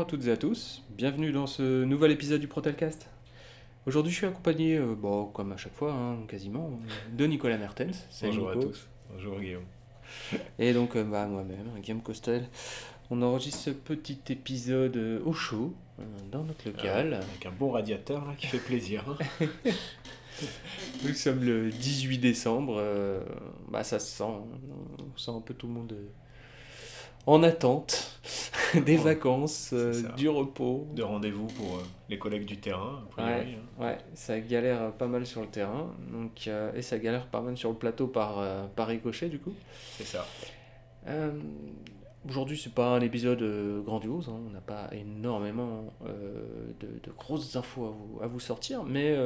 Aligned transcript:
Bonjour 0.00 0.14
à 0.14 0.16
toutes 0.16 0.28
et 0.28 0.32
à 0.32 0.36
tous, 0.38 0.82
bienvenue 0.96 1.30
dans 1.30 1.46
ce 1.46 1.84
nouvel 1.84 2.10
épisode 2.12 2.40
du 2.40 2.48
Protelcast. 2.48 3.10
Aujourd'hui 3.84 4.10
je 4.10 4.16
suis 4.16 4.26
accompagné, 4.26 4.78
euh, 4.78 4.94
bon, 4.94 5.26
comme 5.26 5.52
à 5.52 5.58
chaque 5.58 5.74
fois, 5.74 5.92
hein, 5.92 6.16
quasiment, 6.26 6.70
de 7.12 7.26
Nicolas 7.26 7.58
Mertens. 7.58 8.06
Salut 8.08 8.38
Bonjour 8.38 8.50
à 8.50 8.54
tous, 8.54 8.88
bonjour 9.12 9.38
Guillaume. 9.38 9.66
Et 10.58 10.72
donc 10.72 10.96
euh, 10.96 11.04
bah, 11.04 11.26
moi-même, 11.26 11.78
Guillaume 11.82 12.00
Costel. 12.00 12.48
On 13.10 13.20
enregistre 13.20 13.58
ce 13.58 13.70
petit 13.70 14.18
épisode 14.30 14.96
euh, 14.96 15.20
au 15.26 15.34
chaud, 15.34 15.74
dans 16.32 16.44
notre 16.44 16.66
local. 16.66 17.12
avec 17.12 17.44
un 17.44 17.52
bon 17.52 17.72
radiateur 17.72 18.24
là, 18.24 18.32
qui 18.38 18.46
fait 18.46 18.56
plaisir. 18.56 19.04
Hein. 19.06 19.46
Nous 21.04 21.12
sommes 21.12 21.44
le 21.44 21.68
18 21.68 22.16
décembre, 22.16 22.82
bah, 23.68 23.84
ça 23.84 23.98
se 23.98 24.16
sent, 24.16 24.24
on 24.24 25.18
sent 25.18 25.30
un 25.30 25.42
peu 25.42 25.52
tout 25.52 25.66
le 25.66 25.74
monde 25.74 25.94
en 27.26 27.42
attente 27.42 28.20
des 28.86 28.96
vacances, 28.96 29.70
euh, 29.72 30.02
du 30.16 30.28
repos. 30.28 30.86
De 30.94 31.02
rendez-vous 31.02 31.46
pour 31.46 31.76
euh, 31.76 31.82
les 32.08 32.18
collègues 32.18 32.46
du 32.46 32.58
terrain. 32.58 33.02
Ouais, 33.18 33.24
hein. 33.24 33.82
ouais, 33.82 33.98
ça 34.14 34.38
galère 34.40 34.92
pas 34.92 35.06
mal 35.06 35.26
sur 35.26 35.40
le 35.40 35.48
terrain. 35.48 35.92
Donc, 36.12 36.46
euh, 36.46 36.72
et 36.74 36.82
ça 36.82 36.98
galère 36.98 37.26
pas 37.26 37.40
mal 37.40 37.56
sur 37.56 37.70
le 37.70 37.76
plateau 37.76 38.06
par, 38.06 38.68
par 38.70 38.88
ricochet, 38.88 39.28
du 39.28 39.38
coup. 39.38 39.54
C'est 39.96 40.04
ça. 40.04 40.26
Aujourd'hui, 42.28 42.60
c'est 42.62 42.74
pas 42.74 42.96
un 42.96 43.00
épisode 43.00 43.42
grandiose, 43.82 44.28
hein. 44.28 44.38
on 44.46 44.50
n'a 44.50 44.60
pas 44.60 44.90
énormément 44.92 45.90
de, 46.04 46.86
de, 47.02 47.12
grosses 47.16 47.56
infos 47.56 47.86
à 47.86 47.90
vous, 47.90 48.20
à 48.22 48.26
vous 48.26 48.40
sortir, 48.40 48.84
mais 48.84 49.16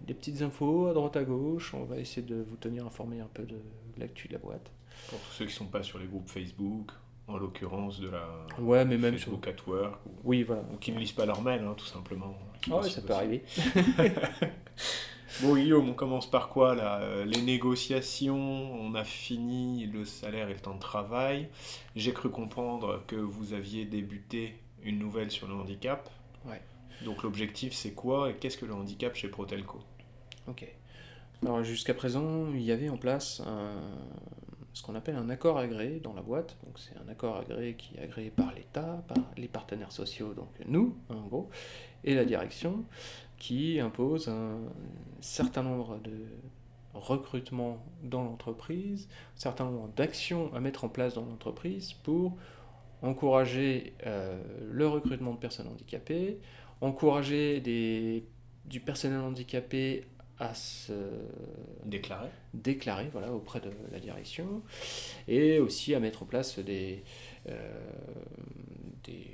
des 0.00 0.12
petites 0.12 0.42
infos 0.42 0.88
à 0.88 0.92
droite 0.92 1.16
à 1.16 1.22
gauche. 1.22 1.72
On 1.72 1.84
va 1.84 1.98
essayer 1.98 2.26
de 2.26 2.44
vous 2.48 2.56
tenir 2.56 2.84
informé 2.84 3.20
un 3.20 3.28
peu 3.32 3.44
de 3.44 3.58
l'actu 3.96 4.26
de 4.26 4.32
la 4.32 4.40
boîte. 4.40 4.72
Pour 5.08 5.20
tous 5.20 5.32
ceux 5.34 5.44
qui 5.44 5.52
ne 5.52 5.56
sont 5.56 5.66
pas 5.66 5.84
sur 5.84 6.00
les 6.00 6.06
groupes 6.06 6.28
Facebook, 6.28 6.90
en 7.28 7.38
l'occurrence 7.38 8.00
de 8.00 8.08
la 8.08 8.28
ouais, 8.58 8.84
mais 8.84 8.96
même 8.98 9.14
Facebook 9.14 9.44
sur... 9.44 9.52
at 9.52 9.70
Work, 9.70 10.06
ou, 10.06 10.10
oui, 10.24 10.42
voilà. 10.42 10.62
ou 10.72 10.76
qui 10.76 10.92
ne 10.92 10.98
lisent 10.98 11.12
pas 11.12 11.26
leur 11.26 11.42
mail, 11.42 11.62
hein, 11.64 11.74
tout 11.76 11.86
simplement. 11.86 12.36
Ah 12.70 12.76
ouais, 12.76 12.88
ça 12.88 13.02
peut 13.02 13.12
arriver. 13.12 13.42
bon, 15.42 15.54
Guillaume, 15.54 15.88
on 15.90 15.94
commence 15.94 16.30
par 16.30 16.48
quoi 16.48 16.74
là? 16.74 17.00
Euh, 17.00 17.24
Les 17.24 17.42
négociations, 17.42 18.36
on 18.36 18.94
a 18.94 19.04
fini 19.04 19.86
le 19.86 20.04
salaire 20.04 20.48
et 20.48 20.54
le 20.54 20.60
temps 20.60 20.74
de 20.74 20.80
travail. 20.80 21.48
J'ai 21.94 22.12
cru 22.12 22.30
comprendre 22.30 23.02
que 23.06 23.16
vous 23.16 23.52
aviez 23.52 23.84
débuté 23.84 24.56
une 24.82 24.98
nouvelle 24.98 25.30
sur 25.30 25.48
le 25.48 25.54
handicap. 25.54 26.08
Ouais. 26.44 26.60
Donc 27.04 27.22
l'objectif, 27.22 27.72
c'est 27.72 27.92
quoi? 27.92 28.30
Et 28.30 28.34
qu'est-ce 28.34 28.56
que 28.56 28.66
le 28.66 28.74
handicap 28.74 29.14
chez 29.14 29.28
Protelco? 29.28 29.80
Ok. 30.48 30.64
Alors 31.42 31.62
jusqu'à 31.64 31.92
présent, 31.94 32.46
il 32.54 32.62
y 32.62 32.72
avait 32.72 32.88
en 32.88 32.96
place 32.96 33.42
un, 33.46 33.74
ce 34.76 34.82
qu'on 34.82 34.94
appelle 34.94 35.16
un 35.16 35.30
accord 35.30 35.56
agréé 35.56 36.00
dans 36.00 36.12
la 36.12 36.20
boîte. 36.20 36.58
Donc 36.66 36.78
c'est 36.78 36.94
un 36.98 37.08
accord 37.08 37.38
agréé 37.38 37.76
qui 37.76 37.96
est 37.96 38.02
agréé 38.02 38.28
par 38.28 38.52
l'État, 38.52 39.02
par 39.08 39.16
les 39.38 39.48
partenaires 39.48 39.90
sociaux, 39.90 40.34
donc 40.34 40.50
nous 40.66 40.94
en 41.08 41.22
gros, 41.22 41.48
et 42.04 42.14
la 42.14 42.26
direction 42.26 42.84
qui 43.38 43.80
impose 43.80 44.28
un 44.28 44.58
certain 45.22 45.62
nombre 45.62 45.98
de 46.00 46.26
recrutements 46.92 47.82
dans 48.02 48.22
l'entreprise, 48.22 49.08
un 49.36 49.40
certain 49.40 49.64
nombre 49.64 49.88
d'actions 49.96 50.52
à 50.52 50.60
mettre 50.60 50.84
en 50.84 50.90
place 50.90 51.14
dans 51.14 51.24
l'entreprise 51.24 51.94
pour 51.94 52.36
encourager 53.00 53.94
euh, 54.04 54.38
le 54.70 54.86
recrutement 54.86 55.32
de 55.32 55.38
personnes 55.38 55.68
handicapées, 55.68 56.38
encourager 56.82 57.60
des, 57.60 58.26
du 58.66 58.80
personnel 58.80 59.20
handicapé 59.20 60.04
à 60.38 60.54
se 60.54 60.92
déclarer. 61.84 62.28
déclarer 62.52 63.08
voilà, 63.12 63.32
auprès 63.32 63.60
de 63.60 63.70
la 63.90 63.98
direction 63.98 64.62
et 65.28 65.58
aussi 65.58 65.94
à 65.94 66.00
mettre 66.00 66.22
en 66.22 66.26
place 66.26 66.58
des, 66.58 67.04
euh, 67.48 67.80
des, 69.04 69.30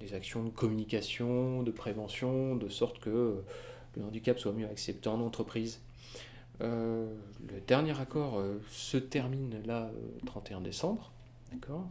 des, 0.00 0.14
actions 0.14 0.44
de 0.44 0.50
communication, 0.50 1.62
de 1.62 1.70
prévention, 1.70 2.56
de 2.56 2.68
sorte 2.68 2.98
que 2.98 3.42
le 3.96 4.04
handicap 4.04 4.38
soit 4.38 4.52
mieux 4.52 4.68
accepté 4.68 5.08
en 5.08 5.20
entreprise. 5.20 5.80
Euh, 6.60 7.14
le 7.48 7.60
dernier 7.60 7.98
accord 7.98 8.38
euh, 8.38 8.60
se 8.68 8.98
termine 8.98 9.62
là, 9.64 9.90
31 10.26 10.60
décembre, 10.60 11.10
d'accord? 11.50 11.88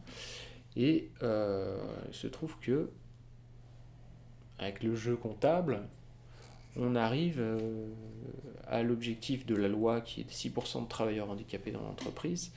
Et 0.77 1.09
il 1.21 2.13
se 2.13 2.27
trouve 2.27 2.57
que, 2.59 2.91
avec 4.57 4.83
le 4.83 4.95
jeu 4.95 5.17
comptable, 5.17 5.81
on 6.77 6.95
arrive 6.95 7.39
euh, 7.39 7.87
à 8.67 8.83
l'objectif 8.83 9.45
de 9.45 9.55
la 9.55 9.67
loi 9.67 10.01
qui 10.01 10.21
est 10.21 10.23
de 10.23 10.29
6% 10.29 10.83
de 10.83 10.87
travailleurs 10.87 11.29
handicapés 11.29 11.71
dans 11.71 11.81
l'entreprise, 11.81 12.51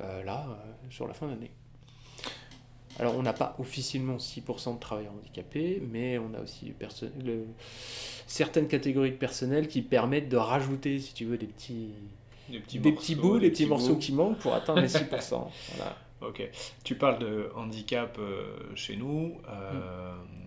euh, 0.00 0.22
là, 0.24 0.46
euh, 0.48 0.72
sur 0.90 1.06
la 1.06 1.14
fin 1.14 1.28
d'année. 1.28 1.50
Alors 2.98 3.16
on 3.16 3.22
n'a 3.22 3.32
pas 3.32 3.56
officiellement 3.58 4.18
6% 4.18 4.74
de 4.74 4.80
travailleurs 4.80 5.12
handicapés, 5.12 5.82
mais 5.90 6.18
on 6.18 6.32
a 6.34 6.40
aussi 6.40 6.72
le, 7.24 7.44
certaines 8.26 8.68
catégories 8.68 9.10
de 9.10 9.16
personnel 9.16 9.66
qui 9.66 9.82
permettent 9.82 10.28
de 10.28 10.36
rajouter, 10.36 11.00
si 11.00 11.12
tu 11.12 11.24
veux, 11.24 11.36
des 11.36 11.46
petits, 11.46 11.90
des 12.48 12.60
petits, 12.60 12.78
bouts, 13.16 13.40
des 13.40 13.50
petits, 13.50 13.66
morceaux 13.66 13.96
qui 13.96 14.12
manquent 14.12 14.38
pour 14.38 14.54
atteindre 14.54 14.80
les 14.80 14.88
6%. 14.88 15.08
voilà. 15.76 15.96
Ok. 16.20 16.48
Tu 16.84 16.94
parles 16.94 17.18
de 17.18 17.50
handicap 17.56 18.18
chez 18.76 18.96
nous. 18.96 19.38
Mm 19.48 20.43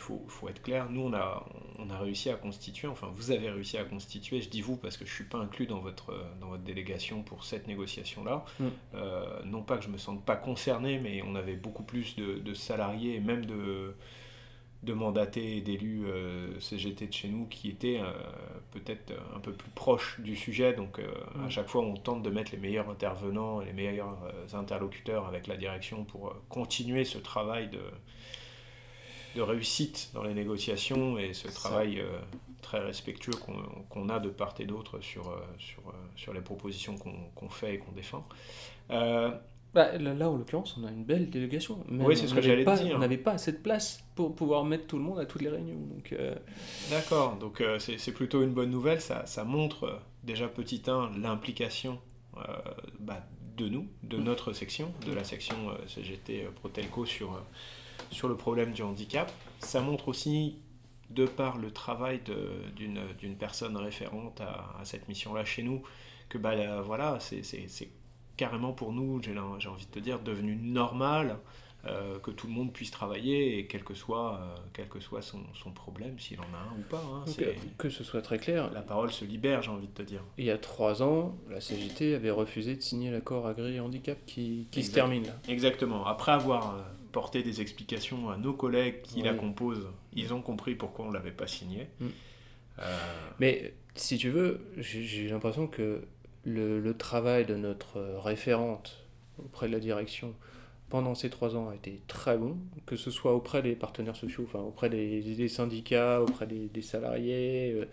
il 0.00 0.02
faut, 0.02 0.24
faut, 0.28 0.48
être 0.48 0.62
clair, 0.62 0.88
nous 0.90 1.02
on 1.02 1.12
a, 1.12 1.46
on 1.78 1.90
a 1.90 1.98
réussi 1.98 2.30
à 2.30 2.34
constituer, 2.34 2.88
enfin 2.88 3.08
vous 3.12 3.30
avez 3.30 3.50
réussi 3.50 3.76
à 3.76 3.84
constituer, 3.84 4.40
je 4.40 4.48
dis 4.48 4.62
vous 4.62 4.76
parce 4.76 4.96
que 4.96 5.04
je 5.04 5.10
ne 5.10 5.14
suis 5.14 5.24
pas 5.24 5.38
inclus 5.38 5.66
dans 5.66 5.80
votre, 5.80 6.14
dans 6.40 6.48
votre 6.48 6.62
délégation 6.62 7.22
pour 7.22 7.44
cette 7.44 7.68
négociation-là, 7.68 8.44
mm. 8.58 8.66
euh, 8.94 9.42
non 9.44 9.62
pas 9.62 9.76
que 9.76 9.82
je 9.82 9.88
ne 9.88 9.92
me 9.92 9.98
sente 9.98 10.24
pas 10.24 10.36
concerné, 10.36 10.98
mais 10.98 11.22
on 11.22 11.34
avait 11.34 11.56
beaucoup 11.56 11.82
plus 11.82 12.16
de, 12.16 12.38
de 12.38 12.54
salariés 12.54 13.16
et 13.16 13.20
même 13.20 13.44
de, 13.44 13.94
de 14.84 14.92
mandatés 14.94 15.58
et 15.58 15.60
d'élus 15.60 16.06
euh, 16.06 16.58
CGT 16.60 17.08
de 17.08 17.12
chez 17.12 17.28
nous 17.28 17.44
qui 17.44 17.68
étaient 17.68 18.00
euh, 18.00 18.10
peut-être 18.70 19.12
un 19.36 19.40
peu 19.40 19.52
plus 19.52 19.70
proches 19.70 20.18
du 20.20 20.34
sujet, 20.34 20.72
donc 20.72 20.98
à 20.98 21.46
mm. 21.46 21.50
chaque 21.50 21.68
fois 21.68 21.82
on 21.82 21.94
tente 21.94 22.22
de 22.22 22.30
mettre 22.30 22.52
les 22.52 22.58
meilleurs 22.58 22.88
intervenants 22.88 23.60
et 23.60 23.66
les 23.66 23.74
meilleurs 23.74 24.16
interlocuteurs 24.54 25.26
avec 25.26 25.46
la 25.46 25.58
direction 25.58 26.04
pour 26.04 26.34
continuer 26.48 27.04
ce 27.04 27.18
travail 27.18 27.68
de 27.68 27.80
de 29.34 29.42
réussite 29.42 30.10
dans 30.14 30.22
les 30.22 30.34
négociations 30.34 31.18
et 31.18 31.32
ce 31.32 31.48
travail 31.48 32.00
euh, 32.00 32.18
très 32.62 32.80
respectueux 32.80 33.32
qu'on 33.88 34.08
a 34.08 34.18
de 34.18 34.28
part 34.28 34.54
et 34.58 34.64
d'autre 34.64 35.00
sur, 35.00 35.28
euh, 35.28 35.36
sur, 35.58 35.80
euh, 35.88 35.92
sur 36.16 36.32
les 36.32 36.40
propositions 36.40 36.96
qu'on 37.34 37.48
fait 37.48 37.74
et 37.74 37.78
qu'on 37.78 37.92
défend. 37.92 38.26
Bah, 39.72 39.96
là, 39.98 40.28
en 40.28 40.36
l'occurrence, 40.36 40.76
on 40.82 40.84
a 40.84 40.90
une 40.90 41.04
belle 41.04 41.30
délégation. 41.30 41.84
oui, 41.88 42.16
c'est 42.16 42.26
ce 42.26 42.34
que 42.34 42.42
j'allais 42.42 42.64
dire. 42.64 42.96
On 42.96 42.98
n'avait 42.98 43.16
pas 43.16 43.32
assez 43.32 43.52
de 43.52 43.58
place 43.58 44.02
pour 44.16 44.34
pouvoir 44.34 44.64
mettre 44.64 44.88
tout 44.88 44.98
le 44.98 45.04
monde 45.04 45.20
à 45.20 45.26
toutes 45.26 45.42
les 45.42 45.48
réunions. 45.48 45.76
D'accord, 46.90 47.36
donc 47.36 47.62
c'est 47.78 48.12
plutôt 48.12 48.42
une 48.42 48.52
bonne 48.52 48.70
nouvelle. 48.70 49.00
Ça, 49.00 49.26
ça 49.26 49.44
montre 49.44 50.00
déjà 50.24 50.48
petit 50.48 50.82
1 50.88 51.12
l'implication 51.20 52.00
bah, 52.98 53.24
de 53.56 53.68
nous, 53.68 53.86
de 54.02 54.16
mm. 54.16 54.24
notre 54.24 54.52
section, 54.52 54.92
de 55.06 55.12
la 55.12 55.22
section 55.22 55.56
CGT 55.86 56.48
Protelco 56.56 57.06
sur 57.06 57.40
sur 58.10 58.28
le 58.28 58.36
problème 58.36 58.72
du 58.72 58.82
handicap. 58.82 59.30
Ça 59.60 59.80
montre 59.80 60.08
aussi, 60.08 60.58
de 61.10 61.26
par 61.26 61.58
le 61.58 61.70
travail 61.70 62.20
d'une 62.76 63.36
personne 63.36 63.76
référente 63.76 64.40
à, 64.40 64.80
cette 64.84 65.08
mission-là 65.08 65.44
chez 65.44 65.62
nous, 65.62 65.82
que 66.28 66.38
bah, 66.38 66.80
voilà, 66.82 67.18
c'est 67.20 67.88
carrément 68.36 68.72
pour 68.72 68.92
nous, 68.92 69.20
j'ai 69.22 69.38
envie 69.38 69.86
de 69.86 69.90
te 69.90 69.98
dire, 69.98 70.20
devenu 70.20 70.56
normal 70.56 71.38
euh, 71.86 72.18
que 72.18 72.30
tout 72.30 72.46
le 72.46 72.52
monde 72.52 72.74
puisse 72.74 72.90
travailler 72.90 73.58
et 73.58 73.66
quel 73.66 73.82
que 73.84 73.94
soit, 73.94 74.34
euh, 74.34 74.56
quel 74.74 74.86
que 74.86 75.00
soit 75.00 75.22
son, 75.22 75.40
son 75.54 75.70
problème, 75.70 76.18
s'il 76.18 76.38
en 76.38 76.42
a 76.42 76.70
un 76.70 76.78
ou 76.78 76.82
pas. 76.90 77.02
Hein, 77.02 77.24
que 77.78 77.88
ce 77.88 78.04
soit 78.04 78.20
très 78.20 78.38
clair. 78.38 78.70
La 78.72 78.82
parole 78.82 79.10
se 79.10 79.24
libère, 79.24 79.62
j'ai 79.62 79.70
envie 79.70 79.86
de 79.86 79.94
te 79.94 80.02
dire. 80.02 80.22
Il 80.36 80.44
y 80.44 80.50
a 80.50 80.58
trois 80.58 81.02
ans, 81.02 81.38
la 81.48 81.62
CGT 81.62 82.14
avait 82.14 82.30
refusé 82.30 82.76
de 82.76 82.82
signer 82.82 83.10
l'accord 83.10 83.46
agri-handicap 83.46 84.18
qui, 84.26 84.68
qui 84.70 84.84
se 84.84 84.92
termine 84.92 85.26
là. 85.26 85.32
Exactement. 85.48 86.04
Après 86.04 86.32
avoir 86.32 86.84
euh, 87.10 87.12
porté 87.12 87.42
des 87.42 87.60
explications 87.60 88.30
à 88.30 88.36
nos 88.36 88.52
collègues 88.52 89.02
qui 89.02 89.22
la 89.22 89.34
composent, 89.34 89.88
ils 90.12 90.32
ont 90.32 90.42
compris 90.42 90.74
pourquoi 90.74 91.06
on 91.06 91.08
ne 91.08 91.14
l'avait 91.14 91.30
pas 91.30 91.46
signé. 91.46 91.88
Mm. 92.00 92.06
Mais 93.40 93.74
si 93.94 94.16
tu 94.16 94.30
veux, 94.30 94.60
j'ai 94.78 95.28
l'impression 95.28 95.66
que 95.66 96.02
le, 96.44 96.80
le, 96.80 96.96
travail 96.96 97.44
de 97.44 97.54
notre 97.54 98.00
référente 98.00 99.04
auprès 99.38 99.68
de 99.68 99.72
la 99.72 99.80
direction 99.80 100.34
pendant 100.90 101.14
ces 101.14 101.30
trois 101.30 101.56
ans 101.56 101.70
a 101.70 101.74
été 101.74 102.02
très 102.08 102.36
bon, 102.36 102.58
que 102.84 102.96
ce 102.96 103.10
soit 103.10 103.32
auprès 103.34 103.62
des 103.62 103.74
partenaires 103.74 104.16
sociaux, 104.16 104.44
enfin 104.46 104.58
auprès 104.58 104.90
des, 104.90 105.48
syndicats, 105.48 106.20
auprès 106.20 106.46
des, 106.46 106.82
salariés, 106.82 107.72
euh, 107.72 107.86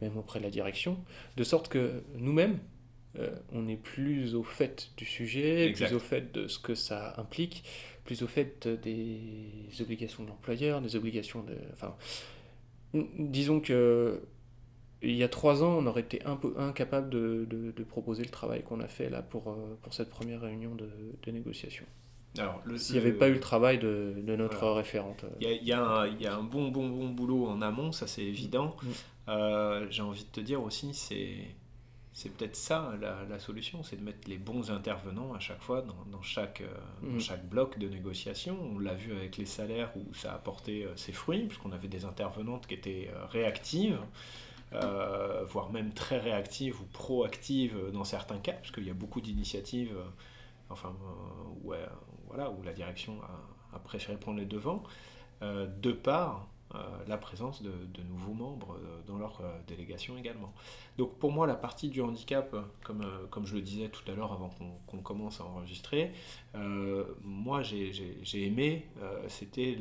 même 0.00 0.16
auprès 0.16 0.38
de 0.38 0.44
la 0.44 0.50
direction, 0.50 0.98
de 1.36 1.42
sorte 1.42 1.68
que 1.68 2.02
nous-mêmes, 2.16 2.58
euh, 3.18 3.30
on 3.52 3.66
est 3.66 3.76
plus 3.76 4.34
au 4.34 4.42
fait 4.42 4.90
du 4.96 5.04
sujet, 5.06 5.72
plus 5.74 5.94
au 5.94 5.98
fait 5.98 6.32
de 6.32 6.46
ce 6.46 6.58
que 6.58 6.74
ça 6.74 7.14
implique, 7.16 7.64
plus 8.04 8.22
au 8.22 8.26
fait 8.26 8.68
des 8.68 9.80
obligations 9.80 10.22
de 10.24 10.28
l'employeur, 10.28 10.80
des 10.80 10.96
obligations 10.96 11.42
de... 11.42 11.56
Enfin, 11.72 11.94
disons 13.18 13.60
que 13.60 14.20
il 15.04 15.16
y 15.16 15.22
a 15.22 15.28
trois 15.28 15.62
ans, 15.62 15.76
on 15.78 15.86
aurait 15.86 16.00
été 16.00 16.24
un 16.24 16.36
peu 16.36 16.54
incapable 16.56 17.10
de, 17.10 17.46
de, 17.48 17.84
proposer 17.84 18.22
le 18.22 18.30
travail 18.30 18.62
qu'on 18.62 18.80
a 18.80 18.88
fait 18.88 19.10
là 19.10 19.22
pour, 19.22 19.48
euh, 19.48 19.78
pour 19.82 19.92
cette 19.92 20.08
première 20.10 20.40
réunion 20.40 20.74
de, 20.74 20.88
de 21.22 21.30
négociation. 21.30 21.84
s'il 22.76 22.94
n'y 22.94 23.00
avait 23.00 23.12
pas 23.12 23.28
eu 23.28 23.34
le 23.34 23.40
travail 23.40 23.78
de, 23.78 24.14
notre 24.26 24.66
référente. 24.68 25.24
Il 25.40 25.62
y, 25.62 25.72
a, 25.72 25.82
un, 25.82 26.42
bon, 26.42 26.68
bon, 26.68 26.88
bon 26.88 27.10
boulot 27.10 27.46
en 27.46 27.60
amont, 27.60 27.92
ça 27.92 28.06
c'est 28.06 28.24
évident. 28.24 28.76
Mm. 28.82 28.88
Euh, 29.28 29.86
j'ai 29.90 30.02
envie 30.02 30.24
de 30.24 30.30
te 30.30 30.40
dire 30.40 30.62
aussi, 30.62 30.94
c'est, 30.94 31.36
c'est 32.14 32.30
peut-être 32.30 32.56
ça 32.56 32.94
la, 33.00 33.38
solution, 33.38 33.82
c'est 33.82 33.96
de 33.96 34.02
mettre 34.02 34.28
les 34.28 34.38
bons 34.38 34.70
intervenants 34.70 35.34
à 35.34 35.40
chaque 35.40 35.60
fois 35.60 35.82
dans, 35.82 36.22
chaque, 36.22 36.62
euh, 36.62 37.16
mm. 37.16 37.20
chaque 37.20 37.46
bloc 37.46 37.78
de 37.78 37.88
négociation. 37.88 38.56
On 38.74 38.78
l'a 38.78 38.94
vu 38.94 39.12
avec 39.12 39.36
les 39.36 39.46
salaires 39.46 39.90
où 39.96 40.14
ça 40.14 40.32
a 40.32 40.38
porté 40.38 40.84
euh, 40.84 40.96
ses 40.96 41.12
fruits, 41.12 41.46
puisqu'on 41.46 41.72
avait 41.72 41.88
des 41.88 42.06
intervenantes 42.06 42.66
qui 42.66 42.74
étaient 42.74 43.10
réactives. 43.30 43.98
voire 45.52 45.70
même 45.70 45.92
très 45.92 46.18
réactives 46.18 46.80
ou 46.80 46.84
proactives 46.86 47.76
dans 47.92 48.04
certains 48.04 48.38
cas, 48.38 48.54
parce 48.54 48.72
qu'il 48.72 48.84
y 48.84 48.90
a 48.90 48.94
beaucoup 48.94 49.20
d'initiatives 49.20 49.94
enfin, 50.70 50.94
ouais, 51.62 51.78
voilà, 52.26 52.50
où 52.50 52.62
la 52.62 52.72
direction 52.72 53.18
a, 53.72 53.78
préféré 53.80 54.18
prendre 54.18 54.38
les 54.38 54.46
devants, 54.46 54.82
euh, 55.42 55.66
de 55.66 55.92
par 55.92 56.36
euh, 56.36 56.53
la 57.06 57.16
présence 57.16 57.62
de, 57.62 57.70
nouveaux 58.08 58.34
membres 58.34 58.76
euh, 58.76 59.00
dans 59.06 59.18
leur 59.18 59.42
délégation 59.66 60.16
également. 60.16 60.52
Donc 60.98 61.18
pour 61.18 61.32
moi, 61.32 61.46
la 61.46 61.54
partie 61.54 61.88
du 61.88 62.00
handicap, 62.00 62.54
comme, 62.84 63.04
comme 63.30 63.46
je 63.46 63.54
le 63.54 63.62
disais 63.62 63.88
tout 63.88 64.02
à 64.10 64.14
l'heure 64.14 64.32
avant 64.32 64.50
qu'on 64.86 64.98
commence 64.98 65.40
à 65.40 65.44
enregistrer, 65.44 66.12
moi 67.22 67.62
j'ai 67.62 68.46
aimé, 68.46 68.86
c'était 69.28 69.78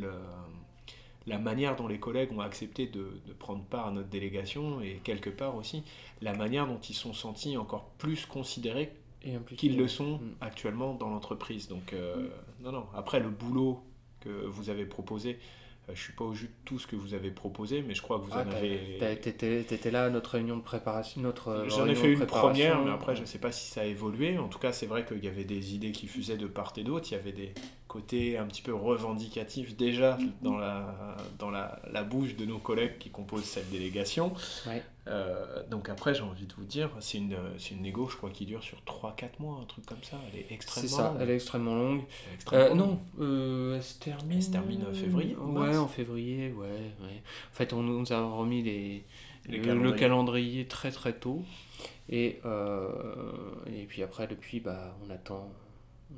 la 1.28 1.38
manière 1.40 1.76
dont 1.76 1.88
les 1.88 2.00
collègues 2.00 2.32
ont 2.34 2.42
accepté 2.42 2.88
de, 2.88 3.22
de, 3.28 3.34
prendre 3.34 3.64
part 3.64 3.88
à 3.88 3.92
notre 3.92 4.10
délégation 4.10 4.82
et 4.82 5.00
quelque 5.04 5.30
part 5.30 5.56
aussi 5.56 5.84
la 6.22 6.34
manière 6.34 6.68
dont 6.68 6.80
ils 6.80 6.96
sont 6.96 7.14
sentis 7.14 7.56
encore 7.58 7.86
plus 7.98 8.26
considérés 8.26 8.92
qu'ils 9.58 9.78
le 9.78 9.88
sont 9.88 10.18
mm. 10.18 10.36
actuellement 10.42 10.94
dans 10.94 11.10
l'entreprise. 11.10 11.68
Donc, 11.68 11.94
euh, 11.94 12.30
non, 12.62 12.72
non. 12.72 12.86
Après, 12.96 13.20
le 13.20 13.30
boulot 13.30 13.82
que 14.20 14.30
vous 14.30 14.70
avez 14.70 14.86
proposé, 14.86 15.32
euh, 15.32 15.38
je 15.92 16.00
suis 16.02 16.14
pas 16.14 16.24
au 16.24 16.34
jus 16.34 16.48
de 16.48 16.54
tout 16.66 16.80
ce 16.80 16.88
que 16.88 16.96
vous 16.96 17.14
avez 17.14 17.30
proposé, 17.30 17.84
mais 17.86 17.94
je 17.94 18.02
crois 18.02 18.20
que 18.20 18.26
vous 18.26 18.32
ah, 18.34 18.46
en 18.48 18.52
avez. 18.52 18.98
T'étais 19.22 19.92
là 19.92 20.06
à 20.06 20.10
notre 20.10 20.32
réunion 20.32 20.56
de 20.56 20.62
préparation. 20.62 21.22
Notre 21.22 21.50
euh, 21.50 21.70
J'en 21.70 21.88
ai 21.88 21.96
fait 21.96 22.14
une 22.14 22.26
première, 22.26 22.82
mais 22.84 22.92
après, 22.92 23.16
je 23.16 23.22
ne 23.22 23.26
sais 23.26 23.40
pas 23.40 23.52
si 23.52 23.70
ça 23.70 23.82
a 23.82 23.86
évolué. 23.86 24.38
En 24.38 24.48
tout 24.48 24.60
cas, 24.60 24.72
c'est 24.72 24.86
vrai 24.86 25.06
qu'il 25.06 25.24
y 25.24 25.28
avait 25.28 25.44
des 25.44 25.76
idées 25.76 25.92
qui 25.92 26.08
fusaient 26.08 26.38
de 26.38 26.48
part 26.48 26.74
et 26.78 26.84
d'autre. 26.84 27.08
Il 27.12 27.16
y 27.16 27.18
avait 27.18 27.34
des 27.34 27.54
côté 27.94 28.40
un 28.40 28.46
petit 28.46 28.64
peu 28.64 28.74
revendicatif 28.74 29.78
déjà 29.78 30.18
dans 30.42 30.58
la, 30.58 31.16
dans 31.38 31.52
la, 31.52 31.80
la 31.92 32.04
bouche 32.04 32.36
de 32.36 32.44
nos 32.44 32.58
collègues 32.58 32.98
qui 32.98 33.12
composent 33.12 33.44
cette 33.44 33.70
délégation. 33.70 34.34
Euh, 35.08 35.62
donc 35.70 35.90
après, 35.90 36.16
j'ai 36.16 36.24
envie 36.24 36.48
de 36.48 36.54
vous 36.54 36.64
dire, 36.64 36.90
c'est 37.00 37.20
une, 37.20 37.38
une 37.72 37.82
négo, 37.82 38.10
je 38.10 38.18
crois, 38.18 38.32
qui 38.32 38.46
dure 38.46 38.64
sur 38.64 38.80
3-4 38.80 39.40
mois, 39.40 39.60
un 39.62 39.66
truc 39.66 39.86
comme 39.86 40.02
ça. 40.02 40.18
Elle 40.32 40.40
est 40.40 40.52
extrêmement 40.52 40.90
C'est 40.90 40.96
ça, 40.96 41.16
elle 41.20 41.30
est 41.30 41.36
extrêmement 41.36 41.76
longue. 41.76 42.02
Euh, 42.52 42.74
non, 42.74 43.00
euh, 43.20 43.76
elle 43.76 43.84
se 43.84 44.00
termine... 44.00 44.38
Elle 44.38 44.44
se 44.44 44.52
termine 44.52 44.86
en 44.90 44.94
février 44.94 45.36
Ouais, 45.36 45.78
en 45.78 45.88
février, 45.88 46.52
ouais, 46.52 46.66
ouais. 47.02 47.22
En 47.52 47.56
fait, 47.56 47.74
on 47.74 47.84
nous 47.84 48.12
a 48.12 48.22
remis 48.24 48.64
les, 48.64 49.06
le, 49.48 49.92
calendrier. 49.92 50.66
très 50.66 50.90
très 50.90 51.14
tôt. 51.14 51.44
Et, 52.10 52.40
et 53.68 53.86
puis 53.88 54.02
après, 54.02 54.26
depuis, 54.28 54.62
bah, 54.62 54.98
on 55.06 55.12
attend 55.12 55.52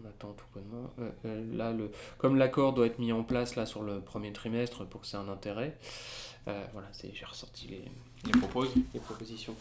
on 0.01 0.07
attend 0.07 0.33
tout 0.33 0.45
bonnement. 0.53 0.89
Euh, 1.00 1.09
euh, 1.25 1.57
là, 1.57 1.71
le, 1.71 1.92
comme 2.18 2.36
l'accord 2.36 2.74
doit 2.74 2.86
être 2.86 3.00
mis 3.00 3.12
en 3.12 3.24
place 3.24 3.56
là 3.56 3.65
sur 3.65 3.81
le 3.81 4.01
premier 4.01 4.31
trimestre 4.33 4.86
pour 4.86 5.01
que 5.01 5.07
c'est 5.07 5.18
un 5.18 5.30
intérêt, 5.30 5.77
euh, 6.47 6.63
voilà, 6.74 6.88
c'est, 6.92 7.13
j'ai 7.13 7.25
ressorti 7.25 7.68
les, 7.68 7.77
les, 8.25 8.31
les 8.94 9.00
propositions. 9.00 9.56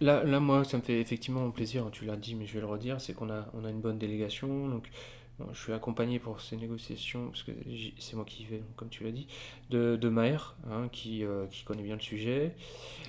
là, 0.00 0.24
là, 0.24 0.40
moi, 0.40 0.64
ça 0.64 0.76
me 0.76 0.82
fait 0.82 1.00
effectivement 1.00 1.50
plaisir, 1.50 1.88
tu 1.90 2.04
l'as 2.04 2.16
dit, 2.16 2.34
mais 2.34 2.46
je 2.46 2.54
vais 2.54 2.60
le 2.60 2.66
redire, 2.66 3.00
c'est 3.00 3.14
qu'on 3.14 3.30
a, 3.30 3.46
on 3.54 3.64
a 3.64 3.70
une 3.70 3.80
bonne 3.80 3.98
délégation. 3.98 4.68
Donc, 4.68 4.88
je 5.52 5.60
suis 5.60 5.72
accompagné 5.72 6.18
pour 6.18 6.40
ces 6.40 6.56
négociations, 6.56 7.28
parce 7.28 7.42
que 7.42 7.52
c'est 7.98 8.16
moi 8.16 8.24
qui 8.24 8.44
y 8.44 8.46
vais, 8.46 8.62
comme 8.76 8.88
tu 8.88 9.04
l'as 9.04 9.10
dit, 9.10 9.26
de, 9.70 9.96
de 9.96 10.08
Maher, 10.08 10.56
hein, 10.70 10.88
qui, 10.90 11.24
euh, 11.24 11.46
qui, 11.46 11.62
connaît 11.64 11.82
bien 11.82 11.94
le 11.94 12.00
sujet. 12.00 12.54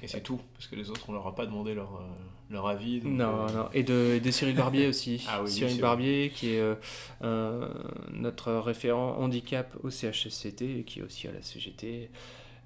Et 0.03 0.07
c'est 0.07 0.21
tout, 0.21 0.41
parce 0.53 0.67
que 0.67 0.75
les 0.75 0.89
autres, 0.89 1.05
on 1.07 1.13
leur 1.13 1.25
a 1.25 1.35
pas 1.35 1.45
demandé 1.45 1.73
leur, 1.73 1.95
euh, 1.95 2.05
leur 2.49 2.67
avis. 2.67 3.01
non, 3.03 3.47
euh, 3.47 3.53
non, 3.53 3.69
et 3.73 3.83
de, 3.83 4.19
de 4.21 4.31
Cyril 4.31 4.55
Barbier 4.55 4.87
aussi. 4.89 5.25
ah 5.29 5.41
oui, 5.41 5.49
Cyril 5.49 5.79
Barbier, 5.79 6.31
qui 6.35 6.55
est 6.55 6.63
notre 8.11 8.53
référent 8.53 9.17
handicap 9.17 9.75
au 9.83 9.89
CHSCT, 9.89 10.79
et 10.79 10.83
qui 10.83 10.99
est 10.99 11.03
aussi 11.03 11.29
à 11.29 11.31
la 11.31 11.41
CGT. 11.41 12.09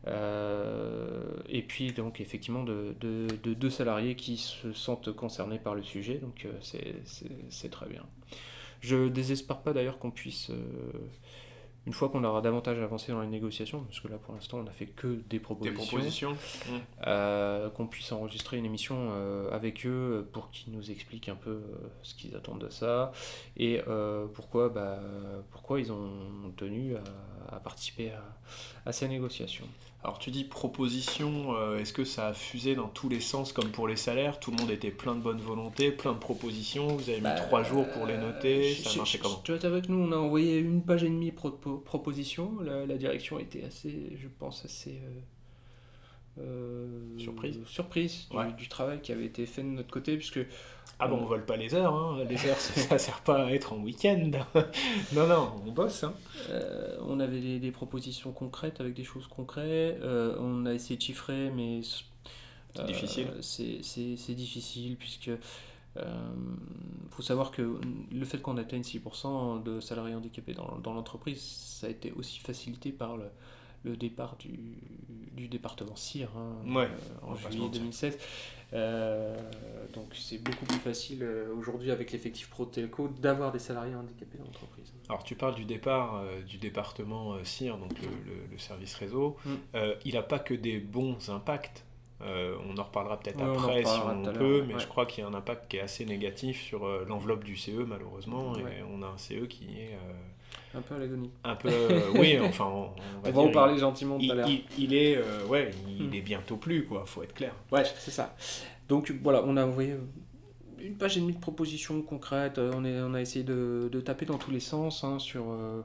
et 0.07 1.61
puis 1.61 1.91
donc 1.91 2.19
effectivement 2.19 2.63
de, 2.63 2.95
de, 2.99 3.27
de, 3.43 3.53
deux 3.53 3.69
salariés 3.69 4.15
qui 4.15 4.37
se 4.37 4.73
sentent 4.73 5.11
concernés 5.11 5.59
par 5.59 5.75
le 5.75 5.83
sujet, 5.83 6.15
donc 6.15 6.47
c'est 6.61 7.69
très 7.69 7.87
bien. 7.87 8.03
Je 8.81 9.07
désespère 9.07 9.61
pas 9.61 9.73
d'ailleurs 9.73 9.99
qu'on 9.99 10.09
puisse, 10.09 10.49
euh, 10.49 10.55
une 11.85 11.93
fois 11.93 12.09
qu'on 12.09 12.23
aura 12.23 12.41
davantage 12.41 12.79
avancé 12.79 13.11
dans 13.11 13.21
les 13.21 13.27
négociations, 13.27 13.83
parce 13.83 13.99
que 13.99 14.07
là 14.07 14.17
pour 14.17 14.33
l'instant 14.33 14.57
on 14.57 14.63
n'a 14.63 14.71
fait 14.71 14.87
que 14.87 15.21
des 15.29 15.39
propositions, 15.39 16.35
euh, 17.05 17.69
qu'on 17.69 17.85
puisse 17.85 18.11
enregistrer 18.11 18.57
une 18.57 18.65
émission 18.65 19.09
euh, 19.11 19.51
avec 19.51 19.85
eux 19.85 20.27
pour 20.33 20.49
qu'ils 20.49 20.73
nous 20.73 20.89
expliquent 20.89 21.29
un 21.29 21.35
peu 21.35 21.61
ce 22.01 22.15
qu'ils 22.15 22.35
attendent 22.35 22.65
de 22.65 22.69
ça 22.69 23.11
et 23.55 23.79
pourquoi, 24.33 24.69
bah, 24.69 24.99
pourquoi 25.51 25.79
ils 25.79 25.91
ont 25.91 26.51
tenu 26.57 26.95
à, 27.49 27.59
participer 27.59 28.11
à 28.85 28.91
ces 28.91 29.07
négociations. 29.07 29.67
Alors 30.03 30.17
tu 30.17 30.31
dis 30.31 30.43
proposition, 30.43 31.53
euh, 31.55 31.77
est-ce 31.77 31.93
que 31.93 32.03
ça 32.03 32.27
a 32.27 32.33
fusé 32.33 32.73
dans 32.73 32.87
tous 32.87 33.07
les 33.07 33.19
sens 33.19 33.53
comme 33.53 33.69
pour 33.69 33.87
les 33.87 33.95
salaires? 33.95 34.39
Tout 34.39 34.49
le 34.49 34.57
monde 34.57 34.71
était 34.71 34.89
plein 34.89 35.13
de 35.13 35.21
bonne 35.21 35.39
volonté, 35.39 35.91
plein 35.91 36.13
de 36.13 36.17
propositions, 36.17 36.87
vous 36.87 37.09
avez 37.09 37.19
mis 37.19 37.23
bah, 37.23 37.35
trois 37.35 37.61
jours 37.61 37.87
pour 37.89 38.07
les 38.07 38.17
noter, 38.17 38.73
ça 38.73 38.95
marchait 38.97 39.19
comment? 39.19 39.39
Tu 39.43 39.53
es 39.53 39.63
avec 39.63 39.89
nous, 39.89 39.99
on 39.99 40.11
a 40.11 40.15
envoyé 40.15 40.57
une 40.57 40.83
page 40.83 41.03
et 41.03 41.09
demie 41.09 41.31
de 41.31 41.77
propositions, 41.85 42.59
la, 42.61 42.87
la, 42.87 42.97
direction 42.97 43.37
était 43.37 43.63
assez, 43.63 44.17
je 44.19 44.27
pense, 44.27 44.65
assez... 44.65 45.01
Euh, 45.03 45.19
euh, 46.39 46.87
surprise 47.17 47.59
surprise 47.65 48.29
du, 48.57 48.69
travail 48.69 49.01
qui 49.01 49.11
avait 49.11 49.25
été 49.25 49.45
fait 49.45 49.63
de 49.63 49.67
notre 49.67 49.91
côté 49.91 50.15
puisque 50.15 50.39
ah 51.03 51.07
bon, 51.07 51.17
on 51.17 51.25
vole 51.25 51.45
pas 51.45 51.57
les 51.57 51.73
heures, 51.73 51.95
hein. 51.95 52.23
les 52.29 52.45
heures 52.47 52.59
ça 52.59 52.99
sert 52.99 53.21
pas 53.21 53.45
à 53.45 53.51
être 53.51 53.73
en 53.73 53.77
week-end. 53.77 54.29
non, 55.13 55.25
non, 55.25 55.51
on 55.65 55.71
bosse. 55.71 56.03
Hein. 56.03 56.13
Euh, 56.49 56.95
on 57.01 57.19
avait 57.19 57.57
des, 57.57 57.71
propositions 57.71 58.31
concrètes 58.31 58.79
avec 58.79 58.93
des 58.93 59.03
choses 59.03 59.25
concrètes. 59.25 59.97
Euh, 60.01 60.35
on 60.39 60.67
a 60.67 60.73
essayé 60.73 60.97
de 60.97 61.01
chiffrer, 61.01 61.49
mais 61.49 61.81
c'est 62.75 62.85
difficile. 62.85 63.27
Euh, 63.35 63.41
c'est 63.41 64.35
difficile 64.35 64.95
puisque 64.95 65.31
il 65.95 66.01
faut 67.09 67.23
savoir 67.23 67.49
que 67.49 67.79
le 68.11 68.25
fait 68.25 68.37
qu'on 68.37 68.57
atteigne 68.57 68.83
6% 68.83 69.63
de 69.63 69.79
salariés 69.79 70.13
handicapés 70.13 70.53
dans, 70.53 70.77
dans 70.83 70.93
l'entreprise, 70.93 71.41
ça 71.41 71.87
a 71.87 71.89
été 71.89 72.11
aussi 72.11 72.39
facilité 72.39 72.91
par 72.91 73.17
le, 73.17 73.25
le 73.83 73.97
départ 73.97 74.35
du, 74.37 74.77
du 75.33 75.47
département 75.47 75.95
CIR 75.95 76.29
hein, 76.37 76.87
en 77.23 77.35
juillet 77.35 77.69
2016. 77.71 78.17
Euh, 78.73 79.35
donc 79.93 80.07
c'est 80.13 80.37
beaucoup 80.37 80.65
plus 80.65 80.77
facile 80.77 81.23
euh, 81.23 81.53
aujourd'hui 81.57 81.91
avec 81.91 82.13
l'effectif 82.13 82.49
Pro 82.49 82.65
Telco 82.65 83.09
d'avoir 83.09 83.51
des 83.51 83.59
salariés 83.59 83.95
handicapés 83.95 84.37
dans 84.37 84.45
l'entreprise. 84.45 84.93
Alors 85.09 85.23
tu 85.25 85.35
parles 85.35 85.55
du 85.55 85.65
départ 85.65 86.15
euh, 86.15 86.41
du 86.43 86.57
département 86.57 87.35
CIR, 87.43 87.77
donc 87.77 87.91
le, 88.49 88.57
service 88.57 88.93
réseau. 88.95 89.37
Mm. 89.45 89.79
il 90.05 90.13
n'a 90.13 90.21
pas 90.21 90.39
que 90.39 90.53
des 90.53 90.79
bons 90.79 91.29
impacts. 91.29 91.83
on 92.21 92.77
en 92.77 92.83
reparlera 92.83 93.19
peut-être 93.19 93.41
après 93.41 93.83
si 93.83 93.99
on 93.99 94.23
peut, 94.31 94.63
mais 94.67 94.79
je 94.79 94.87
crois 94.87 95.05
qu'il 95.05 95.23
y 95.23 95.27
a 95.27 95.29
un 95.29 95.33
impact 95.33 95.69
qui 95.69 95.77
est 95.77 95.81
assez 95.81 96.05
négatif 96.05 96.61
sur 96.61 96.87
l'enveloppe 97.05 97.43
du 97.43 97.57
CE 97.57 97.71
malheureusement. 97.85 98.55
Et 98.57 98.83
on 98.89 99.01
a 99.01 99.07
un 99.07 99.17
CE 99.17 99.45
qui 99.47 99.79
est 99.79 99.97
un 100.75 100.81
peu 100.81 100.95
à 100.95 100.99
l'agonie. 100.99 101.29
Un 101.43 101.55
peu, 101.55 101.69
oui, 102.15 102.39
enfin. 102.43 102.65
On, 103.23 103.31
va, 103.31 103.41
en 103.41 103.51
parler 103.51 103.77
gentiment 103.77 104.17
tout 104.17 104.31
à 104.31 104.35
l'heure. 104.35 104.49
Il, 104.77 104.93
est, 104.93 105.17
euh, 105.17 105.45
ouais, 105.47 105.71
il 105.87 106.09
hmm. 106.09 106.13
est 106.13 106.21
bientôt 106.21 106.57
plus, 106.57 106.85
quoi, 106.85 107.03
faut 107.05 107.23
être 107.23 107.33
clair. 107.33 107.53
Ouais, 107.71 107.83
c'est 107.83 108.11
ça. 108.11 108.35
Donc 108.87 109.13
voilà, 109.21 109.43
on 109.45 109.57
a 109.57 109.65
envoyé 109.65 109.95
une 110.79 110.95
page 110.95 111.17
et 111.17 111.21
demie 111.21 111.33
de 111.33 111.39
propositions 111.39 112.01
concrètes. 112.01 112.57
Euh, 112.57 112.71
on, 112.75 112.85
est, 112.85 112.99
on 113.01 113.13
a 113.13 113.21
essayé 113.21 113.43
de, 113.43 113.89
de 113.91 114.01
taper 114.01 114.25
dans 114.25 114.37
tous 114.37 114.51
les 114.51 114.59
sens 114.59 115.03
hein, 115.03 115.19
sur 115.19 115.45
euh, 115.51 115.81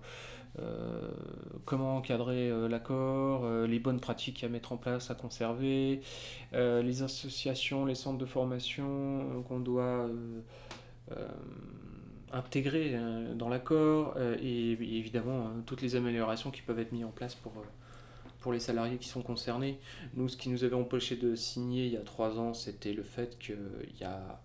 comment 1.65 1.97
encadrer 1.97 2.51
l'accord, 2.69 3.47
les 3.67 3.79
bonnes 3.79 4.01
pratiques 4.01 4.43
à 4.45 4.49
mettre 4.49 4.73
en 4.73 4.77
place, 4.77 5.11
à 5.11 5.15
conserver, 5.15 6.01
les 6.55 7.03
associations, 7.03 7.85
les 7.85 7.95
centres 7.95 8.19
de 8.19 8.25
formation 8.25 9.43
qu'on 9.49 9.61
doit 9.61 10.09
intégrer 12.33 12.93
euh, 12.95 13.35
dans 13.35 13.49
l'accord 13.49 14.15
euh, 14.17 14.37
et, 14.41 14.73
évidemment 14.73 15.47
hein, 15.47 15.63
toutes 15.67 15.83
les 15.83 15.97
améliorations 15.97 16.51
qui 16.51 16.63
peuvent 16.63 16.79
être 16.79 16.93
mises 16.93 17.05
en 17.05 17.11
place 17.11 17.35
pour, 17.35 17.53
euh, 17.59 17.65
pour 18.41 18.53
les 18.53 18.61
salariés 18.61 18.99
qui 18.99 19.09
sont 19.09 19.23
concernés. 19.23 19.79
Nous, 20.15 20.29
ce 20.29 20.37
qui 20.37 20.49
nous 20.49 20.65
avait 20.65 20.75
empêché 20.75 21.17
de 21.17 21.35
signer 21.35 21.87
il 21.87 21.93
y 21.93 21.97
a 21.97 22.03
trois 22.03 22.39
ans, 22.39 22.55
c'était 22.55 22.93
le 22.93 23.03
fait 23.03 23.39
qu'il 23.39 23.59
n'y 23.99 24.05
a 24.05 24.41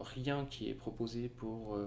rien 0.00 0.46
qui 0.48 0.70
est 0.70 0.74
proposé 0.74 1.28
pour 1.28 1.78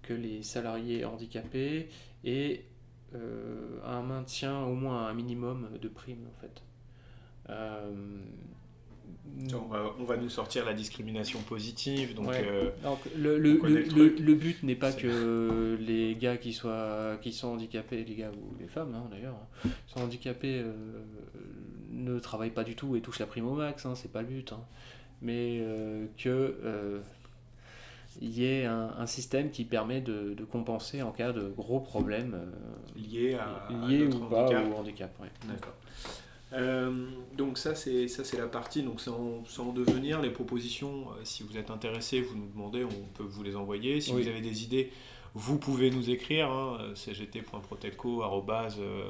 que 0.00 0.14
les 0.14 0.42
salariés 0.42 1.04
handicapés 1.04 1.90
aient 2.24 2.64
un 3.12 4.00
maintien 4.00 4.62
au 4.62 4.74
moins 4.74 5.06
un 5.08 5.12
minimum 5.12 5.68
de 5.78 5.88
primes 5.88 6.26
en 6.26 6.40
fait. 6.40 6.62
On, 9.98 10.04
va, 10.04 10.16
nous 10.16 10.28
sortir 10.28 10.64
la 10.64 10.74
discrimination 10.74 11.40
positive. 11.40 12.14
Donc, 12.14 12.30
euh, 12.34 12.70
le, 13.16 13.38
le, 13.38 13.58
le, 13.62 14.08
le, 14.08 14.34
but 14.34 14.62
n'est 14.62 14.74
pas 14.74 14.92
que 14.92 15.78
les 15.80 16.14
gars 16.14 16.36
qui, 16.36 16.52
soient, 16.52 17.16
qui 17.22 17.32
sont 17.32 17.48
handicapés, 17.48 18.04
les 18.04 18.14
gars 18.14 18.30
ou 18.30 18.56
les 18.60 18.68
femmes 18.68 18.94
hein, 18.94 19.08
d'ailleurs, 19.10 19.34
hein, 19.64 19.70
sont 19.86 20.00
handicapés, 20.00 20.60
euh, 20.60 20.72
ne 21.90 22.18
travaillent 22.18 22.50
pas 22.50 22.64
du 22.64 22.76
tout 22.76 22.96
et 22.96 23.00
touchent 23.00 23.20
la 23.20 23.26
prime 23.26 23.46
au 23.46 23.54
max, 23.54 23.86
hein, 23.86 23.94
c'est 23.94 24.12
pas 24.12 24.22
le 24.22 24.28
but. 24.28 24.52
Hein. 24.52 24.60
Mais 25.22 25.58
euh, 25.60 26.06
que 26.16 27.00
il 28.20 28.30
y 28.30 28.44
ait 28.44 28.66
un, 28.66 29.06
système 29.06 29.50
qui 29.50 29.64
permet 29.64 30.00
de, 30.00 30.34
de, 30.34 30.44
compenser 30.44 31.00
en 31.00 31.12
cas 31.12 31.32
de 31.32 31.48
gros 31.56 31.80
problèmes 31.80 32.36
liés, 32.96 33.34
à, 33.34 33.68
liés 33.86 34.06
ou 34.06 34.18
pas 34.28 34.46
au 34.46 34.74
handicap. 34.74 35.10
D'accord. 35.46 35.74
Euh, 36.52 37.06
donc 37.36 37.58
ça 37.58 37.74
c'est 37.74 38.08
ça 38.08 38.24
c'est 38.24 38.38
la 38.38 38.46
partie. 38.46 38.82
Donc 38.82 39.00
sans, 39.00 39.44
sans 39.46 39.72
devenir 39.72 40.20
les 40.20 40.30
propositions 40.30 41.06
euh, 41.10 41.20
si 41.24 41.42
vous 41.42 41.56
êtes 41.56 41.70
intéressé 41.70 42.20
vous 42.20 42.36
nous 42.36 42.48
demandez 42.48 42.84
on 42.84 43.06
peut 43.14 43.24
vous 43.24 43.42
les 43.42 43.56
envoyer. 43.56 44.00
Si 44.00 44.12
vous 44.12 44.26
avez 44.26 44.40
des 44.40 44.64
idées 44.64 44.90
vous 45.34 45.58
pouvez 45.58 45.92
nous 45.92 46.10
écrire 46.10 46.50
hein, 46.50 46.78
euh, 46.80 46.94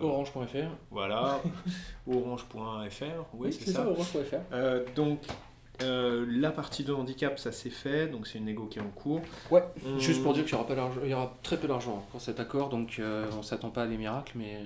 orange.fr 0.02 0.68
voilà. 0.90 1.40
orange.fr 2.06 3.04
oui, 3.32 3.52
c'est 3.52 3.70
ça, 3.70 3.88
orange.fr 3.88 4.92
donc 4.94 5.20
la 5.82 6.50
partie 6.50 6.84
de 6.84 6.92
handicap, 6.92 7.38
ça 7.38 7.52
c'est 7.52 7.70
fait, 7.70 8.06
donc 8.08 8.26
c'est 8.26 8.36
une 8.36 8.44
négo 8.44 8.66
qui 8.66 8.78
est 8.78 8.82
en 8.82 8.90
cours. 8.90 9.22
Ouais, 9.50 9.64
juste 9.98 10.22
pour 10.22 10.34
dire 10.34 10.44
qu'il 10.44 10.58
y 10.58 10.60
aura, 10.60 10.90
y 11.06 11.14
aura 11.14 11.34
très 11.42 11.56
peu 11.56 11.66
d'argent 11.66 12.06
pour 12.10 12.20
cet 12.20 12.38
accord, 12.38 12.68
donc 12.68 13.00
on 13.00 13.38
ne 13.38 13.42
s'attend 13.42 13.70
pas 13.70 13.84
à 13.84 13.86
des 13.86 13.96
miracles, 13.96 14.32
mais 14.34 14.58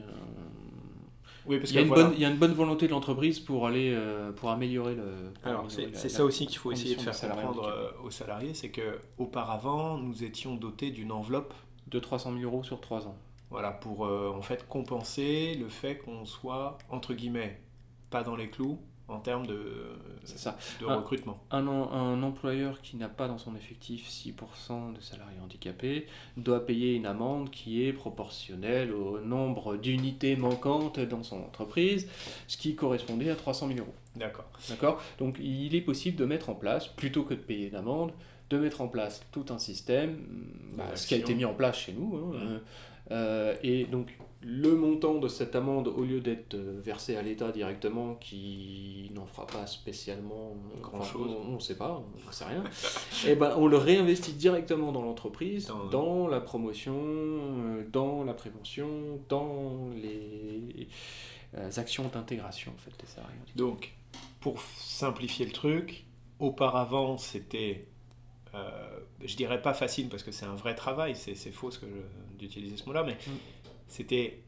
oui, 1.47 1.59
parce 1.59 1.71
il, 1.71 1.77
y 1.77 1.79
a 1.79 1.83
une 1.83 1.89
bonne, 1.89 2.13
il 2.15 2.21
y 2.21 2.25
a 2.25 2.31
une 2.31 2.39
bonne 2.39 2.53
volonté 2.53 2.87
de 2.87 2.93
l'entreprise 2.93 3.39
pour 3.39 3.67
aller 3.67 3.93
euh, 3.93 4.33
pour 4.33 4.51
améliorer 4.51 4.95
le. 4.95 5.33
Alors 5.45 5.67
c'est 5.69 6.09
ça 6.09 6.25
aussi 6.25 6.47
qu'il 6.47 6.59
faut 6.59 6.73
essayer 6.73 6.97
de 6.97 7.01
faire 7.01 7.19
comprendre 7.19 7.69
euh, 7.69 7.91
aux 8.05 8.11
salariés, 8.11 8.55
c'est 8.55 8.71
que 8.71 8.99
auparavant 9.19 9.99
nous 9.99 10.25
étions 10.25 10.55
dotés 10.55 10.91
d'une 10.91 11.13
enveloppe 11.13 11.55
de 11.89 11.99
300 11.99 12.33
000 12.39 12.45
euros 12.45 12.65
sur 12.65 12.81
3 12.81 13.09
ans. 13.09 13.17
Voilà 13.51 13.71
pour 13.71 14.07
euh, 14.07 14.33
en 14.35 14.43
fait 14.43 14.67
compenser 14.69 15.55
le 15.55 15.69
fait 15.69 15.99
qu'on 15.99 16.25
soit 16.25 16.79
entre 16.91 17.15
guillemets 17.15 17.61
pas 18.11 18.23
dans 18.23 18.37
les 18.37 18.49
clous 18.49 18.79
en 19.09 19.19
termes 19.19 19.47
de, 19.47 19.97
ça. 20.25 20.57
de 20.81 20.87
recrutement. 20.87 21.39
Un, 21.51 21.67
un, 21.67 22.23
employeur 22.23 22.81
qui 22.81 22.97
n'a 22.97 23.09
pas 23.09 23.29
dans 23.29 23.37
son 23.37 23.55
effectif 23.55 24.09
6% 24.09 24.95
de 24.95 25.01
salariés 25.01 25.39
handicapés 25.43 26.07
doit 26.37 26.65
payer 26.65 26.95
une 26.95 27.05
amende 27.05 27.51
qui 27.51 27.85
est 27.85 27.93
proportionnelle 27.93 28.93
au 28.93 29.21
nombre 29.21 29.77
d'unités 29.77 30.37
manquantes 30.37 31.01
dans 31.01 31.23
son 31.23 31.43
entreprise, 31.43 32.09
ce 32.49 32.57
qui 32.57 32.75
correspondait 32.75 33.31
à 33.31 33.37
300 33.37 33.69
000 33.69 33.81
euros. 33.81 33.95
D'accord. 34.17 34.49
D'accord? 34.71 35.03
Donc 35.19 35.37
il 35.39 35.75
est 35.75 35.83
possible 35.83 36.17
de 36.17 36.25
mettre 36.25 36.49
en 36.49 36.55
place, 36.55 36.89
plutôt 36.89 37.25
que 37.25 37.35
de 37.35 37.41
payer 37.41 37.69
une 37.69 37.77
amende, 37.77 38.13
de 38.51 38.59
mettre 38.59 38.81
en 38.81 38.89
place 38.89 39.23
tout 39.33 39.47
un 39.51 39.59
système, 39.59 40.19
bah, 40.77 40.85
ce 40.95 41.07
qui 41.07 41.15
a 41.15 41.19
été 41.19 41.35
mis 41.35 41.45
en 41.45 41.55
place 41.55 41.77
chez 41.79 41.93
nous. 41.93 42.17
Hein, 42.17 42.39
mmh. 42.39 42.61
euh, 43.11 43.55
et 43.63 43.85
donc 43.85 44.17
le 44.45 44.75
montant 44.75 45.15
de 45.15 45.29
cette 45.29 45.57
amende, 45.57 45.89
au 45.89 46.05
lieu 46.05 46.21
d'être 46.21 46.55
euh, 46.55 46.81
versé 46.83 47.17
à 47.17 47.23
l'État 47.23 47.51
directement, 47.51 48.15
qui 48.17 49.11
n'en 49.15 49.25
fera 49.25 49.47
pas 49.47 49.67
spécialement 49.67 50.55
grand 50.83 51.03
chose, 51.03 51.31
on 51.49 51.55
ne 51.55 51.59
sait 51.61 51.77
pas, 51.77 52.03
on 52.25 52.29
ne 52.29 52.33
sait 52.33 52.45
rien, 52.45 52.63
et 53.27 53.29
eh 53.33 53.37
ben, 53.37 53.55
on 53.57 53.67
le 53.67 53.79
réinvestit 53.79 54.35
directement 54.35 54.93
dans 54.93 55.03
l'entreprise, 55.03 55.73
dans, 55.91 56.29
la 56.29 56.41
promotion, 56.41 56.95
euh, 56.97 57.85
dans 57.91 58.23
la 58.25 58.35
prévention, 58.35 59.19
dans 59.29 59.89
les 59.97 60.89
euh, 61.57 61.71
actions 61.77 62.05
d'intégration 62.09 62.73
en 62.73 62.79
fait, 62.79 62.93
des 63.01 63.11
salariés. 63.11 63.39
Donc, 63.57 63.95
pour 64.41 64.61
simplifier 64.61 65.47
le 65.47 65.53
truc, 65.53 66.05
auparavant 66.39 67.17
c'était 67.17 67.87
je 69.25 69.35
dirais 69.35 69.61
pas 69.61 69.75
facile 69.75 70.09
parce 70.09 70.23
que 70.23 70.31
c'est 70.31 70.47
un 70.47 70.55
vrai 70.55 70.77
travail, 70.77 71.17
c'est 71.17 71.35
faux 71.51 71.71
d'utiliser 72.39 72.77
ce 72.77 72.87
mot-là, 72.87 73.03
mais 73.03 73.15
mm 73.15 73.65
c'était 73.89 74.43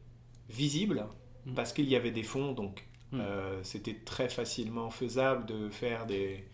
visible 0.49 1.07
mm. 1.45 1.53
parce 1.53 1.73
qu'il 1.73 1.89
y 1.89 1.95
avait 1.95 2.11
des 2.11 2.23
fonds, 2.23 2.53
donc 2.53 2.85
mm. 3.11 3.19
euh, 3.19 3.63
c'était 3.63 3.95
très 4.05 4.29
facilement 4.29 4.89
faisable 4.89 5.45
de 5.45 5.69
faire 5.69 6.05
des 6.05 6.45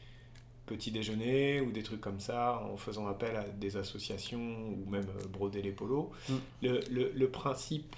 petits 0.65 0.91
déjeuners 0.91 1.61
ou 1.61 1.71
des 1.71 1.83
trucs 1.83 2.01
comme 2.01 2.19
ça 2.19 2.61
en 2.63 2.77
faisant 2.77 3.07
appel 3.07 3.35
à 3.35 3.43
des 3.43 3.75
associations 3.75 4.69
ou 4.69 4.89
même 4.89 5.07
euh, 5.21 5.27
broder 5.27 5.61
les 5.61 5.71
polos. 5.71 6.09
Mm. 6.29 6.33
Le, 6.61 7.11
le, 7.13 7.29
principe 7.29 7.95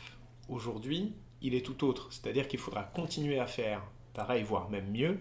aujourd'hui, 0.50 1.13
il 1.42 1.54
est 1.54 1.65
tout 1.65 1.86
autre, 1.86 2.12
c'est-à-dire 2.12 2.48
qu'il 2.48 2.60
faudra 2.60 2.84
continuer 2.84 3.39
à 3.39 3.48
faire 3.48 3.84
pareil, 4.13 4.44
voire 4.44 4.70
même 4.70 4.89
mieux, 4.92 5.20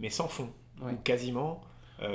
mais 0.00 0.10
sans 0.10 0.28
fonds, 0.28 0.52
ou 0.82 0.96
quasiment 1.04 1.62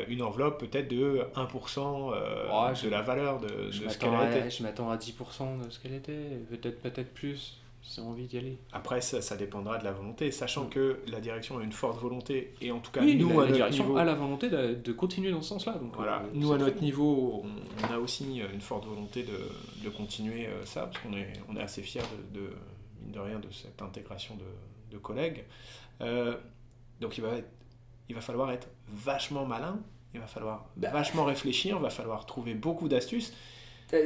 une 0.07 0.21
enveloppe 0.21 0.59
peut-être 0.59 0.87
de 0.87 1.21
1% 1.35 2.13
euh, 2.13 2.73
de 2.83 2.89
la 2.89 3.01
valeur 3.01 3.39
de, 3.39 3.71
ce 3.71 3.97
qu'elle 3.97 4.13
était. 4.13 4.49
Je 4.49 4.63
m'attends 4.63 4.89
à 4.89 4.97
10% 4.97 5.65
de 5.65 5.69
ce 5.69 5.79
qu'elle 5.79 5.93
était, 5.93 6.39
peut-être 6.49 6.81
peut-être 6.81 7.13
plus, 7.13 7.59
si 7.81 7.99
on 7.99 8.09
envie 8.09 8.27
d'y 8.27 8.37
aller. 8.37 8.57
Après, 8.71 9.01
ça, 9.01 9.21
ça, 9.21 9.35
dépendra 9.35 9.77
de 9.77 9.83
la 9.83 9.91
volonté, 9.91 10.31
sachant 10.31 10.65
mm. 10.65 10.69
que 10.69 10.99
la 11.07 11.19
direction 11.19 11.57
a 11.57 11.63
une 11.63 11.71
forte 11.71 11.99
volonté, 11.99 12.53
et 12.61 12.71
en 12.71 12.79
tout 12.79 12.91
cas, 12.91 13.01
nous, 13.01 13.39
la, 13.39 13.45
à 13.45 13.51
direction 13.51 13.83
niveau, 13.83 13.97
a 13.97 14.05
la 14.05 14.13
volonté 14.13 14.49
de, 14.49 14.75
de 14.75 14.91
continuer 14.93 15.31
dans 15.31 15.41
ce 15.41 15.49
sens-là. 15.49 15.73
Donc, 15.73 15.95
voilà. 15.95 16.19
Euh, 16.19 16.29
nous, 16.33 16.53
à 16.53 16.57
notre 16.57 16.81
niveau, 16.81 17.43
on, 17.43 17.93
a 17.93 17.97
aussi 17.97 18.41
une 18.53 18.61
forte 18.61 18.85
volonté 18.85 19.23
de, 19.23 19.83
de 19.83 19.89
continuer 19.89 20.47
ça, 20.63 20.83
parce 20.83 20.99
qu'on 20.99 21.13
est, 21.13 21.33
on 21.49 21.57
est 21.57 21.61
assez 21.61 21.81
fiers 21.81 22.01
de, 22.33 22.39
de, 22.39 22.47
mine 23.01 23.11
de 23.11 23.19
rien, 23.19 23.39
de 23.39 23.51
cette 23.51 23.81
intégration 23.81 24.35
de, 24.35 24.95
de 24.95 24.97
collègues. 24.97 25.43
donc, 25.99 27.17
il 27.17 27.21
va 27.21 27.35
être 27.35 27.49
il 28.09 28.15
va 28.15 28.21
falloir 28.21 28.51
être 28.51 28.67
vachement 28.87 29.45
malin, 29.45 29.79
il 30.13 30.19
va 30.19 30.27
falloir 30.27 30.69
bah. 30.77 30.89
vachement 30.91 31.25
réfléchir, 31.25 31.77
il 31.77 31.81
va 31.81 31.89
falloir 31.89 32.25
trouver 32.25 32.53
beaucoup 32.53 32.87
d'astuces. 32.87 33.33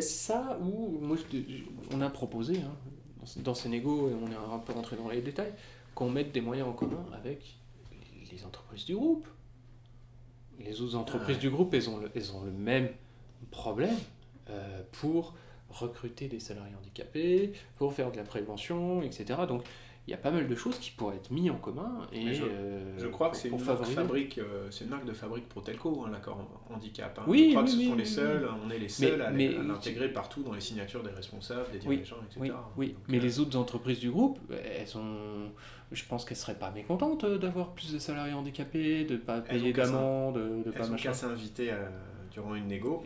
Ça, 0.01 0.58
ou 0.62 1.00
moi, 1.01 1.16
on 1.94 2.01
a 2.01 2.10
proposé, 2.10 2.58
hein, 2.58 2.74
dans 3.38 3.54
ces 3.54 3.70
négos, 3.70 4.10
et 4.10 4.13
on 4.13 4.30
est 4.30 4.56
un 4.56 4.60
peu 4.60 4.74
rentré 4.74 4.98
dans 4.98 5.08
les 5.08 5.22
détails, 5.22 5.54
qu'on 5.96 6.10
mette 6.10 6.34
des 6.34 6.42
moyens 6.42 6.68
en 6.68 6.74
commun 6.74 7.06
avec 7.13 7.58
les 8.32 8.44
entreprises 8.44 8.86
du 8.86 8.96
groupe. 8.96 9.27
Les 10.60 10.82
autres 10.82 10.96
entreprises 10.96 11.39
du 11.39 11.50
groupe, 11.50 11.74
elles 11.74 11.89
ont 11.89 11.98
le, 11.98 12.12
elles 12.16 12.36
ont 12.36 12.44
le 12.44 12.51
même 12.51 12.89
problème 13.51 13.96
euh, 14.50 14.82
pour 14.94 15.36
recruter 15.70 16.27
des 16.27 16.39
salariés 16.39 16.75
handicapés, 16.75 17.54
pour 17.77 17.94
faire 17.94 18.12
de 18.12 18.18
la 18.18 18.24
prévention, 18.24 19.01
etc. 19.01 19.42
Donc, 19.48 19.63
il 20.07 20.11
y 20.11 20.13
a 20.13 20.17
pas 20.17 20.31
mal 20.31 20.47
de 20.47 20.55
choses 20.55 20.79
qui 20.79 20.91
pourraient 20.91 21.17
être 21.17 21.31
mises 21.31 21.51
en 21.51 21.57
commun. 21.57 22.07
Et 22.13 22.33
je, 22.33 22.43
euh, 22.45 23.09
crois 23.11 23.29
que 23.29 23.35
c'est 23.35 23.49
une, 23.49 23.59
fabrique, 23.59 24.37
euh, 24.37 24.67
c'est 24.71 24.85
une 24.85 24.89
marque 24.89 25.05
de 25.05 25.11
fabrique 25.11 25.49
Protelco, 25.49 26.05
hein, 26.05 26.09
l'accord 26.09 26.47
handicap. 26.69 27.19
Hein. 27.19 27.25
Oui, 27.27 27.47
je 27.47 27.51
crois 27.51 27.63
que 27.63 27.69
ce 27.69 27.81
sont 27.81 27.95
les 27.95 28.05
seuls, 28.05 28.47
on 28.65 28.69
est 28.69 28.79
les 28.79 28.87
seuls 28.87 29.21
à 29.21 29.31
l'intégrer 29.31 30.07
partout 30.13 30.43
dans 30.43 30.53
les 30.53 30.61
signatures 30.61 31.03
des 31.03 31.09
responsables, 31.09 31.69
des 31.73 31.79
dirigeants, 31.79 32.17
etc. 32.25 32.55
Oui, 32.77 32.95
mais 33.09 33.17
euh, 33.17 33.21
les 33.21 33.39
autres 33.41 33.57
entreprises 33.57 33.99
du 33.99 34.09
groupe, 34.09 34.39
elles 34.49 34.87
sont, 34.87 35.51
je 35.91 36.03
pense 36.05 36.23
qu'elles 36.23 36.37
seraient 36.37 36.55
pas 36.55 36.71
mécontentes 36.71 37.25
d'avoir 37.25 37.73
plus 37.73 37.91
de 37.91 37.99
salariés 37.99 38.33
handicapés, 38.33 39.03
de 39.03 39.15
ne 39.15 39.19
pas 39.19 39.41
payer 39.41 39.73
d'amende, 39.73 40.35
de, 40.35 40.63
de 40.63 40.71
pas 40.71 40.87
machin. 40.87 41.11
s'inviter 41.11 41.71
à 41.71 41.91
une 42.56 42.67
négo 42.67 43.03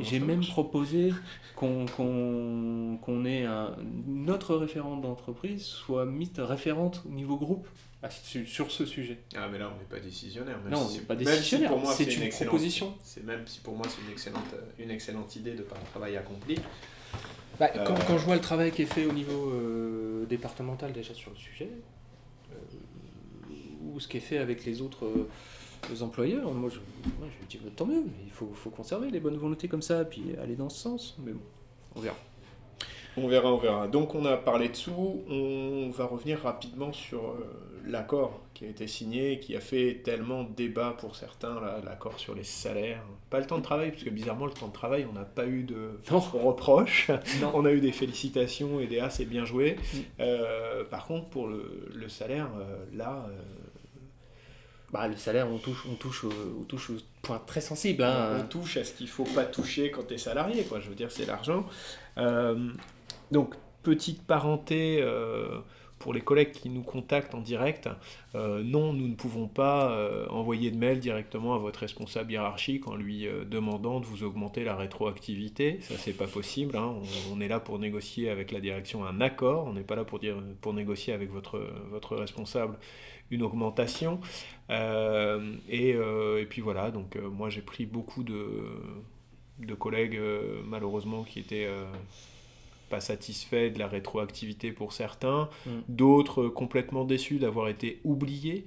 J'ai 0.00 0.20
même 0.20 0.44
proposé 0.44 1.12
qu'on 1.56 1.86
qu'on 1.86 3.24
ait 3.24 3.44
un, 3.44 3.76
notre 4.06 4.56
référente 4.56 5.02
d'entreprise 5.02 5.64
soit 5.64 6.06
mise 6.06 6.30
référente 6.38 7.02
au 7.06 7.12
niveau 7.12 7.36
groupe 7.36 7.66
sur 8.46 8.70
ce 8.70 8.86
sujet. 8.86 9.18
Ah 9.36 9.48
mais 9.50 9.58
là 9.58 9.70
on 9.74 9.78
n'est 9.78 9.84
pas 9.84 10.00
décisionnaire. 10.00 10.58
non, 10.70 10.86
on 10.88 10.92
n'est 10.92 11.00
pas 11.00 11.16
décisionnaire, 11.16 11.72
c'est 11.92 12.14
une, 12.14 12.28
proposition. 12.30 12.94
C'est 13.02 13.24
même 13.24 13.46
si 13.46 13.60
pour 13.60 13.76
moi 13.76 13.86
c'est 13.88 14.02
une 14.02 14.12
excellente, 14.12 14.54
une 14.78 14.90
excellente 14.90 15.36
idée 15.36 15.52
de 15.52 15.62
par 15.62 15.78
un 15.78 15.84
travail 15.84 16.16
accompli. 16.16 16.56
Bah, 17.58 17.68
quand, 17.68 17.94
quand, 18.06 18.16
je 18.16 18.24
vois 18.24 18.36
le 18.36 18.40
travail 18.40 18.72
qui 18.72 18.82
est 18.82 18.86
fait 18.86 19.04
au 19.04 19.12
niveau 19.12 19.50
euh, 19.50 20.24
départemental 20.24 20.92
déjà 20.92 21.12
sur 21.12 21.30
le 21.30 21.36
sujet, 21.36 21.68
euh, 22.52 22.54
ou 23.84 24.00
ce 24.00 24.08
qui 24.08 24.16
est 24.16 24.20
fait 24.20 24.38
avec 24.38 24.64
les 24.64 24.80
autres 24.80 25.04
les 25.88 26.02
employeurs, 26.02 26.52
moi 26.52 26.70
je, 26.70 26.78
moi, 27.18 27.28
je 27.40 27.46
dis 27.46 27.58
tant 27.76 27.86
mieux, 27.86 28.04
il 28.24 28.30
faut, 28.30 28.50
faut, 28.54 28.70
conserver 28.70 29.10
les 29.10 29.20
bonnes 29.20 29.36
volontés 29.36 29.68
comme 29.68 29.82
ça, 29.82 30.04
puis 30.04 30.36
aller 30.42 30.56
dans 30.56 30.68
ce 30.68 30.78
sens. 30.78 31.16
Mais 31.24 31.32
bon, 31.32 31.40
on 31.96 32.00
verra. 32.00 32.16
On 33.16 33.26
verra, 33.26 33.52
on 33.52 33.58
verra. 33.58 33.88
Donc 33.88 34.14
on 34.14 34.24
a 34.24 34.36
parlé 34.36 34.68
de 34.68 34.76
sous, 34.76 35.22
on 35.28 35.90
va 35.90 36.04
revenir 36.04 36.40
rapidement 36.40 36.92
sur 36.92 37.30
euh, 37.30 37.82
l'accord 37.84 38.40
qui 38.54 38.66
a 38.66 38.68
été 38.68 38.86
signé, 38.86 39.40
qui 39.40 39.56
a 39.56 39.60
fait 39.60 40.00
tellement 40.04 40.44
débat 40.44 40.94
pour 40.96 41.16
certains, 41.16 41.60
l'accord 41.84 42.20
sur 42.20 42.34
les 42.34 42.44
salaires. 42.44 43.02
Pas 43.28 43.40
le 43.40 43.46
temps 43.46 43.58
de 43.58 43.62
travail, 43.62 43.90
parce 43.90 44.04
que 44.04 44.10
bizarrement 44.10 44.46
le 44.46 44.52
temps 44.52 44.68
de 44.68 44.72
travail, 44.72 45.06
on 45.10 45.12
n'a 45.12 45.24
pas 45.24 45.46
eu 45.46 45.64
de 45.64 45.98
reproches, 46.10 47.10
on 47.54 47.64
a 47.64 47.72
eu 47.72 47.80
des 47.80 47.92
félicitations 47.92 48.78
et 48.80 48.86
des 48.86 49.00
ah 49.00 49.10
c'est 49.10 49.24
bien 49.24 49.44
joué. 49.44 49.76
Mm. 49.76 49.98
Euh, 50.20 50.84
par 50.84 51.06
contre 51.06 51.28
pour 51.30 51.48
le, 51.48 51.88
le 51.92 52.08
salaire, 52.08 52.48
euh, 52.60 52.84
là 52.96 53.26
bah, 54.92 55.06
le 55.06 55.16
salaire, 55.16 55.48
on 55.48 55.58
touche, 55.58 55.86
on 55.90 55.94
touche, 55.94 56.24
au, 56.24 56.32
on 56.60 56.64
touche 56.64 56.90
au 56.90 56.94
point 57.22 57.40
très 57.46 57.60
sensible. 57.60 58.02
Hein. 58.02 58.38
On 58.40 58.46
touche 58.46 58.76
à 58.76 58.84
ce 58.84 58.92
qu'il 58.92 59.06
ne 59.06 59.10
faut 59.10 59.24
pas 59.24 59.44
toucher 59.44 59.90
quand 59.90 60.06
tu 60.06 60.14
es 60.14 60.18
salarié, 60.18 60.64
quoi. 60.64 60.80
Je 60.80 60.88
veux 60.88 60.94
dire, 60.94 61.12
c'est 61.12 61.26
l'argent. 61.26 61.66
Euh, 62.18 62.70
donc, 63.30 63.54
petite 63.82 64.22
parenté, 64.22 65.00
euh, 65.00 65.60
pour 66.00 66.14
les 66.14 66.22
collègues 66.22 66.50
qui 66.52 66.70
nous 66.70 66.82
contactent 66.82 67.34
en 67.34 67.40
direct, 67.42 67.88
euh, 68.34 68.62
non, 68.64 68.94
nous 68.94 69.06
ne 69.06 69.14
pouvons 69.14 69.46
pas 69.48 69.92
euh, 69.92 70.26
envoyer 70.30 70.70
de 70.70 70.78
mail 70.78 70.98
directement 70.98 71.54
à 71.54 71.58
votre 71.58 71.80
responsable 71.80 72.32
hiérarchique 72.32 72.88
en 72.88 72.96
lui 72.96 73.26
euh, 73.26 73.44
demandant 73.44 74.00
de 74.00 74.06
vous 74.06 74.24
augmenter 74.24 74.64
la 74.64 74.74
rétroactivité. 74.76 75.78
Ça, 75.82 75.94
c'est 75.98 76.16
pas 76.16 76.26
possible. 76.26 76.76
hein. 76.76 76.96
On, 77.30 77.36
on 77.36 77.40
est 77.42 77.48
là 77.48 77.60
pour 77.60 77.78
négocier 77.78 78.30
avec 78.30 78.50
la 78.50 78.60
direction 78.60 79.04
un 79.04 79.20
accord. 79.20 79.66
On 79.66 79.74
n'est 79.74 79.84
pas 79.84 79.94
là 79.94 80.04
pour, 80.04 80.18
dire, 80.18 80.36
pour 80.62 80.72
négocier 80.72 81.12
avec 81.12 81.30
votre, 81.30 81.60
votre 81.90 82.16
responsable 82.16 82.78
une 83.30 83.42
augmentation. 83.42 84.20
Et, 84.70 85.90
et 85.90 86.46
puis 86.48 86.62
voilà, 86.62 86.90
donc 86.90 87.16
moi 87.16 87.48
j'ai 87.48 87.60
pris 87.62 87.86
beaucoup 87.86 88.24
de, 88.24 88.44
de 89.60 89.74
collègues 89.74 90.18
malheureusement 90.64 91.22
qui 91.22 91.38
étaient 91.38 91.68
pas 92.90 93.00
satisfaits 93.00 93.70
de 93.72 93.78
la 93.78 93.86
rétroactivité 93.88 94.72
pour 94.72 94.92
certains, 94.92 95.48
Mm. 95.66 95.70
d'autres 95.88 96.42
euh, 96.42 96.50
complètement 96.50 97.04
déçus 97.06 97.38
d'avoir 97.38 97.68
été 97.68 98.00
oubliés. 98.04 98.66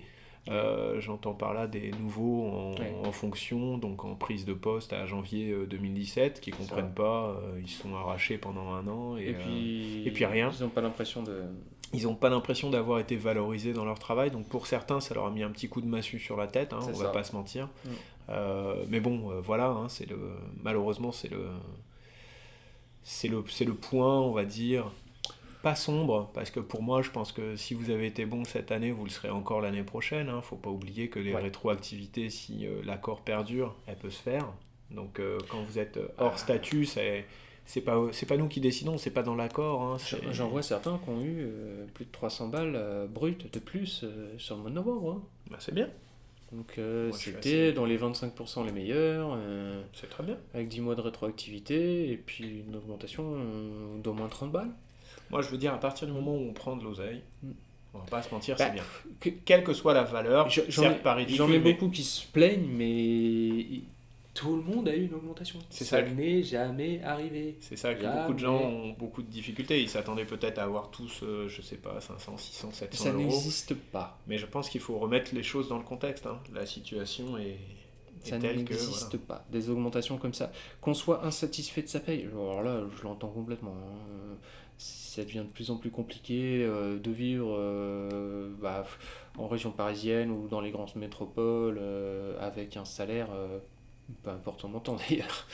Euh, 0.50 1.00
J'entends 1.00 1.34
par 1.34 1.54
là 1.54 1.68
des 1.68 1.92
nouveaux 1.92 2.48
en, 2.48 2.72
Ouais. 2.74 2.94
en 3.06 3.12
fonction, 3.14 3.78
donc 3.78 4.04
en 4.04 4.16
prise 4.16 4.44
de 4.46 4.54
poste 4.54 4.92
à 4.92 5.06
janvier 5.06 5.52
euh, 5.52 5.66
2017, 5.66 6.42
qui 6.42 6.52
Ça. 6.52 6.58
comprennent 6.58 6.94
pas, 6.94 7.30
euh, 7.30 7.60
ils 7.62 7.70
sont 7.70 7.96
arrachés 7.96 8.38
pendant 8.38 8.74
un 8.74 8.86
an 8.88 9.16
et, 9.18 9.22
Et, 9.22 9.30
euh, 9.30 9.38
puis, 9.40 10.04
et 10.08 10.12
puis 10.12 10.26
rien. 10.26 10.50
Ils 10.58 10.64
n'ont 10.64 10.70
pas 10.70 10.82
l'impression 10.82 11.24
de. 11.24 11.44
ils 11.94 12.04
n'ont 12.04 12.16
pas 12.16 12.30
l'impression 12.30 12.70
d'avoir 12.70 13.00
été 13.00 13.16
valorisés 13.16 13.72
dans 13.72 13.86
leur 13.86 14.00
travail. 14.00 14.32
Donc 14.32 14.48
pour 14.50 14.68
certains, 14.68 15.00
ça 15.00 15.14
leur 15.14 15.28
a 15.28 15.32
mis 15.32 15.44
un 15.44 15.50
petit 15.52 15.70
coup 15.70 15.80
de 15.80 15.88
massue 15.88 16.20
sur 16.20 16.36
la 16.36 16.48
tête, 16.48 16.74
hein, 16.74 16.80
on 16.82 16.94
ça. 16.94 17.04
va 17.06 17.10
pas 17.12 17.24
se 17.24 17.34
mentir. 17.36 17.70
Mm. 17.86 17.90
Euh, 18.30 18.84
mais 18.90 19.00
bon, 19.00 19.32
euh, 19.32 19.40
voilà, 19.42 19.68
hein, 19.70 19.88
c'est 19.88 20.10
le 20.10 20.18
malheureusement 20.62 21.12
c'est 21.14 21.30
le 21.32 21.46
c'est 23.04 23.28
le 23.28 23.44
c'est 23.50 23.66
le 23.66 23.74
point, 23.74 24.20
on 24.20 24.32
va 24.32 24.46
dire 24.46 24.92
pas 25.62 25.76
sombre 25.76 26.30
parce 26.34 26.52
que 26.52 26.60
pour 26.60 26.84
moi, 26.84 27.02
je 27.02 27.10
pense 27.10 27.32
que 27.32 27.56
si 27.56 27.74
vous 27.74 27.90
avez 27.90 28.08
été 28.08 28.26
bon 28.26 28.44
cette 28.44 28.72
année, 28.72 28.92
vous 28.92 29.06
le 29.06 29.10
serez 29.10 29.30
encore 29.30 29.62
l'année 29.62 29.84
prochaine. 29.84 30.28
Hein. 30.28 30.42
Faut 30.42 30.58
pas 30.58 30.70
oublier 30.70 31.08
que 31.08 31.20
les 31.20 31.34
Ouais. 31.34 31.42
rétroactivités, 31.42 32.30
si 32.30 32.68
euh, 32.68 32.82
l'accord 32.84 33.22
perdure, 33.22 33.74
elle 33.88 33.96
peut 33.96 34.10
se 34.10 34.22
faire. 34.22 34.52
Donc 34.92 35.20
euh, 35.20 35.38
quand 35.50 35.64
vous 35.64 35.80
êtes 35.80 35.96
euh, 35.98 36.08
hors 36.18 36.34
Ah. 36.34 36.38
statut, 36.38 36.86
c'est 36.86 37.26
c'est 37.66 37.80
pas 37.80 37.98
c'est 38.12 38.26
pas 38.26 38.36
nous 38.36 38.50
qui 38.50 38.60
décidons, 38.60 38.98
c'est 38.98 39.10
pas 39.12 39.24
dans 39.24 39.36
l'accord. 39.36 39.82
hein, 39.84 39.98
J'en 40.32 40.50
vois 40.50 40.64
certains 40.64 40.98
qui 41.02 41.10
ont 41.10 41.22
eu 41.22 41.46
euh, 41.46 41.86
plus 41.94 42.04
de 42.04 42.12
300 42.12 42.50
balles 42.50 43.08
brutes 43.10 43.54
de 43.54 43.60
plus 43.60 44.04
sur 44.38 44.56
le 44.58 44.62
mois 44.64 44.70
de 44.70 44.76
novembre. 44.76 45.12
hein. 45.12 45.22
Bah, 45.50 45.58
c'est 45.62 45.74
bien, 45.74 45.88
Donc 46.54 46.74
euh, 46.78 47.12
c'était 47.12 47.38
assez- 47.70 47.74
dans 47.74 47.86
les 47.86 47.98
25% 47.98 48.64
les 48.66 48.72
meilleurs, 48.72 49.34
euh, 49.36 49.82
c'est 49.94 50.08
très 50.10 50.24
bien. 50.24 50.38
avec 50.54 50.68
10 50.68 50.82
mois 50.82 50.96
de 50.96 51.02
rétroactivité, 51.02 52.12
et 52.12 52.18
puis 52.18 52.64
une 52.68 52.76
augmentation 52.76 53.34
euh, 53.36 53.98
d'au 54.02 54.14
moins 54.14 54.28
30 54.28 54.52
balles. 54.52 54.70
Moi, 55.32 55.42
je 55.42 55.50
veux 55.50 55.58
dire, 55.58 55.74
à 55.74 55.80
partir 55.80 56.06
du 56.08 56.14
moment 56.14 56.34
où 56.36 56.48
on 56.50 56.54
prend 56.54 56.76
de 56.78 56.84
l'oseille, 56.84 57.24
Mm. 57.42 57.52
on 57.96 58.00
va 58.00 58.06
pas 58.06 58.22
se 58.22 58.32
mentir, 58.34 58.56
Bah, 58.58 58.66
c'est 58.68 58.74
bien. 58.74 58.84
que- 59.20 59.30
Quelle 59.30 59.64
que 59.64 59.74
soit 59.74 59.94
la 59.96 60.04
valeur, 60.04 60.48
Je- 60.50 60.62
J'en 60.70 60.92
ai, 60.92 60.96
pas 60.96 61.16
ridicule, 61.16 61.38
j'en 61.38 61.48
ai 61.52 61.58
mais 61.60 61.74
beaucoup 61.74 61.90
qui 61.90 62.04
se 62.04 62.26
plaignent, 62.28 62.68
mais 62.70 63.82
tout 64.34 64.56
le 64.56 64.64
monde 64.64 64.88
a 64.88 64.96
eu 64.96 65.06
une 65.06 65.14
augmentation. 65.14 65.60
C'est 65.70 65.84
ça 65.84 65.98
ça. 66.04 66.10
n'est 66.10 66.42
jamais 66.44 67.02
arrivé. 67.04 67.56
c'est 67.60 67.76
ça 67.76 67.94
que 67.94 68.02
Jamais. 68.02 68.22
beaucoup 68.22 68.34
de 68.34 68.40
gens 68.40 68.60
ont 68.62 68.90
beaucoup 68.94 69.22
de 69.22 69.28
difficultés. 69.30 69.82
Ils 69.82 69.90
s'attendaient 69.90 70.26
peut-être 70.26 70.58
à 70.58 70.64
avoir 70.64 70.90
tous, 70.90 71.22
euh, 71.24 71.48
je 71.48 71.62
sais 71.62 71.76
pas, 71.78 72.02
500, 72.02 72.38
600, 72.38 72.72
700 72.72 73.04
Ça 73.04 73.10
euros. 73.12 73.20
n'existe 73.20 73.76
pas. 73.76 74.18
Mais 74.28 74.38
je 74.40 74.46
pense 74.48 74.70
qu'il 74.70 74.82
faut 74.82 74.98
remettre 74.98 75.36
les 75.36 75.44
choses 75.44 75.68
dans 75.70 75.78
le 75.78 75.84
contexte. 75.84 76.26
hein. 76.26 76.40
La 76.54 76.66
situation 76.66 77.38
est, 77.38 77.50
est 77.52 77.58
Ça 78.24 78.40
telle 78.40 78.64
que. 78.64 78.72
n'existe 78.74 79.16
voilà. 79.16 79.26
pas. 79.42 79.46
Des 79.52 79.70
augmentations 79.70 80.18
comme 80.18 80.34
ça. 80.34 80.52
Qu'on 80.82 80.94
soit 80.96 81.24
insatisfait 81.26 81.84
de 81.84 81.88
sa 81.90 82.00
paye, 82.00 82.24
alors 82.32 82.64
là, 82.64 82.82
je 82.98 83.04
l'entends 83.04 83.30
complètement. 83.30 83.76
hein. 83.76 84.38
Ça 84.80 85.24
devient 85.24 85.44
de 85.48 85.54
plus 85.54 85.70
en 85.70 85.78
plus 85.78 85.92
compliqué 85.92 86.64
euh, 86.64 86.98
de 86.98 87.12
vivre 87.12 87.56
euh, 87.56 88.50
bah, 88.60 88.84
en 89.38 89.48
région 89.48 89.70
parisienne 89.72 90.32
ou 90.32 90.48
dans 90.48 90.60
les 90.60 90.72
grandes 90.72 90.96
métropoles 90.96 91.78
euh, 91.80 92.36
avec 92.42 92.76
un 92.78 92.84
salaire, 92.84 93.28
euh, 94.10 94.14
peu 94.24 94.30
importe 94.30 94.62
son 94.62 94.70
montant 94.70 94.96
d'ailleurs. 95.10 95.48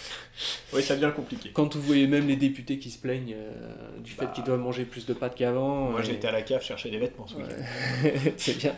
Oui, 0.73 0.81
ça 0.83 0.95
devient 0.95 1.11
compliqué. 1.15 1.49
Quand 1.53 1.75
vous 1.75 1.81
voyez 1.81 2.07
même 2.07 2.27
les 2.27 2.35
députés 2.35 2.79
qui 2.79 2.89
se 2.91 2.97
plaignent 2.99 3.33
euh, 3.35 3.99
du 3.99 4.11
fait 4.11 4.25
Bah. 4.25 4.31
qu'ils 4.33 4.43
doivent 4.43 4.59
manger 4.59 4.85
plus 4.85 5.05
de 5.05 5.13
pâtes 5.13 5.35
qu'avant. 5.35 5.89
Moi, 5.91 6.01
et- 6.01 6.03
j'ai 6.05 6.13
été 6.13 6.27
à 6.27 6.31
la 6.31 6.41
cave 6.41 6.61
chercher 6.63 6.89
des 6.91 6.97
vêtements 6.99 7.27
ce 7.27 7.35
week-end. 7.35 8.03
Ouais. 8.03 8.33
c'est 8.37 8.57
bien. 8.57 8.75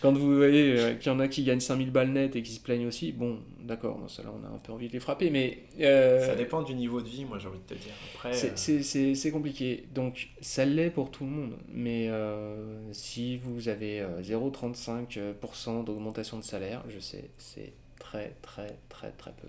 Quand 0.00 0.12
vous 0.12 0.36
voyez 0.36 0.78
euh, 0.78 0.94
qu'il 0.94 1.10
y 1.10 1.14
en 1.14 1.20
a 1.20 1.28
qui 1.28 1.44
gagnent 1.44 1.60
5000 1.60 1.90
balles 1.90 2.10
net 2.12 2.36
et 2.36 2.42
qui 2.42 2.52
se 2.52 2.60
plaignent 2.60 2.86
aussi, 2.86 3.12
bon, 3.12 3.38
d'accord, 3.60 3.98
ça 4.08 4.22
là 4.22 4.30
on 4.38 4.44
a 4.44 4.48
un 4.48 4.58
peu 4.58 4.72
envie 4.72 4.88
de 4.88 4.92
les 4.92 5.00
frapper, 5.00 5.30
mais 5.30 5.64
euh, 5.80 6.26
Ça 6.26 6.34
dépend 6.34 6.62
du 6.62 6.74
niveau 6.74 7.00
de 7.00 7.08
vie, 7.08 7.24
moi, 7.24 7.38
j'ai 7.38 7.48
envie 7.48 7.60
de 7.60 7.64
te 7.64 7.74
dire. 7.74 7.92
Après, 8.14 8.32
c'est- 8.32 9.26
euh, 9.28 9.30
compliqué. 9.32 9.84
Donc 9.94 10.28
ça 10.40 10.64
l'est 10.64 10.90
pour 10.90 11.10
tout 11.10 11.24
le 11.24 11.30
monde, 11.30 11.56
mais 11.68 12.08
euh, 12.08 12.92
si 12.92 13.36
vous 13.38 13.68
avez 13.68 14.00
euh, 14.00 14.20
0,35% 14.22 15.84
d'augmentation 15.84 16.38
de 16.38 16.44
salaire, 16.44 16.82
je 16.88 16.98
sais, 16.98 17.30
c'est 17.38 17.72
très 18.02 18.34
très 18.42 18.76
très 18.88 19.10
très 19.12 19.32
peu. 19.32 19.48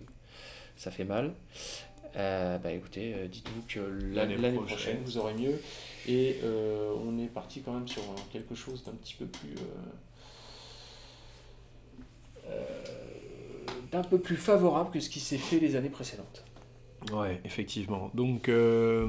Ça 0.77 0.91
fait 0.91 1.03
mal. 1.05 1.33
Euh, 2.15 2.57
bah 2.59 2.71
écoutez, 2.71 3.13
euh, 3.15 3.27
dites-vous 3.27 3.63
que 3.67 3.79
L'année 4.13 4.35
prochaine. 4.35 4.65
prochaine, 4.65 4.97
vous 5.03 5.17
aurez 5.17 5.33
mieux. 5.33 5.59
Et 6.07 6.39
euh, 6.43 6.93
on 7.03 7.17
est 7.17 7.27
parti 7.27 7.61
quand 7.61 7.73
même 7.73 7.87
sur 7.87 8.03
quelque 8.31 8.53
chose 8.55 8.83
d'un 8.83 8.91
petit 8.93 9.15
peu 9.15 9.25
plus. 9.25 9.55
euh, 9.55 9.89
euh, 12.49 12.83
d'un 13.91 14.03
peu 14.03 14.19
plus 14.19 14.35
favorable 14.37 14.91
que 14.91 14.99
ce 14.99 15.09
qui 15.09 15.19
s'est 15.19 15.37
fait 15.37 15.59
les 15.59 15.75
années 15.75 15.89
précédentes. 15.89 16.43
Ouais, 17.11 17.41
effectivement. 17.45 18.09
Donc, 18.13 18.49
euh, 18.49 19.07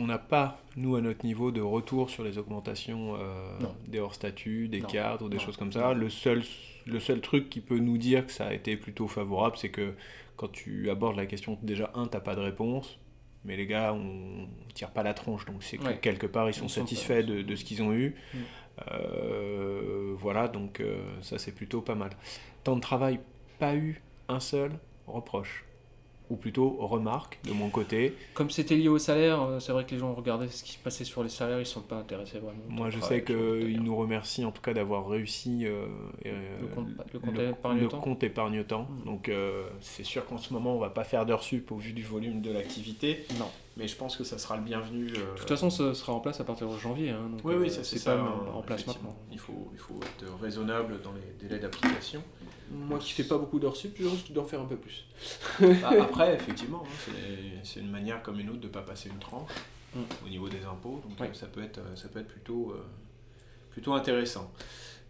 on 0.00 0.06
n'a 0.06 0.18
pas, 0.18 0.58
nous, 0.76 0.96
à 0.96 1.00
notre 1.00 1.24
niveau, 1.24 1.50
de 1.52 1.60
retour 1.60 2.10
sur 2.10 2.24
les 2.24 2.38
augmentations 2.38 3.16
euh, 3.16 3.58
des 3.86 3.98
hors-statuts, 4.00 4.68
des 4.68 4.80
Non. 4.80 4.88
cadres 4.88 5.26
ou 5.26 5.28
des 5.28 5.36
Non. 5.36 5.42
choses 5.42 5.56
comme 5.56 5.72
ça. 5.72 5.92
Le 5.92 6.08
seul, 6.08 6.42
le 6.86 7.00
seul 7.00 7.20
truc 7.20 7.50
qui 7.50 7.60
peut 7.60 7.78
nous 7.78 7.98
dire 7.98 8.26
que 8.26 8.32
ça 8.32 8.46
a 8.46 8.52
été 8.54 8.76
plutôt 8.76 9.08
favorable, 9.08 9.56
c'est 9.58 9.68
que 9.70 9.94
quand 10.36 10.50
tu 10.50 10.88
abordes 10.90 11.16
la 11.16 11.26
question, 11.26 11.58
déjà, 11.62 11.90
un, 11.94 12.06
t'as 12.06 12.20
pas 12.20 12.34
de 12.34 12.40
réponse. 12.40 12.98
Mais 13.44 13.56
les 13.56 13.66
gars, 13.66 13.94
on 13.94 14.48
tire 14.74 14.90
pas 14.90 15.02
la 15.02 15.14
tronche, 15.14 15.46
donc 15.46 15.62
c'est 15.62 15.78
que 15.78 15.84
Ouais. 15.84 15.98
quelque 15.98 16.26
part 16.26 16.48
ils 16.50 16.54
sont 16.54 16.66
Ils 16.66 16.70
satisfaits 16.70 17.22
de 17.22 17.56
ce 17.56 17.64
qu'ils 17.64 17.82
ont 17.82 17.92
eu. 17.92 18.14
Mm. 18.34 18.38
Euh, 18.92 20.14
voilà, 20.18 20.48
donc 20.48 20.80
euh, 20.80 21.02
ça 21.22 21.38
c'est 21.38 21.52
plutôt 21.52 21.80
pas 21.80 21.94
mal. 21.94 22.10
Temps 22.64 22.76
de 22.76 22.80
travail, 22.80 23.20
pas 23.58 23.74
eu 23.74 24.02
un 24.28 24.40
seul 24.40 24.72
reproche. 25.06 25.64
Ou 26.30 26.36
plutôt 26.36 26.76
remarque 26.78 27.38
de 27.44 27.52
mon 27.52 27.68
côté. 27.70 28.14
Comme 28.34 28.50
c'était 28.50 28.76
lié 28.76 28.88
au 28.88 28.98
salaire, 28.98 29.42
euh, 29.42 29.58
c'est 29.60 29.72
vrai 29.72 29.84
que 29.84 29.90
les 29.90 29.98
gens 29.98 30.14
regardaient 30.14 30.46
ce 30.46 30.62
qui 30.62 30.72
se 30.72 30.78
passait 30.78 31.04
sur 31.04 31.22
les 31.24 31.28
salaires, 31.28 31.56
ils 31.58 31.60
ne 31.60 31.64
sont 31.64 31.80
pas 31.80 31.96
intéressés 31.96 32.38
vraiment. 32.38 32.62
Moi 32.68 32.88
je 32.90 33.00
sais 33.00 33.24
qu'ils 33.24 33.82
nous 33.82 33.96
remercient 33.96 34.44
en 34.44 34.52
tout 34.52 34.62
cas 34.62 34.72
d'avoir 34.72 35.08
réussi 35.08 35.66
euh, 35.66 35.86
euh, 36.26 36.60
Le 36.60 36.66
compte- 36.68 36.88
le 37.12 37.18
compte 37.18 37.34
le- 37.36 37.48
épargne-temps. 37.48 37.96
le 37.96 38.02
compte 38.02 38.22
épargne-temps. 38.22 38.88
Mm. 38.88 39.04
Donc 39.06 39.28
euh, 39.28 39.64
c'est 39.80 40.04
sûr 40.04 40.24
qu'en 40.24 40.38
ce 40.38 40.52
moment 40.52 40.76
on 40.76 40.78
va 40.78 40.90
pas 40.90 41.02
faire 41.04 41.26
d'heures 41.26 41.42
sup 41.42 41.72
au 41.72 41.76
vu 41.76 41.92
du 41.92 42.02
volume 42.04 42.40
de 42.40 42.52
l'activité. 42.52 43.24
Non. 43.38 43.48
Mais 43.76 43.88
je 43.88 43.96
pense 43.96 44.16
que 44.16 44.24
ça 44.24 44.38
sera 44.38 44.56
le 44.56 44.62
bienvenu. 44.62 45.06
euh, 45.06 45.34
De 45.34 45.38
toute 45.38 45.48
façon, 45.48 45.70
ça 45.70 45.94
sera 45.94 46.12
en 46.12 46.20
place 46.20 46.38
à 46.40 46.44
partir 46.44 46.68
de 46.68 46.76
janvier. 46.76 47.10
hein, 47.10 47.28
donc, 47.30 47.40
Oui, 47.44 47.54
oui, 47.58 47.70
ça 47.70 47.82
c'est 47.82 48.04
pas 48.04 48.16
ça. 48.16 48.24
en- 48.54 48.60
place 48.62 48.86
maintenant. 48.86 49.16
Il 49.32 49.38
faut, 49.38 49.70
il 49.72 49.78
faut 49.78 49.98
être 50.02 50.38
raisonnable 50.40 51.00
dans 51.02 51.12
les 51.12 51.48
délais 51.48 51.60
d'application. 51.60 52.22
Moi 52.70 52.98
qui 52.98 53.10
fais 53.12 53.24
pas 53.24 53.36
beaucoup 53.38 53.58
d'heures 53.58 53.76
sup, 53.76 53.96
je 53.98 54.06
risque 54.06 54.32
d'en 54.32 54.44
faire 54.44 54.60
un 54.60 54.66
peu 54.66 54.76
plus. 54.76 55.04
Bah, 55.60 55.90
après, 56.02 56.34
effectivement, 56.34 56.84
hein, 56.86 57.12
c'est- 57.64 57.80
une 57.80 57.90
manière 57.90 58.22
comme 58.22 58.38
une 58.40 58.48
autre 58.50 58.60
de 58.60 58.66
ne 58.68 58.72
pas 58.72 58.82
passer 58.82 59.08
une 59.08 59.18
tranche 59.18 59.50
Mm. 59.94 60.00
au 60.24 60.28
niveau 60.28 60.48
des 60.48 60.62
impôts. 60.64 61.00
Donc 61.08 61.18
Ouais. 61.18 61.28
euh, 61.30 61.34
ça 61.34 61.46
peut 61.46 61.62
être, 61.64 61.80
ça 61.96 62.08
peut 62.08 62.20
être 62.20 62.28
plutôt, 62.28 62.70
euh, 62.70 62.84
plutôt 63.70 63.92
intéressant. 63.92 64.52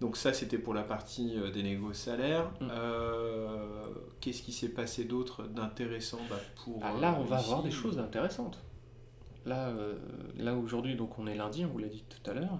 Donc 0.00 0.16
ça, 0.16 0.32
c'était 0.32 0.56
pour 0.56 0.72
la 0.72 0.82
partie 0.82 1.34
euh, 1.36 1.50
des 1.50 1.62
négos 1.62 1.92
salaires. 1.92 2.50
Mm. 2.62 2.68
Euh, 2.70 3.84
Qu'est-ce 4.20 4.40
qui 4.42 4.52
s'est 4.52 4.70
passé 4.70 5.04
d'autre 5.04 5.42
d'intéressant 5.44 6.20
bah, 6.30 6.36
pour 6.64 6.80
Ah, 6.82 6.94
là, 6.98 7.14
on 7.20 7.24
va 7.24 7.36
avoir 7.36 7.62
des 7.62 7.70
choses 7.70 7.98
intéressantes. 7.98 8.58
Là, 9.46 9.72
là 10.36 10.54
aujourd'hui, 10.54 10.94
donc 10.96 11.18
on 11.18 11.26
est 11.26 11.34
lundi, 11.34 11.64
on 11.64 11.68
vous 11.68 11.78
l'a 11.78 11.88
dit 11.88 12.04
tout 12.08 12.30
à 12.30 12.34
l'heure. 12.34 12.58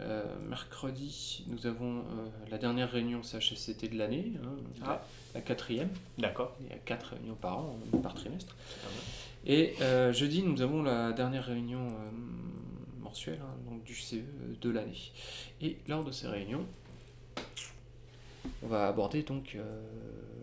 Euh, 0.00 0.22
mercredi, 0.48 1.44
nous 1.48 1.66
avons 1.66 1.98
euh, 1.98 2.02
la 2.50 2.58
dernière 2.58 2.90
réunion 2.90 3.22
CHSCT 3.22 3.88
de 3.90 3.98
l'année, 3.98 4.32
hein, 4.44 4.52
Ah. 4.84 5.02
la 5.34 5.40
quatrième. 5.40 5.88
D'accord. 6.18 6.54
Il 6.60 6.68
y 6.68 6.72
a 6.72 6.76
quatre 6.78 7.14
réunions 7.14 7.34
par 7.34 7.58
an, 7.58 7.78
par 8.02 8.14
trimestre. 8.14 8.54
Et 9.44 9.74
euh, 9.80 10.12
jeudi, 10.12 10.42
nous 10.42 10.62
avons 10.62 10.82
la 10.82 11.12
dernière 11.12 11.44
réunion 11.46 11.88
mensuelle, 13.00 13.40
hein, 13.42 13.54
donc 13.68 13.82
du 13.84 13.94
CE 13.94 14.16
de 14.60 14.70
l'année. 14.70 15.10
Et 15.60 15.78
lors 15.88 16.04
de 16.04 16.12
ces 16.12 16.28
réunions, 16.28 16.64
on 18.62 18.68
va 18.68 18.86
aborder 18.88 19.22
donc 19.24 19.56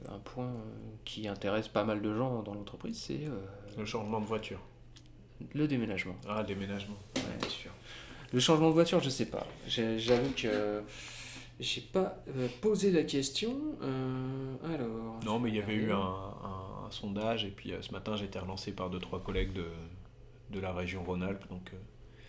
un 0.10 0.20
point 0.20 0.52
qui 1.06 1.28
intéresse 1.30 1.68
pas 1.70 1.84
mal 1.86 2.02
de 2.02 2.13
gens 2.15 2.41
dans 2.44 2.54
l'entreprise, 2.54 2.98
c'est 3.00 3.22
Le 3.78 3.86
changement 3.86 4.20
de 4.20 4.26
voiture. 4.26 4.60
le 5.54 5.68
déménagement. 5.68 6.15
Ah, 6.28 6.44
déménagement. 6.44 6.96
Ouais. 7.15 7.22
C'est 7.41 7.50
sûr. 7.50 7.72
Le 8.34 8.40
changement 8.40 8.68
de 8.70 8.74
voiture, 8.74 9.00
je 9.02 9.10
sais 9.10 9.26
pas. 9.28 9.46
J'avoue 9.68 10.32
que 10.36 10.82
j'ai 11.60 11.82
pas 11.82 12.18
euh, 12.36 12.48
posé 12.62 12.92
la 12.92 13.04
question. 13.04 13.56
Euh, 13.82 14.56
alors. 14.66 15.20
Non, 15.24 15.40
mais 15.40 15.50
il 15.50 15.56
y 15.56 15.60
avait 15.62 15.76
eu 15.76 15.92
un, 15.92 15.98
un- 15.98 16.86
un 16.88 16.92
sondage, 16.92 17.46
et 17.46 17.50
puis 17.50 17.72
euh, 17.72 17.82
ce 17.82 17.92
matin, 17.92 18.16
j'ai 18.16 18.26
été 18.26 18.38
relancé 18.40 18.72
par 18.72 18.90
deux, 18.90 19.00
trois 19.00 19.20
collègues 19.22 19.54
de, 19.54 19.66
de 20.52 20.60
la 20.60 20.74
région 20.74 21.04
Rhône-Alpes. 21.04 21.46
Donc, 21.50 21.72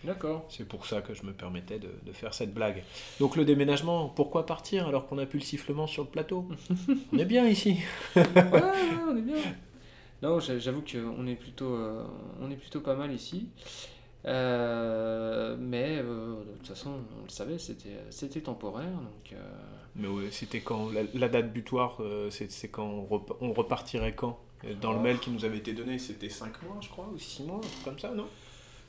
D'accord. 0.03 0.45
C'est 0.49 0.67
pour 0.67 0.85
ça 0.85 1.01
que 1.01 1.13
je 1.15 1.23
me 1.23 1.33
permettais 1.33 1.79
de, 1.79 1.89
de 2.05 2.13
faire 2.13 2.33
cette 2.33 2.53
blague. 2.53 2.83
Donc 3.19 3.35
le 3.35 3.43
déménagement, 3.45 4.07
pourquoi 4.07 4.45
partir 4.45 4.87
alors 4.87 5.07
qu'on 5.07 5.17
a 5.17 5.25
plus 5.25 5.39
le 5.39 5.43
sifflement 5.43 5.87
sur 5.87 6.03
le 6.03 6.09
plateau? 6.09 6.47
On 7.13 7.17
est 7.17 7.25
bien 7.25 7.45
ici. 7.47 7.79
ouais, 8.15 8.23
ouais, 8.23 8.71
on 9.09 9.17
est 9.17 9.21
bien. 9.21 9.37
Non, 10.21 10.39
j'a- 10.39 10.59
j'avoue 10.59 10.83
qu'on 10.89 11.25
est 11.27 11.35
plutôt, 11.35 11.73
euh, 11.75 12.03
on 12.39 12.49
est 12.51 12.55
plutôt 12.55 12.79
pas 12.81 12.95
mal 12.95 13.11
ici. 13.11 13.47
Euh, 14.25 15.55
mais 15.59 15.97
euh, 15.99 16.35
de 16.43 16.57
toute 16.57 16.67
façon, 16.67 16.91
on 17.19 17.23
le 17.23 17.29
savait, 17.29 17.57
c'était, 17.59 17.97
c'était 18.09 18.41
temporaire. 18.41 18.91
Donc, 18.91 19.33
euh, 19.33 19.37
Mais 19.95 20.07
ouais, 20.07 20.29
c'était 20.31 20.61
quand 20.61 20.89
la, 20.91 21.01
la 21.13 21.29
date 21.29 21.51
butoir, 21.53 21.97
euh, 22.01 22.29
c'est 22.29 22.51
c'est 22.51 22.67
quand 22.69 22.85
on, 22.87 23.05
rep- 23.05 23.35
on 23.41 23.53
repartirait 23.53 24.15
quand? 24.15 24.39
Dans 24.81 24.91
le 24.91 24.99
Oh. 24.99 25.01
mail 25.01 25.19
qui 25.19 25.29
nous 25.29 25.45
avait 25.45 25.57
été 25.57 25.73
donné, 25.73 25.99
c'était 25.99 26.29
5 26.29 26.61
mois, 26.63 26.77
je 26.81 26.89
crois, 26.89 27.07
ou 27.13 27.17
6 27.19 27.43
mois, 27.43 27.61
comme 27.85 27.99
ça, 27.99 28.11
non? 28.13 28.25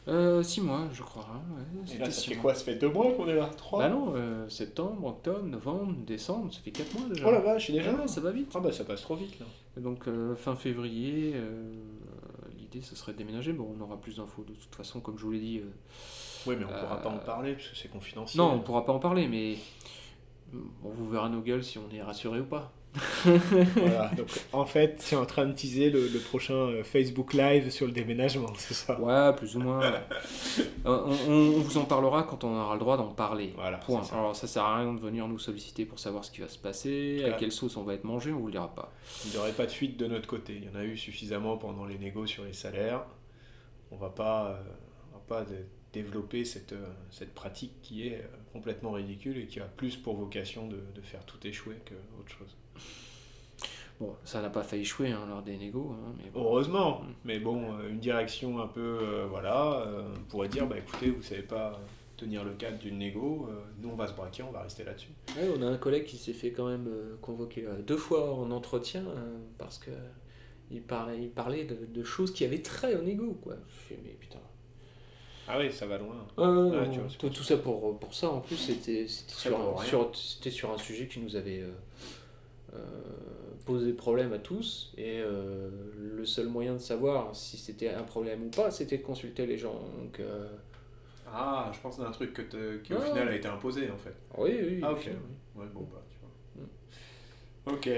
Euh, 0.09 0.43
six 0.43 0.63
mois, 0.63 0.89
je 0.95 1.03
crois. 1.03 1.27
hein, 1.31 1.43
ouais, 1.55 1.83
Et 1.85 1.87
c'était 1.87 1.99
là, 1.99 2.11
ça 2.11 2.23
fait 2.23 2.35
mois. 2.35 2.43
quoi? 2.43 2.55
Ça 2.55 2.65
fait 2.65 2.77
2 2.77 2.89
mois 2.89 3.13
qu'on 3.13 3.29
est 3.29 3.35
là 3.35 3.51
3 3.59 3.81
Bah 3.81 3.91
non, 3.91 4.15
euh, 4.17 4.49
septembre, 4.49 5.07
octobre, 5.07 5.43
novembre, 5.45 5.95
décembre, 6.07 6.53
ça 6.55 6.61
fait 6.61 6.71
4 6.71 6.99
mois 6.99 7.09
déjà. 7.11 7.27
Oh 7.29 7.31
la 7.31 7.41
vache, 7.41 7.71
déjà 7.71 7.93
Ouais, 7.93 8.09
ça 8.09 8.21
va 8.23 8.31
vite. 8.31 8.51
Ah 8.55 8.61
bah 8.61 8.73
ça 8.73 8.85
passe 8.85 9.03
trop 9.03 9.17
vite 9.17 9.39
là. 9.39 9.45
Et 9.77 9.81
Donc 9.81 10.09
euh, 10.09 10.35
fin 10.35 10.57
février, 10.57 11.33
euh, 11.35 11.75
l'idée 12.73 12.85
ce 12.85 12.95
serait 12.97 13.13
de 13.13 13.19
déménager. 13.19 13.53
Bon, 13.53 13.75
on 13.79 13.81
aura 13.83 13.97
plus 14.01 14.17
d'infos 14.17 14.45
de 14.45 14.55
toute 14.55 14.75
façon, 14.75 15.01
comme 15.01 15.19
je 15.19 15.25
vous 15.25 15.33
l'ai 15.33 15.41
dit. 15.41 15.59
euh, 15.59 15.71
Oui, 16.47 16.57
mais 16.59 16.65
on 16.65 16.69
pourra 16.69 16.99
Euh, 16.99 17.03
pas 17.03 17.09
en 17.11 17.19
parler 17.19 17.55
parce 17.55 17.69
que 17.69 17.77
c'est 17.77 17.89
confidentiel. 17.89 18.41
Non, 18.43 18.53
on 18.53 18.61
pourra 18.61 18.85
pas 18.85 18.93
en 18.93 18.99
parler, 18.99 19.27
mais 19.29 19.57
on 20.85 20.89
vous 20.91 21.09
verra 21.09 21.29
nos 21.29 21.41
gueules 21.41 21.65
si 21.65 21.79
on 21.79 21.91
est 21.95 22.03
rassuré 22.03 22.41
ou 22.41 22.45
pas. 22.47 22.73
Voilà, 23.25 24.11
donc 24.17 24.27
en 24.53 24.65
fait, 24.67 24.97
c'est 24.99 25.17
en 25.17 25.27
train 25.27 25.47
de 25.47 25.53
teaser 25.53 25.91
le, 25.91 26.09
le 26.09 26.19
prochain 26.19 26.55
euh, 26.55 26.83
Facebook 26.85 27.35
Live 27.35 27.71
sur 27.71 27.87
le 27.87 27.93
déménagement, 27.93 28.49
c'est 28.57 28.75
ça? 28.75 28.99
Ouais, 29.01 29.33
plus 29.37 29.57
ou 29.57 29.61
moins. 29.61 29.83
Euh, 29.83 30.01
on, 30.85 30.91
on- 31.29 31.55
on 31.57 31.61
vous 31.61 31.79
en 31.79 31.85
parlera 31.85 32.23
quand 32.25 32.45
on 32.45 32.57
aura 32.57 32.75
le 32.75 32.81
droit 32.81 32.97
d'en 32.97 33.09
parler. 33.09 33.53
Voilà, 33.57 33.79
Point. 33.79 34.03
ça. 34.03 34.17
Alors 34.17 34.35
ça 34.35 34.47
sert 34.47 34.65
à 34.65 34.79
rien 34.79 34.93
de 34.95 35.01
venir 35.01 35.29
nous 35.29 35.39
solliciter 35.39 35.85
pour 35.85 35.99
savoir 35.99 36.25
ce 36.25 36.31
qui 36.31 36.41
va 36.41 36.49
se 36.49 36.59
passer, 36.59 37.25
à 37.25 37.33
quelle 37.33 37.53
sauce 37.53 37.77
on 37.77 37.83
va 37.85 37.95
être 37.95 38.05
mangé, 38.05 38.33
on 38.33 38.39
vous 38.39 38.47
le 38.47 38.53
dira 38.53 38.75
pas. 38.75 38.91
Il 39.27 39.31
n'y 39.33 39.37
aurait 39.37 39.53
pas 39.53 39.67
de 39.67 39.71
fuite 39.71 39.97
de 39.97 40.07
notre 40.07 40.27
côté. 40.27 40.61
Il 40.63 40.65
y 40.69 40.77
en 40.77 40.79
a 40.81 40.85
eu 40.85 40.97
suffisamment 40.97 41.57
pendant 41.57 41.85
les 41.85 41.99
négos 41.99 42.27
sur 42.27 42.45
les 42.45 42.53
salaires. 42.53 43.05
On 43.91 43.97
va 43.97 44.11
pas, 44.11 44.47
euh, 44.49 44.57
on 45.13 45.19
va 45.19 45.23
pas 45.43 45.45
développer 45.93 46.45
cette, 46.45 46.73
euh, 46.73 46.87
cette 47.11 47.35
pratique 47.35 47.73
qui 47.83 48.07
est 48.07 48.17
euh, 48.17 48.27
complètement 48.53 48.93
ridicule 48.93 49.39
et 49.39 49.47
qui 49.47 49.61
a 49.61 49.65
plus 49.65 49.97
pour 49.97 50.17
vocation 50.17 50.69
de, 50.69 50.79
de 50.95 51.01
faire 51.01 51.25
tout 51.25 51.45
échouer 51.47 51.77
qu'autre 51.87 52.31
chose. 52.31 52.57
Bon, 54.01 54.15
ça 54.25 54.41
n'a 54.41 54.51
pas 54.51 54.63
fait 54.63 54.79
échouer 54.79 55.11
hein, 55.11 55.27
lors 55.29 55.43
des 55.43 55.57
négos, 55.57 55.93
hein, 55.93 56.15
mais 56.19 56.31
bon. 56.31 56.45
Heureusement, 56.45 57.03
mais 57.25 57.41
bon, 57.41 57.73
euh, 57.73 57.89
une 57.91 57.99
direction 57.99 58.61
un 58.61 58.69
peu, 58.69 58.81
euh, 58.81 59.27
voilà, 59.29 59.81
euh, 59.87 60.15
on 60.17 60.23
pourrait 60.31 60.49
dire, 60.49 60.69
bah 60.69 60.79
écoutez, 60.79 61.11
vous 61.11 61.23
savez 61.23 61.43
pas 61.43 61.81
tenir 62.17 62.45
le 62.45 62.53
cadre 62.53 62.79
d'une 62.79 62.99
négo, 62.99 63.49
euh, 63.49 63.61
nous 63.81 63.89
on 63.89 63.97
va 63.97 64.07
se 64.07 64.13
braquer, 64.13 64.45
on 64.45 64.53
va 64.53 64.63
rester 64.63 64.85
là-dessus. 64.85 65.11
Ouais, 65.37 65.49
on 65.57 65.63
a 65.63 65.67
un 65.67 65.79
collègue 65.79 66.05
qui 66.05 66.17
s'est 66.17 66.33
fait 66.33 66.53
quand 66.53 66.69
même 66.69 66.89
convoquer 67.23 67.67
deux 67.87 67.97
fois 67.97 68.35
en 68.35 68.51
entretien 68.53 69.05
parce 69.57 69.79
que 69.79 69.91
il 70.71 70.83
parlait, 70.83 71.23
il 71.23 71.31
parlait 71.31 71.65
de, 71.65 71.87
de 71.87 72.03
choses 72.05 72.33
qui 72.33 72.45
avaient 72.45 72.63
trait 72.63 72.95
au 72.95 73.03
négo, 73.03 73.39
quoi. 73.43 73.55
Je 73.69 73.75
fais, 73.95 74.01
mais 74.05 74.11
putain. 74.11 74.39
Ah 75.49 75.59
oui, 75.59 75.73
ça 75.73 75.87
va 75.87 75.99
loin. 75.99 76.15
Euh, 76.39 76.71
Ouais, 76.71 76.87
non, 76.87 76.93
tu 76.93 76.99
vois, 77.01 77.09
c'est 77.11 77.17
tout, 77.19 77.31
tout 77.31 77.43
ça 77.43 77.57
pour, 77.57 77.99
pour 77.99 78.15
ça, 78.15 78.29
en 78.31 78.41
plus, 78.41 78.57
c'était 78.57 79.07
sur, 79.09 79.59
un- 79.59 79.83
sur, 79.85 80.15
c'était 80.15 80.51
sur 80.51 80.71
un 80.71 80.79
sujet 80.79 81.07
qui 81.09 81.21
nous 81.21 81.37
avait 81.37 81.61
euh, 81.61 81.71
euh, 82.75 82.79
posé 83.65 83.93
problème 83.95 84.33
à 84.33 84.39
tous. 84.39 84.93
Et 84.99 85.21
euh, 85.21 85.71
le 85.97 86.25
seul 86.27 86.49
moyen 86.49 86.75
de 86.75 86.79
savoir 86.79 87.35
si 87.35 87.57
c'était 87.57 87.91
un 87.91 88.03
problème 88.03 88.45
ou 88.45 88.51
pas, 88.51 88.71
c'était 88.71 88.99
de 88.99 89.03
consulter 89.03 89.47
les 89.47 89.57
gens. 89.59 89.81
Donc, 89.99 90.21
euh, 90.21 90.49
Ah, 91.31 91.71
je 91.75 91.79
pense 91.81 91.99
d'un 91.99 92.11
truc 92.11 92.33
que 92.35 92.43
te- 92.43 92.77
qui 92.79 92.93
au 92.95 92.99
Ah. 92.99 93.07
final 93.07 93.29
a 93.29 93.35
été 93.35 93.49
imposé 93.49 93.91
en 93.91 93.97
fait. 93.99 94.15
oui, 94.39 94.59
oui. 94.63 94.81
Ah 94.83 94.93
ok. 94.93 95.01
final, 95.01 95.17
Ouais, 95.57 95.67
bon 95.75 95.81
bah 95.93 96.03
tu 96.11 96.19
vois. 97.65 97.75
Ok. 97.75 97.89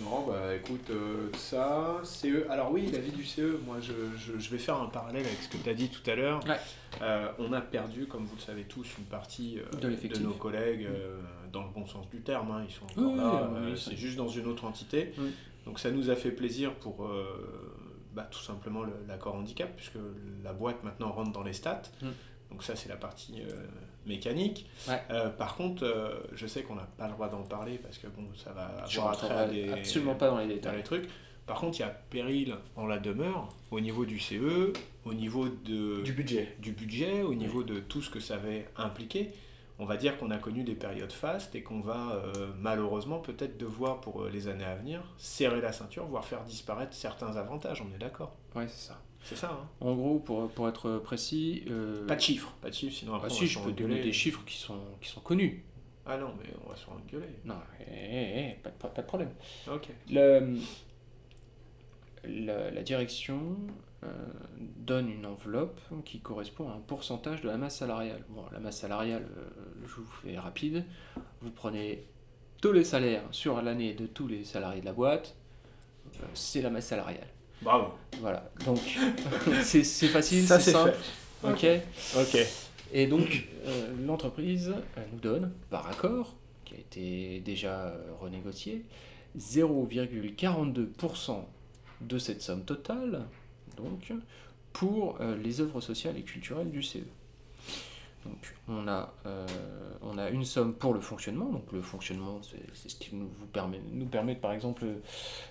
Non, 0.00 0.26
bah 0.26 0.54
écoute, 0.54 0.88
euh, 0.90 1.28
ça, 1.36 2.00
CE. 2.02 2.48
Alors 2.48 2.72
oui, 2.72 2.90
la 2.90 2.98
vie 2.98 3.10
du 3.12 3.24
CE, 3.24 3.58
moi 3.66 3.76
je, 3.80 3.92
je, 4.16 4.38
je 4.38 4.50
vais 4.50 4.58
faire 4.58 4.76
un 4.80 4.86
parallèle 4.86 5.26
avec 5.26 5.38
ce 5.42 5.48
que 5.48 5.62
tu 5.62 5.68
as 5.68 5.74
dit 5.74 5.90
tout 5.90 6.08
à 6.10 6.14
l'heure. 6.14 6.40
Ouais. 6.46 6.56
Euh, 7.02 7.28
on 7.38 7.52
a 7.52 7.60
perdu, 7.60 8.06
comme 8.06 8.24
vous 8.24 8.34
le 8.34 8.40
savez 8.40 8.64
tous, 8.64 8.86
une 8.98 9.04
partie 9.04 9.58
euh, 9.58 9.64
De 10.08 10.18
nos 10.24 10.32
collègues, 10.32 10.86
euh, 10.86 11.20
dans 11.52 11.62
le 11.64 11.70
bon 11.70 11.86
sens 11.86 12.08
du 12.10 12.20
terme, 12.22 12.50
hein, 12.52 12.64
ils 12.66 12.72
sont 12.72 12.84
encore 12.84 13.12
Oui, 13.12 13.18
là, 13.18 13.50
oui, 13.70 13.78
c'est 13.78 13.96
juste 13.96 14.16
dans 14.16 14.28
une 14.28 14.46
autre 14.46 14.64
entité. 14.64 15.12
Donc 15.66 15.78
ça 15.78 15.90
nous 15.90 16.08
a 16.10 16.16
fait 16.16 16.30
plaisir 16.32 16.74
pour 16.74 17.06
bah, 18.14 18.28
tout 18.30 18.40
simplement 18.40 18.82
le- 18.82 18.92
l'accord 19.08 19.34
handicap, 19.34 19.70
puisque 19.76 19.98
la 20.42 20.52
boîte 20.52 20.82
maintenant 20.84 21.12
rentre 21.12 21.32
dans 21.32 21.42
les 21.44 21.52
stats. 21.52 21.82
Mm. 22.00 22.08
Donc 22.50 22.62
ça 22.64 22.76
c'est 22.76 22.88
la 22.88 22.96
partie 22.96 23.42
mécanique. 24.06 24.68
Ouais. 24.88 25.00
Euh, 25.10 25.28
par 25.30 25.56
contre, 25.56 25.84
euh, 25.84 26.20
je 26.34 26.46
sais 26.46 26.62
qu'on 26.62 26.74
n'a 26.74 26.88
pas 26.98 27.06
le 27.06 27.12
droit 27.12 27.28
d'en 27.28 27.42
parler 27.42 27.78
parce 27.78 27.98
que 27.98 28.06
bon, 28.08 28.24
ça 28.36 28.52
va 28.52 28.84
Je 28.88 28.98
avoir 28.98 29.14
attrait 29.14 29.34
à 29.34 29.46
des, 29.46 29.68
absolument 29.70 30.14
pas 30.14 30.28
dans 30.28 30.38
les 30.38 30.46
dans 30.48 30.54
détails. 30.54 30.76
les 30.76 30.82
trucs. 30.82 31.08
Par 31.46 31.58
contre, 31.60 31.78
il 31.78 31.80
y 31.80 31.84
a 31.84 31.88
péril 31.88 32.54
en 32.76 32.86
la 32.86 32.98
demeure 32.98 33.48
au 33.72 33.80
niveau 33.80 34.04
du 34.04 34.18
CE, 34.20 34.72
au 35.04 35.12
niveau 35.14 35.48
de, 35.48 36.02
Du 36.02 36.12
budget. 36.12 36.54
du 36.60 36.72
budget, 36.72 37.22
au 37.22 37.34
niveau 37.34 37.62
de 37.64 37.80
tout 37.80 38.00
ce 38.00 38.10
que 38.10 38.20
ça 38.20 38.34
avait 38.34 38.68
impliqué. 38.76 39.32
On 39.80 39.84
va 39.84 39.96
dire 39.96 40.16
qu'on 40.18 40.30
a 40.30 40.38
connu 40.38 40.62
des 40.62 40.74
périodes 40.76 41.10
fastes 41.12 41.56
et 41.56 41.62
qu'on 41.64 41.80
va 41.80 42.12
euh, 42.36 42.46
malheureusement 42.60 43.18
peut-être 43.18 43.58
devoir 43.58 44.00
pour 44.00 44.26
les 44.26 44.46
années 44.46 44.64
à 44.64 44.76
venir 44.76 45.00
serrer 45.16 45.60
la 45.60 45.72
ceinture, 45.72 46.06
voire 46.06 46.24
faire 46.24 46.44
disparaître 46.44 46.94
certains 46.94 47.34
avantages, 47.36 47.82
on 47.82 47.92
est 47.92 47.98
d'accord? 47.98 48.36
Ouais, 48.54 48.68
c'est 48.68 48.88
ça. 48.88 49.00
C'est 49.24 49.36
ça, 49.36 49.50
hein 49.52 49.68
En 49.80 49.94
gros, 49.94 50.18
pour, 50.18 50.50
pour 50.50 50.68
être 50.68 50.98
précis. 50.98 51.64
euh, 51.70 52.06
Pas 52.06 52.16
de 52.16 52.20
chiffres, 52.20 52.52
pas 52.60 52.68
de 52.70 52.74
chiffres, 52.74 52.96
sinon 52.96 53.14
ah, 53.14 53.16
après 53.16 53.28
on 53.30 53.34
si, 53.34 53.40
va 53.46 53.46
je 53.50 53.58
peux 53.60 53.72
donner 53.72 54.00
des 54.02 54.12
chiffres 54.12 54.44
qui 54.44 54.56
sont, 54.58 54.80
qui 55.00 55.08
sont 55.08 55.20
connus. 55.20 55.64
Ah 56.04 56.16
non, 56.18 56.34
mais 56.40 56.48
on 56.64 56.68
va 56.68 56.76
se 56.76 56.88
engueuler. 56.90 57.28
Non, 57.44 57.54
eh, 57.80 57.84
eh, 57.88 58.50
eh, 58.50 58.54
pas, 58.62 58.70
de- 58.70 58.92
pas 58.94 59.02
de 59.02 59.06
problème. 59.06 59.30
Ok. 59.72 59.88
Le- 60.10 60.58
la, 62.24 62.70
la 62.70 62.82
direction 62.82 63.56
euh, 64.04 64.08
donne 64.58 65.08
une 65.10 65.26
enveloppe 65.26 65.80
qui 66.04 66.20
correspond 66.20 66.68
à 66.70 66.74
un 66.74 66.80
pourcentage 66.80 67.40
de 67.42 67.48
la 67.48 67.56
masse 67.56 67.78
salariale. 67.78 68.24
Bon, 68.28 68.44
la 68.52 68.58
masse 68.60 68.78
salariale, 68.80 69.26
euh, 69.36 69.44
je 69.86 69.94
vous 69.96 70.06
fais 70.22 70.38
rapide. 70.38 70.84
Vous 71.40 71.50
prenez 71.50 72.04
tous 72.60 72.72
les 72.72 72.84
salaires 72.84 73.22
sur 73.32 73.60
l'année 73.62 73.94
de 73.94 74.06
tous 74.06 74.28
les 74.28 74.44
salariés 74.44 74.80
de 74.80 74.86
la 74.86 74.92
boîte, 74.92 75.36
c'est 76.34 76.62
la 76.62 76.70
masse 76.70 76.86
salariale. 76.86 77.26
Bravo. 77.62 77.92
Voilà, 78.20 78.50
donc 78.66 78.80
c'est 79.62 79.84
c'est 79.84 80.08
facile, 80.08 80.44
Ça, 80.46 80.60
c'est 80.60 80.72
simple. 80.72 80.92
fait. 80.92 81.48
Ok. 81.48 81.66
Ok. 82.20 82.36
Et 82.92 83.06
donc, 83.06 83.46
euh, 83.66 83.92
l'entreprise 84.04 84.74
nous 85.12 85.20
donne, 85.20 85.52
par 85.70 85.86
accord, 85.88 86.34
qui 86.64 86.74
a 86.74 86.78
été 86.78 87.40
déjà 87.40 87.86
euh, 87.86 87.96
renégocié, 88.20 88.84
0,42% 89.38 91.44
de 92.02 92.18
cette 92.18 92.42
somme 92.42 92.64
totale, 92.64 93.22
donc, 93.76 94.12
pour 94.72 95.16
euh, 95.20 95.36
les 95.36 95.60
œuvres 95.60 95.80
sociales 95.80 96.16
et 96.18 96.22
culturelles 96.22 96.70
du 96.70 96.82
CE. 96.82 96.98
Donc, 98.24 98.54
on 98.68 98.86
a, 98.86 99.12
euh, 99.26 99.46
on 100.00 100.16
a 100.16 100.30
une 100.30 100.44
somme 100.44 100.74
pour 100.74 100.94
le 100.94 101.00
fonctionnement. 101.00 101.46
Donc, 101.46 101.72
le 101.72 101.82
fonctionnement, 101.82 102.40
c'est 102.42 102.88
ce 102.88 102.94
qui 102.96 103.14
nous, 103.16 103.28
permet, 104.06 104.34
par 104.36 104.52
exemple, 104.52 104.84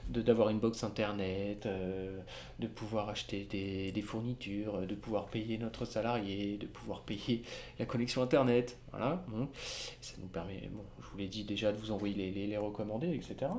d'avoir 0.08 0.50
une 0.50 0.60
box 0.60 0.84
internet, 0.84 1.66
euh, 1.66 2.20
de 2.60 2.68
pouvoir 2.68 3.10
acheter 3.10 3.44
des, 3.94 4.02
fournitures, 4.02 4.86
de 4.88 4.96
pouvoir 4.96 5.26
payer 5.28 5.58
notre 5.58 5.86
salarié, 5.86 6.58
de 6.58 6.68
pouvoir 6.68 7.02
payer 7.02 7.44
la 7.80 7.86
connexion 7.86 8.22
internet. 8.22 8.78
Voilà. 8.92 9.24
Ça 10.02 10.16
nous 10.22 10.28
permet, 10.28 10.70
bon, 10.72 10.84
je 11.02 11.08
vous 11.10 11.18
l'ai 11.18 11.28
dit 11.28 11.44
déjà, 11.44 11.72
de 11.72 11.78
vous 11.78 11.92
envoyer 11.92 12.16
les, 12.16 12.48
les, 12.48 12.58
recommandés, 12.58 13.14
etc. 13.14 13.52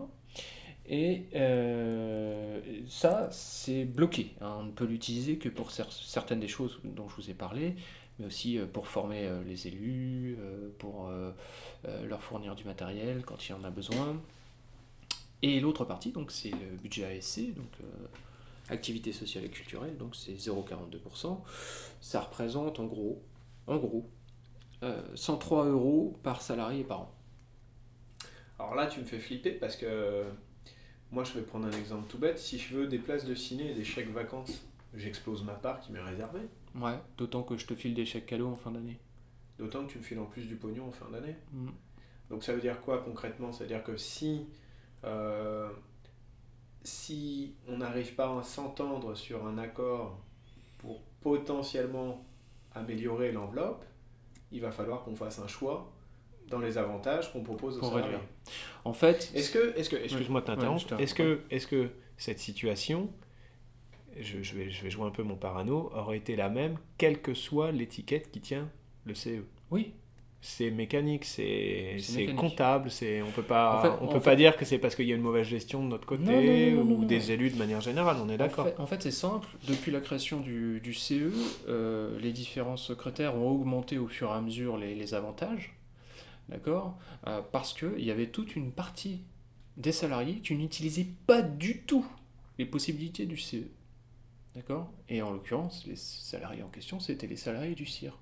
Et 0.87 1.27
euh, 1.37 2.61
ça, 2.89 3.29
c'est 3.31 3.85
bloqué. 3.85 4.33
hein. 4.41 4.57
On 4.61 4.63
ne 4.65 4.71
peut 4.73 4.85
l'utiliser 4.85 5.37
que 5.39 5.49
pour 5.49 5.71
cer- 5.71 5.87
certaines 6.05 6.41
des 6.41 6.49
choses 6.49 6.81
dont 6.85 7.09
je 7.09 7.15
vous 7.17 7.31
ai 7.31 7.35
parlé, 7.35 7.77
mais 8.19 8.27
aussi 8.27 8.59
euh, 8.59 8.67
pour 8.67 8.89
former 8.89 9.27
euh, 9.27 9.43
les 9.45 9.67
élus, 9.67 10.37
euh, 10.41 10.71
pour 10.79 11.11
leur 12.05 12.23
fournir 12.23 12.55
du 12.55 12.65
matériel 12.65 13.25
quand 13.25 13.49
il 13.49 13.55
en 13.55 13.65
a 13.65 13.71
besoin. 13.71 14.21
Et 15.43 15.59
l'autre 15.59 15.85
partie, 15.85 16.13
donc, 16.13 16.31
c'est 16.31 16.51
le 16.51 16.77
budget 16.81 17.05
ASC, 17.05 17.53
donc 17.55 17.67
activité 18.69 19.13
sociale 19.13 19.45
et 19.45 19.49
culturelle, 19.49 19.97
donc 19.97 20.15
c'est 20.15 20.35
0,42%. 20.35 21.41
Ça 22.01 22.21
représente 22.21 22.79
en 22.79 22.85
gros, 22.85 23.21
en 23.67 23.77
gros, 23.77 24.09
euh, 24.85 25.01
103 25.15 25.67
euros 25.67 26.19
par 26.23 26.43
salarié 26.43 26.81
et 26.81 26.85
par 26.85 27.03
an. 27.03 27.15
Alors 28.59 28.75
là, 28.75 28.87
tu 28.87 29.01
me 29.01 29.05
fais 29.05 29.19
flipper 29.19 29.53
parce 29.53 29.77
que 29.77 30.25
moi, 31.11 31.25
je 31.25 31.33
vais 31.33 31.43
prendre 31.43 31.67
un 31.67 31.73
exemple 31.73 32.09
tout 32.09 32.19
bête. 32.19 32.39
Si 32.39 32.59
je 32.59 32.77
veux 32.77 32.87
des 32.87 32.99
places 32.99 33.25
de 33.25 33.35
ciné 33.35 33.73
et 33.73 33.75
des 33.75 33.85
chèques 33.85 34.13
vacances, 34.13 34.65
j'explose 34.95 35.43
ma 35.43 35.55
part 35.55 35.81
qui 35.81 35.93
m'est 35.93 36.01
réservée. 36.01 36.49
Ouais, 36.75 36.99
d'autant 37.19 37.43
que 37.43 37.57
je 37.57 37.67
te 37.67 37.75
file 37.75 37.95
des 37.95 38.05
chèques 38.05 38.27
cadeaux 38.27 38.49
en 38.49 38.57
fin 38.57 38.71
d'année. 38.71 38.99
D'autant 39.59 39.87
que 39.87 39.93
tu 39.93 39.99
me 39.99 40.03
files 40.03 40.19
en 40.19 40.27
plus 40.27 40.47
du 40.47 40.57
pognon 40.57 40.89
en 40.89 40.93
fin 40.93 41.11
d'année. 41.11 41.37
Mm. 41.53 41.69
Donc 42.31 42.45
ça 42.45 42.55
veut 42.55 42.61
dire 42.61 42.81
quoi 42.81 42.99
concrètement? 43.03 43.53
C'est-à-dire 43.53 43.85
que 43.85 43.97
si, 43.97 44.47
euh, 45.05 45.71
si 46.83 47.55
on 47.69 47.79
n'arrive 47.79 48.15
pas 48.15 48.39
à 48.39 48.43
s'entendre 48.43 49.15
sur 49.15 49.47
un 49.47 49.59
accord 49.59 50.19
pour 50.79 51.03
potentiellement 51.21 52.25
améliorer 52.75 53.33
l'enveloppe, 53.33 53.85
il 54.51 54.61
va 54.61 54.71
falloir 54.71 55.05
qu'on 55.05 55.15
fasse 55.15 55.39
un 55.39 55.47
choix 55.47 55.93
dans 56.49 56.59
les 56.59 56.79
avantages 56.79 57.33
qu'on 57.33 57.43
propose 57.43 57.77
aux 57.77 57.81
Pour 57.81 57.93
salariés. 57.93 58.19
En 58.85 58.93
fait, 58.93 59.31
Est-ce 59.35 59.51
que, 59.51 59.77
est-ce 59.79 59.91
que, 59.91 59.97
excuse-moi 59.97 60.41
de 60.41 60.47
t'interrompre, 60.47 61.01
est-ce 61.01 61.15
que, 61.15 61.41
est-ce 61.51 61.67
que 61.67 61.91
cette 62.17 62.39
situation, 62.39 63.11
je, 64.21 64.43
je 64.43 64.55
vais, 64.55 64.71
je 64.71 64.83
vais 64.83 64.91
jouer 64.91 65.05
un 65.07 65.11
peu 65.11 65.23
mon 65.23 65.37
parano, 65.37 65.91
aurait 65.95 66.19
été 66.19 66.37
la 66.37 66.49
même, 66.49 66.77
quelle 66.99 67.21
que 67.21 67.35
soit 67.35 67.73
l'étiquette 67.73 68.31
qui 68.31 68.41
tient 68.41 68.69
le 69.05 69.15
CE 69.15 69.45
oui, 69.71 69.93
C'est 70.43 70.71
mécanique, 70.71 71.25
c'est 71.25 71.97
comptable, 72.37 72.91
c'est 72.91 73.23
on 73.23 73.31
peut 73.31 73.43
pas, 73.43 73.79
En 73.79 73.83
fait- 73.83 74.05
on 74.05 74.09
peut 74.09 74.19
fait- 74.19 74.25
pas 74.25 74.37
dire 74.37 74.57
que 74.57 74.65
c'est 74.65 74.79
parce 74.79 74.95
qu'il 74.97 75.07
y 75.07 75.13
a 75.13 75.17
une 75.17 75.23
mauvaise 75.23 75.47
gestion 75.47 75.83
de 75.83 75.89
notre 75.89 76.07
côté 76.07 76.23
Non, 76.25 76.33
non, 76.43 76.85
non, 76.85 76.85
non, 76.85 76.97
ou 77.01 77.05
des 77.05 77.31
élus 77.33 77.51
de 77.51 77.57
manière 77.57 77.81
générale, 77.81 78.17
on 78.23 78.29
est 78.29 78.35
En 78.35 78.39
d'accord. 78.39 78.67
fait, 78.67 78.79
en 78.81 78.87
fait, 78.87 79.03
c'est 79.03 79.11
simple. 79.13 79.49
Depuis 79.69 79.91
la 79.93 80.01
création 80.01 80.41
du, 80.41 80.81
du 80.81 80.93
CE, 80.95 81.31
euh, 81.69 82.19
les 82.21 82.33
différents 82.33 82.77
secrétaires 82.77 83.37
ont 83.37 83.49
augmenté 83.51 83.99
au 83.99 84.09
fur 84.09 84.29
et 84.31 84.33
à 84.35 84.41
mesure 84.41 84.77
les, 84.77 84.95
les 84.95 85.15
avantages. 85.15 85.75
D'accord 86.49 86.99
Euh, 87.29 87.41
Parce 87.53 87.73
qu'il 87.73 88.05
y 88.05 88.11
avait 88.11 88.27
toute 88.27 88.57
une 88.57 88.73
partie 88.73 89.21
des 89.77 89.93
salariés 89.93 90.41
qui 90.45 90.55
n'utilisaient 90.55 91.07
pas 91.27 91.41
du 91.41 91.83
tout 91.83 92.05
les 92.59 92.67
possibilités 92.67 93.25
du 93.27 93.37
CE. 93.39 93.69
D'accord? 94.55 94.91
Et 95.09 95.23
en 95.23 95.33
l'occurrence, 95.33 95.87
les 95.87 95.97
salariés 95.97 96.63
en 96.63 96.69
question, 96.69 97.01
c'était 97.01 97.27
les 97.27 97.37
salariés 97.37 97.75
du 97.75 97.87
CIR. 97.87 98.19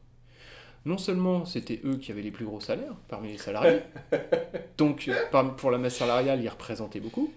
Non 0.87 0.97
seulement 0.97 1.45
c'était 1.45 1.81
eux 1.85 1.99
qui 1.99 2.11
avaient 2.11 2.23
les 2.23 2.31
plus 2.31 2.47
gros 2.47 2.61
salaires 2.61 2.95
parmi 3.09 3.33
les 3.33 3.37
salariés, 3.37 3.83
donc 4.79 5.09
euh, 5.09 5.51
pour 5.59 5.71
la 5.71 5.77
masse 5.77 5.97
salariale, 5.97 6.43
ils 6.43 6.49
représentaient 6.49 7.01
beaucoup. 7.01 7.31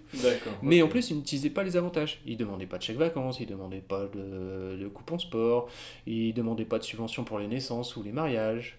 Mais 0.61 0.81
en 0.81 0.87
plus, 0.87 1.09
ils 1.09 1.17
n'utilisaient 1.17 1.49
pas 1.49 1.63
les 1.63 1.75
avantages. 1.75 2.21
Ils 2.25 2.37
demandaient 2.37 2.67
pas 2.67 2.77
de 2.77 2.83
chèque 2.83 2.97
vacances, 2.97 3.41
ils 3.41 3.45
demandaient 3.45 3.81
pas 3.81 4.07
de, 4.07 4.77
de 4.79 4.87
coupons 4.87 5.19
sport, 5.19 5.67
ils 6.05 6.33
demandaient 6.33 6.63
pas 6.63 6.79
de 6.79 6.83
subventions 6.83 7.25
pour 7.25 7.37
les 7.39 7.47
naissances 7.47 7.97
ou 7.97 8.03
les 8.03 8.13
mariages. 8.13 8.77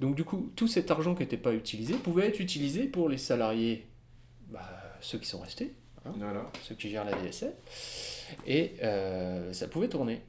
Donc 0.00 0.16
du 0.16 0.24
coup, 0.24 0.52
tout 0.54 0.68
cet 0.68 0.90
argent 0.90 1.14
qui 1.14 1.22
n'était 1.22 1.38
pas 1.38 1.54
utilisé 1.54 1.94
pouvait 1.94 2.26
être 2.26 2.40
utilisé 2.40 2.84
pour 2.84 3.08
les 3.08 3.18
salariés, 3.18 3.86
bah, 4.50 4.68
ceux 5.00 5.18
qui 5.18 5.26
sont 5.26 5.40
restés, 5.40 5.72
Voilà. 6.04 6.50
ceux 6.62 6.74
qui 6.74 6.90
gèrent 6.90 7.04
la 7.04 7.12
DSA, 7.12 7.46
et 8.46 8.74
euh, 8.82 9.52
ça 9.52 9.68
pouvait 9.68 9.88
tourner. 9.88 10.22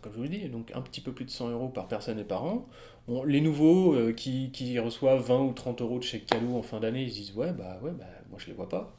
Comme 0.00 0.12
je 0.12 0.16
vous 0.16 0.22
le 0.22 0.28
dis, 0.30 0.48
donc 0.48 0.72
un 0.74 0.80
petit 0.80 1.00
peu 1.00 1.12
plus 1.12 1.24
de 1.24 1.30
100 1.30 1.50
euros 1.50 1.68
par 1.68 1.86
personne 1.86 2.18
et 2.18 2.24
par 2.24 2.44
an. 2.44 2.66
Bon, 3.08 3.24
les 3.24 3.40
nouveaux 3.40 3.94
euh, 3.94 4.12
qui, 4.12 4.50
qui 4.52 4.78
reçoivent 4.78 5.26
20 5.26 5.40
ou 5.40 5.52
30 5.52 5.82
euros 5.82 5.98
de 5.98 6.04
chèque 6.04 6.26
cadeau 6.26 6.56
en 6.56 6.62
fin 6.62 6.80
d'année, 6.80 7.02
ils 7.02 7.10
se 7.10 7.16
disent 7.16 7.34
ouais 7.34 7.52
bah 7.52 7.78
ouais 7.82 7.90
bah 7.90 8.06
moi 8.30 8.38
je 8.40 8.46
les 8.46 8.52
vois 8.52 8.68
pas. 8.68 8.96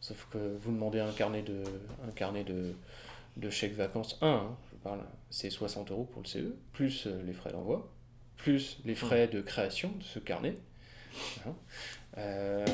Sauf 0.00 0.26
que 0.32 0.56
vous 0.60 0.72
demandez 0.72 0.98
un 0.98 1.12
carnet 1.12 1.42
de 1.42 1.62
un 2.08 2.10
carnet 2.10 2.42
de, 2.42 2.74
de 3.36 3.50
chèque 3.50 3.74
vacances 3.74 4.18
1, 4.20 4.28
hein, 4.28 4.56
je 4.72 4.76
parle, 4.78 5.00
c'est 5.30 5.50
60 5.50 5.90
euros 5.90 6.04
pour 6.04 6.22
le 6.22 6.26
CE, 6.26 6.54
plus 6.72 7.06
euh, 7.06 7.22
les 7.24 7.32
frais 7.32 7.52
d'envoi, 7.52 7.88
plus 8.36 8.78
les 8.84 8.94
frais 8.94 9.28
de 9.28 9.40
création 9.40 9.92
de 9.98 10.02
ce 10.02 10.18
carnet. 10.18 10.56
Hein. 11.46 11.54
Euh, 12.18 12.64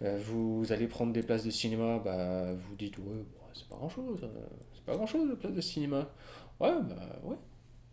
vous 0.00 0.66
allez 0.70 0.86
prendre 0.86 1.12
des 1.12 1.22
places 1.22 1.44
de 1.44 1.50
cinéma, 1.50 1.98
bah, 1.98 2.54
vous 2.54 2.74
dites 2.76 2.98
ouais, 2.98 3.24
c'est 3.54 3.68
pas 3.68 3.76
grand 3.76 3.88
chose, 3.88 4.28
c'est 4.74 4.84
pas 4.84 4.94
grand 4.94 5.06
chose 5.06 5.28
de 5.28 5.34
places 5.34 5.54
de 5.54 5.60
cinéma. 5.60 6.08
Ouais, 6.60 6.72
bah 6.82 7.18
ouais, 7.24 7.36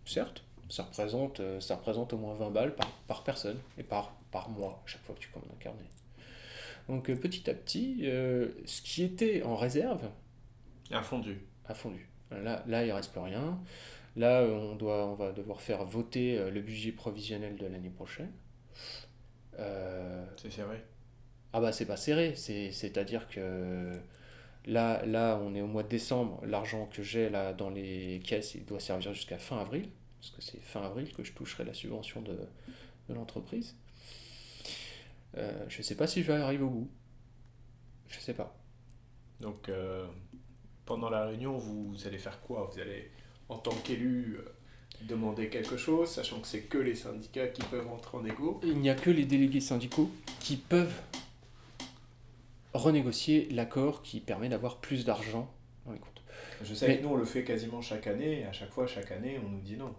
certes, 0.05 0.43
ça 0.69 0.83
représente, 0.83 1.39
euh, 1.39 1.59
ça 1.59 1.75
représente 1.75 2.13
au 2.13 2.17
moins 2.17 2.33
20 2.35 2.49
balles 2.51 2.75
par, 2.75 2.89
par 3.07 3.23
personne 3.23 3.57
et 3.77 3.83
par, 3.83 4.15
par 4.31 4.49
mois 4.49 4.81
chaque 4.85 5.01
fois 5.03 5.15
que 5.15 5.19
tu 5.19 5.29
commandes 5.29 5.49
un 5.53 5.63
carnet. 5.63 5.79
Donc 6.87 7.09
euh, 7.09 7.15
petit 7.15 7.49
à 7.49 7.53
petit, 7.53 7.99
euh, 8.03 8.49
ce 8.65 8.81
qui 8.81 9.03
était 9.03 9.43
en 9.43 9.55
réserve 9.55 10.09
Un 10.91 11.01
fondu. 11.01 11.39
a 11.67 11.73
fondu. 11.73 12.07
Là, 12.31 12.63
là 12.67 12.85
il 12.85 12.91
reste 12.91 13.11
plus 13.11 13.21
rien. 13.21 13.59
Là, 14.15 14.41
euh, 14.41 14.53
on, 14.71 14.75
doit, 14.75 15.05
on 15.07 15.15
va 15.15 15.31
devoir 15.31 15.61
faire 15.61 15.83
voter 15.83 16.37
euh, 16.37 16.49
le 16.49 16.61
budget 16.61 16.91
provisionnel 16.91 17.57
de 17.57 17.65
l'année 17.65 17.89
prochaine. 17.89 18.31
Euh, 19.59 20.25
C'est 20.37 20.51
serré. 20.51 20.83
Ah 21.55 21.61
bah 21.61 21.71
c'est 21.71 21.85
pas 21.85 21.95
serré, 21.95 22.33
c'est, 22.35 22.69
c'est-à-dire 22.71 23.29
que 23.29 23.93
là, 24.65 25.05
là 25.05 25.39
on 25.41 25.55
est 25.55 25.61
au 25.61 25.67
mois 25.67 25.83
de 25.83 25.87
décembre, 25.87 26.41
l'argent 26.45 26.85
que 26.87 27.01
j'ai 27.01 27.29
là 27.29 27.53
dans 27.53 27.69
les 27.69 28.19
caisses, 28.25 28.55
il 28.55 28.65
doit 28.65 28.81
servir 28.81 29.13
jusqu'à 29.13 29.37
fin 29.37 29.59
avril, 29.59 29.87
parce 30.19 30.31
que 30.31 30.41
c'est 30.41 30.61
fin 30.61 30.81
avril 30.81 31.13
que 31.13 31.23
je 31.23 31.31
toucherai 31.31 31.63
la 31.63 31.73
subvention 31.73 32.21
de, 32.21 32.37
de 33.07 33.13
l'entreprise. 33.13 33.77
Euh, 35.37 35.63
je 35.69 35.81
sais 35.81 35.95
pas 35.95 36.07
si 36.07 36.23
je 36.23 36.27
vais 36.31 36.41
arriver 36.41 36.63
au 36.65 36.69
bout. 36.69 36.89
Je 38.09 38.19
sais 38.19 38.33
pas. 38.33 38.53
Donc, 39.39 39.69
euh, 39.69 40.05
pendant 40.85 41.09
la 41.09 41.25
réunion, 41.25 41.57
vous, 41.57 41.91
vous 41.91 42.07
allez 42.07 42.17
faire 42.17 42.41
quoi? 42.41 42.69
Vous 42.69 42.81
allez, 42.81 43.11
en 43.47 43.57
tant 43.57 43.75
qu'élu, 43.75 44.39
euh, 44.39 44.49
demander 45.03 45.47
quelque 45.47 45.77
chose, 45.77 46.09
sachant 46.09 46.41
que 46.41 46.47
c'est 46.47 46.63
que 46.63 46.77
les 46.77 46.95
syndicats 46.95 47.47
qui 47.47 47.63
peuvent 47.63 47.87
entrer 47.87 48.17
en 48.17 48.25
égo? 48.25 48.59
Il 48.63 48.79
n'y 48.79 48.89
a 48.89 48.95
que 48.95 49.09
les 49.09 49.25
délégués 49.25 49.61
syndicaux 49.61 50.11
qui 50.41 50.57
peuvent 50.57 51.01
renégocier 52.77 53.47
l'accord 53.51 54.01
qui 54.03 54.19
permet 54.19 54.49
d'avoir 54.49 54.79
plus 54.79 55.05
d'argent 55.05 55.51
dans 55.85 55.91
les 55.93 55.99
comptes. 55.99 56.21
Je 56.63 56.73
sais 56.73 56.87
Mais- 56.87 56.97
que 56.97 57.03
nous, 57.03 57.09
on 57.09 57.15
le 57.17 57.25
fait 57.25 57.43
quasiment 57.43 57.81
chaque 57.81 58.07
année, 58.07 58.41
et 58.41 58.45
à 58.45 58.51
chaque 58.51 58.71
fois, 58.71 58.87
chaque 58.87 59.11
année, 59.11 59.39
on 59.43 59.49
nous 59.49 59.59
dit 59.61 59.77
non. 59.77 59.93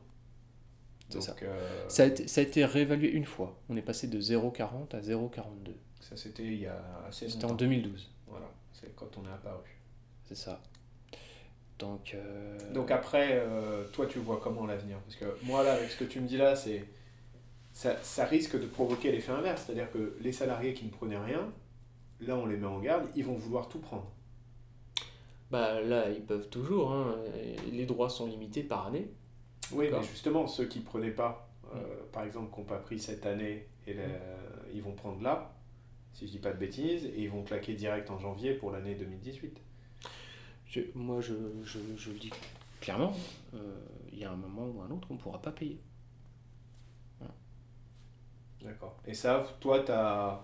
C'est 1.08 1.14
Donc, 1.18 1.22
ça. 1.24 1.34
euh, 1.42 1.84
Ça 1.88 2.02
a, 2.02 2.06
été, 2.06 2.26
ça 2.26 2.40
a 2.40 2.44
été 2.44 2.64
réévalué 2.64 3.10
une 3.10 3.24
fois. 3.26 3.60
On 3.68 3.76
est 3.76 3.82
passé 3.82 4.08
de 4.08 4.20
0,40 4.20 4.94
à 4.94 5.00
0,42. 5.00 5.74
ça, 6.00 6.16
c'était 6.16 6.44
il 6.44 6.60
y 6.60 6.66
a 6.66 6.82
assez 7.06 7.28
C'était 7.28 7.44
en 7.44 7.48
longtemps. 7.48 7.56
2012. 7.58 8.10
Voilà, 8.26 8.46
c'est 8.72 8.94
quand 8.96 9.16
on 9.18 9.24
est 9.28 9.32
apparu. 9.32 9.78
C'est 10.24 10.34
ça. 10.36 10.60
Donc, 11.78 12.14
euh, 12.14 12.58
Donc 12.72 12.90
après, 12.90 13.32
euh, 13.34 13.84
toi, 13.92 14.06
tu 14.06 14.18
vois 14.18 14.40
comment 14.42 14.66
l'avenir 14.66 14.98
Parce 15.00 15.16
que 15.16 15.26
moi, 15.44 15.62
là, 15.62 15.74
avec 15.74 15.90
ce 15.90 15.98
que 15.98 16.04
tu 16.04 16.20
me 16.20 16.26
dis 16.26 16.38
là, 16.38 16.56
c'est 16.56 16.84
ça, 17.72 17.96
ça 18.02 18.24
risque 18.24 18.58
de 18.58 18.66
provoquer 18.66 19.12
l'effet 19.12 19.32
inverse. 19.32 19.64
C'est-à-dire 19.66 19.90
que 19.92 20.16
les 20.20 20.32
salariés 20.32 20.72
qui 20.74 20.86
ne 20.86 20.90
prenaient 20.90 21.18
rien, 21.18 21.52
là, 22.20 22.37
on 22.37 22.46
les 22.46 22.57
met 22.57 22.66
en 22.66 22.81
garde, 22.81 23.09
ils 23.14 23.24
vont 23.24 23.35
vouloir 23.37 23.68
tout 23.68 23.79
prendre. 23.79 24.11
bah, 25.50 25.81
là, 25.81 26.11
ils 26.11 26.22
peuvent 26.24 26.48
toujours. 26.48 26.92
hein. 26.92 27.16
Les 27.70 27.87
droits 27.87 28.09
sont 28.11 28.26
limités 28.26 28.62
par 28.62 28.87
année. 28.87 29.11
Oui, 29.72 29.88
mais 29.92 30.02
justement, 30.02 30.46
ceux 30.46 30.66
qui 30.66 30.81
ne 30.81 30.85
prenaient 30.85 31.11
pas, 31.11 31.48
euh, 31.74 31.79
par 32.12 32.24
exemple, 32.24 32.52
qui 32.52 32.61
n'ont 32.61 32.66
pas 32.66 32.79
pris 32.79 32.98
cette 32.98 33.26
année, 33.26 33.66
et 33.87 33.94
la- 33.94 34.02
ils 34.72 34.83
vont 34.83 34.92
prendre 34.94 35.20
là, 35.22 35.52
si 36.12 36.26
je 36.26 36.33
dis 36.33 36.38
pas 36.38 36.52
de 36.52 36.59
bêtises, 36.59 37.05
et 37.07 37.22
ils 37.22 37.31
vont 37.31 37.42
claquer 37.42 37.74
direct 37.74 38.11
en 38.11 38.18
janvier 38.18 38.55
pour 38.55 38.70
l'année 38.70 38.94
2018. 38.94 39.61
Je- 40.66 40.81
moi, 40.94 41.20
je, 41.20 41.35
je, 41.64 41.79
je 41.96 42.11
le 42.11 42.18
dis 42.18 42.31
clairement, 42.81 43.12
euh, 43.55 43.59
il 44.12 44.18
y 44.18 44.24
a 44.24 44.31
un 44.31 44.37
moment 44.37 44.66
ou 44.68 44.81
un 44.83 44.90
autre 44.90 45.07
qu'on 45.09 45.14
ne 45.14 45.18
pourra 45.18 45.40
pas 45.42 45.52
payer. 45.52 45.81
D'accord. 48.62 48.96
Et 49.07 49.14
ça, 49.14 49.46
toi, 49.61 49.81
tu 49.81 49.92
as... 49.92 50.40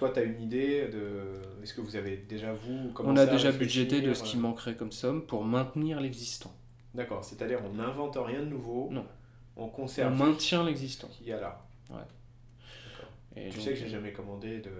Toi, 0.00 0.10
tu 0.14 0.18
as 0.20 0.22
une 0.22 0.40
idée 0.42 0.88
de. 0.88 1.62
Est-ce 1.62 1.74
que 1.74 1.82
vous 1.82 1.94
avez 1.94 2.16
déjà, 2.16 2.54
vous, 2.54 2.90
On 3.04 3.16
a 3.18 3.26
déjà 3.26 3.52
budgété 3.52 4.00
de 4.00 4.14
ce 4.14 4.22
qui 4.22 4.38
euh, 4.38 4.40
manquerait 4.40 4.74
comme 4.74 4.92
somme 4.92 5.20
pour 5.20 5.44
maintenir 5.44 6.00
l'existant. 6.00 6.54
D'accord, 6.94 7.22
c'est-à-dire 7.22 7.58
on 7.70 7.74
n'invente 7.76 8.16
rien 8.18 8.40
de 8.40 8.46
nouveau, 8.46 8.88
Non. 8.90 9.04
on 9.58 9.64
On 9.64 9.68
conserve 9.68 10.16
maintient 10.16 10.64
l'existant. 10.64 11.06
qu'il 11.08 11.26
y 11.28 11.32
a 11.34 11.40
là. 11.40 11.60
Et 13.36 13.50
Tu 13.50 13.56
donc, 13.58 13.64
sais 13.64 13.70
que 13.74 13.76
j'ai 13.76 13.84
euh, 13.84 13.88
jamais 13.90 14.12
commandé 14.12 14.58
de, 14.58 14.70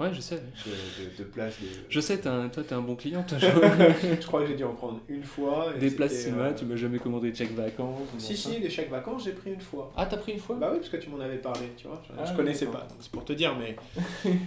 Ouais, 0.00 0.14
je 0.14 0.20
sais. 0.20 0.36
de, 0.36 0.40
de, 0.40 1.18
de 1.18 1.24
place 1.24 1.60
de... 1.60 1.66
Je 1.90 2.00
sais, 2.00 2.16
t'es 2.18 2.28
un- 2.28 2.48
toi, 2.48 2.62
t'es 2.62 2.72
un 2.74 2.80
bon 2.80 2.94
client. 2.96 3.22
toi, 3.28 3.36
je- 3.36 3.46
Je 4.20 4.26
crois 4.26 4.40
que 4.42 4.46
j'ai 4.46 4.54
dû 4.54 4.64
en 4.64 4.72
prendre 4.74 5.00
une 5.08 5.24
fois. 5.24 5.72
et 5.76 5.78
Des 5.78 5.90
places 5.90 6.14
cinéma, 6.22 6.44
euh, 6.44 6.54
tu 6.54 6.64
m'as 6.64 6.76
jamais 6.76 6.98
commandé 7.00 7.32
de 7.32 7.36
chèque 7.36 7.52
vacances. 7.52 8.08
Si, 8.16 8.34
si, 8.36 8.60
les 8.60 8.70
chèques 8.70 8.90
vacances, 8.90 9.24
j'ai 9.24 9.32
pris 9.32 9.52
une 9.52 9.60
fois. 9.60 9.92
Ah, 9.96 10.06
t'as 10.06 10.16
pris 10.16 10.32
une 10.32 10.38
fois? 10.38 10.56
Bah 10.56 10.70
oui, 10.72 10.78
parce 10.78 10.88
que 10.88 10.96
tu 10.98 11.10
m'en 11.10 11.18
avais 11.20 11.36
parlé, 11.38 11.66
tu 11.76 11.86
vois. 11.88 12.00
Je, 12.08 12.12
Ah, 12.16 12.24
je 12.24 12.34
connaissais 12.34 12.66
pas, 12.66 12.86
c'est 13.00 13.10
pour 13.10 13.24
te 13.26 13.32
dire, 13.34 13.54
mais... 13.58 13.76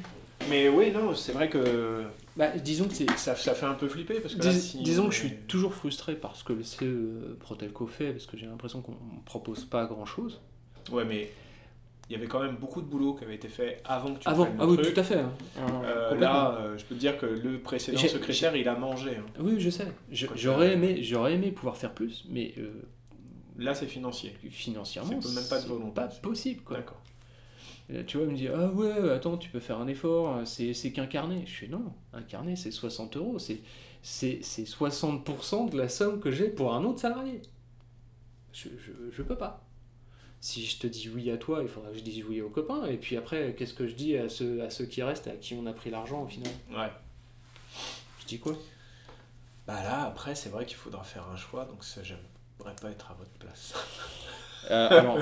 mais 0.49 0.69
oui, 0.69 0.91
non, 0.91 1.13
c'est 1.15 1.31
vrai 1.31 1.49
que 1.49 2.03
Bah, 2.35 2.49
disons 2.57 2.87
que 2.87 2.93
c'est. 2.93 3.09
ça, 3.17 3.35
ça 3.35 3.53
fait 3.53 3.65
un 3.65 3.73
peu 3.73 3.87
flipper, 3.87 4.19
parce 4.19 4.35
que 4.35 4.41
Dis- 4.41 4.47
là, 4.47 4.53
si 4.53 4.77
disons 4.81 5.05
on 5.05 5.09
que 5.09 5.13
je 5.15 5.19
suis 5.19 5.33
toujours 5.47 5.73
frustré 5.73 6.15
par 6.15 6.35
ce 6.35 6.43
que 6.43 6.53
le 6.53 6.63
CE 6.63 7.35
Protelco 7.39 7.87
fait, 7.87 8.11
parce 8.11 8.25
que 8.25 8.37
j'ai 8.37 8.45
l'impression 8.45 8.81
qu'on 8.81 8.91
ne 8.93 9.21
propose 9.25 9.65
pas 9.65 9.85
grand 9.85 10.05
chose. 10.05 10.41
Ouais, 10.91 11.05
mais 11.05 11.31
il 12.09 12.13
y 12.13 12.15
avait 12.15 12.27
quand 12.27 12.41
même 12.41 12.55
beaucoup 12.57 12.81
de 12.81 12.87
boulot 12.87 13.13
qui 13.13 13.23
avait 13.23 13.35
été 13.35 13.47
fait 13.47 13.81
avant 13.85 14.13
que 14.13 14.19
tu 14.19 14.27
Avant, 14.27 14.43
prennes 14.45 14.57
le 14.57 14.63
ah 14.63 14.67
oui, 14.67 14.77
truc. 14.77 14.93
tout 14.93 14.99
à 14.99 15.03
fait. 15.03 15.19
hein. 15.19 15.31
Euh, 15.85 16.09
Complètement. 16.09 16.19
là, 16.33 16.57
euh, 16.59 16.77
je 16.77 16.83
peux 16.85 16.95
te 16.95 16.99
dire 16.99 17.17
que 17.17 17.25
le 17.25 17.59
précédent 17.59 17.97
secrétaire, 17.99 18.55
il 18.55 18.67
a 18.67 18.75
mangé. 18.75 19.11
hein. 19.17 19.25
Oui, 19.39 19.59
je 19.59 19.69
sais. 19.69 19.87
J'aurais 20.11 20.73
aimé, 20.73 21.03
j'aurais 21.03 21.33
aimé 21.35 21.51
pouvoir 21.51 21.77
faire 21.77 21.93
plus, 21.93 22.25
mais 22.29 22.53
euh, 22.57 22.69
Là, 23.57 23.75
c'est 23.75 23.85
financier. 23.85 24.35
financièrement, 24.49 25.21
C'est 25.21 25.35
même 25.35 25.47
pas 25.49 25.61
de 25.61 25.67
volonté. 25.67 25.93
pas 25.93 26.07
possible. 26.07 26.61
Quoi. 26.63 26.77
D'accord. 26.77 27.00
Tu 28.07 28.17
vois, 28.17 28.25
il 28.25 28.31
me 28.31 28.37
dit 28.37 28.47
Ah 28.47 28.67
ouais, 28.71 29.11
attends, 29.11 29.37
tu 29.37 29.49
peux 29.49 29.59
faire 29.59 29.79
un 29.79 29.87
effort, 29.87 30.45
c'est 30.45 30.73
c'est 30.73 30.91
qu'un 30.91 31.07
carnet. 31.07 31.43
Je 31.45 31.51
fais 31.51 31.67
Non, 31.67 31.93
un 32.13 32.21
carnet, 32.21 32.55
c'est 32.55 32.71
60 32.71 33.17
euros. 33.17 33.39
C'est 33.39 33.61
c'est 34.01 34.39
c'est 34.41 34.63
60% 34.63 35.69
de 35.69 35.77
la 35.77 35.89
somme 35.89 36.19
que 36.19 36.31
j'ai 36.31 36.49
pour 36.49 36.73
un 36.73 36.83
autre 36.83 36.99
salarié. 36.99 37.41
Je, 38.53 38.69
je, 38.77 38.91
je 39.11 39.21
peux 39.23 39.37
pas. 39.37 39.65
Si 40.39 40.65
je 40.65 40.79
te 40.79 40.87
dis 40.87 41.07
oui 41.09 41.29
à 41.29 41.37
toi, 41.37 41.59
il 41.61 41.67
faudra 41.67 41.91
que 41.91 41.97
je 41.97 42.03
dise 42.03 42.23
oui 42.25 42.41
aux 42.41 42.49
copains. 42.49 42.85
Et 42.85 42.97
puis 42.97 43.15
après, 43.15 43.53
qu'est-ce 43.55 43.73
que 43.75 43.87
je 43.87 43.93
dis 43.93 44.17
à 44.17 44.27
ceux, 44.27 44.63
à 44.63 44.69
ceux 44.69 44.85
qui 44.85 45.03
restent, 45.03 45.27
à 45.27 45.35
qui 45.35 45.53
on 45.53 45.65
a 45.67 45.73
pris 45.73 45.91
l'argent 45.91 46.23
au 46.23 46.27
final? 46.27 46.51
Ouais. 46.71 46.89
Je 48.21 48.25
dis 48.25 48.39
quoi? 48.39 48.53
Bah 49.67 49.83
là, 49.83 50.05
après, 50.05 50.33
c'est 50.33 50.49
vrai 50.49 50.65
qu'il 50.65 50.77
faudra 50.77 51.03
faire 51.03 51.27
un 51.31 51.35
choix, 51.35 51.65
donc 51.65 51.83
ça, 51.83 52.01
j'aime 52.03 52.17
voudrais 52.57 52.75
pas 52.75 52.91
être 52.91 53.11
à 53.11 53.13
votre 53.15 53.31
place. 53.31 53.73
Euh, 54.69 54.89
alors, 54.89 55.17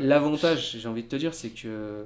l'avantage, 0.00 0.76
j'ai 0.78 0.88
envie 0.88 1.02
de 1.04 1.08
te 1.08 1.16
dire, 1.16 1.34
c'est 1.34 1.50
que. 1.50 2.04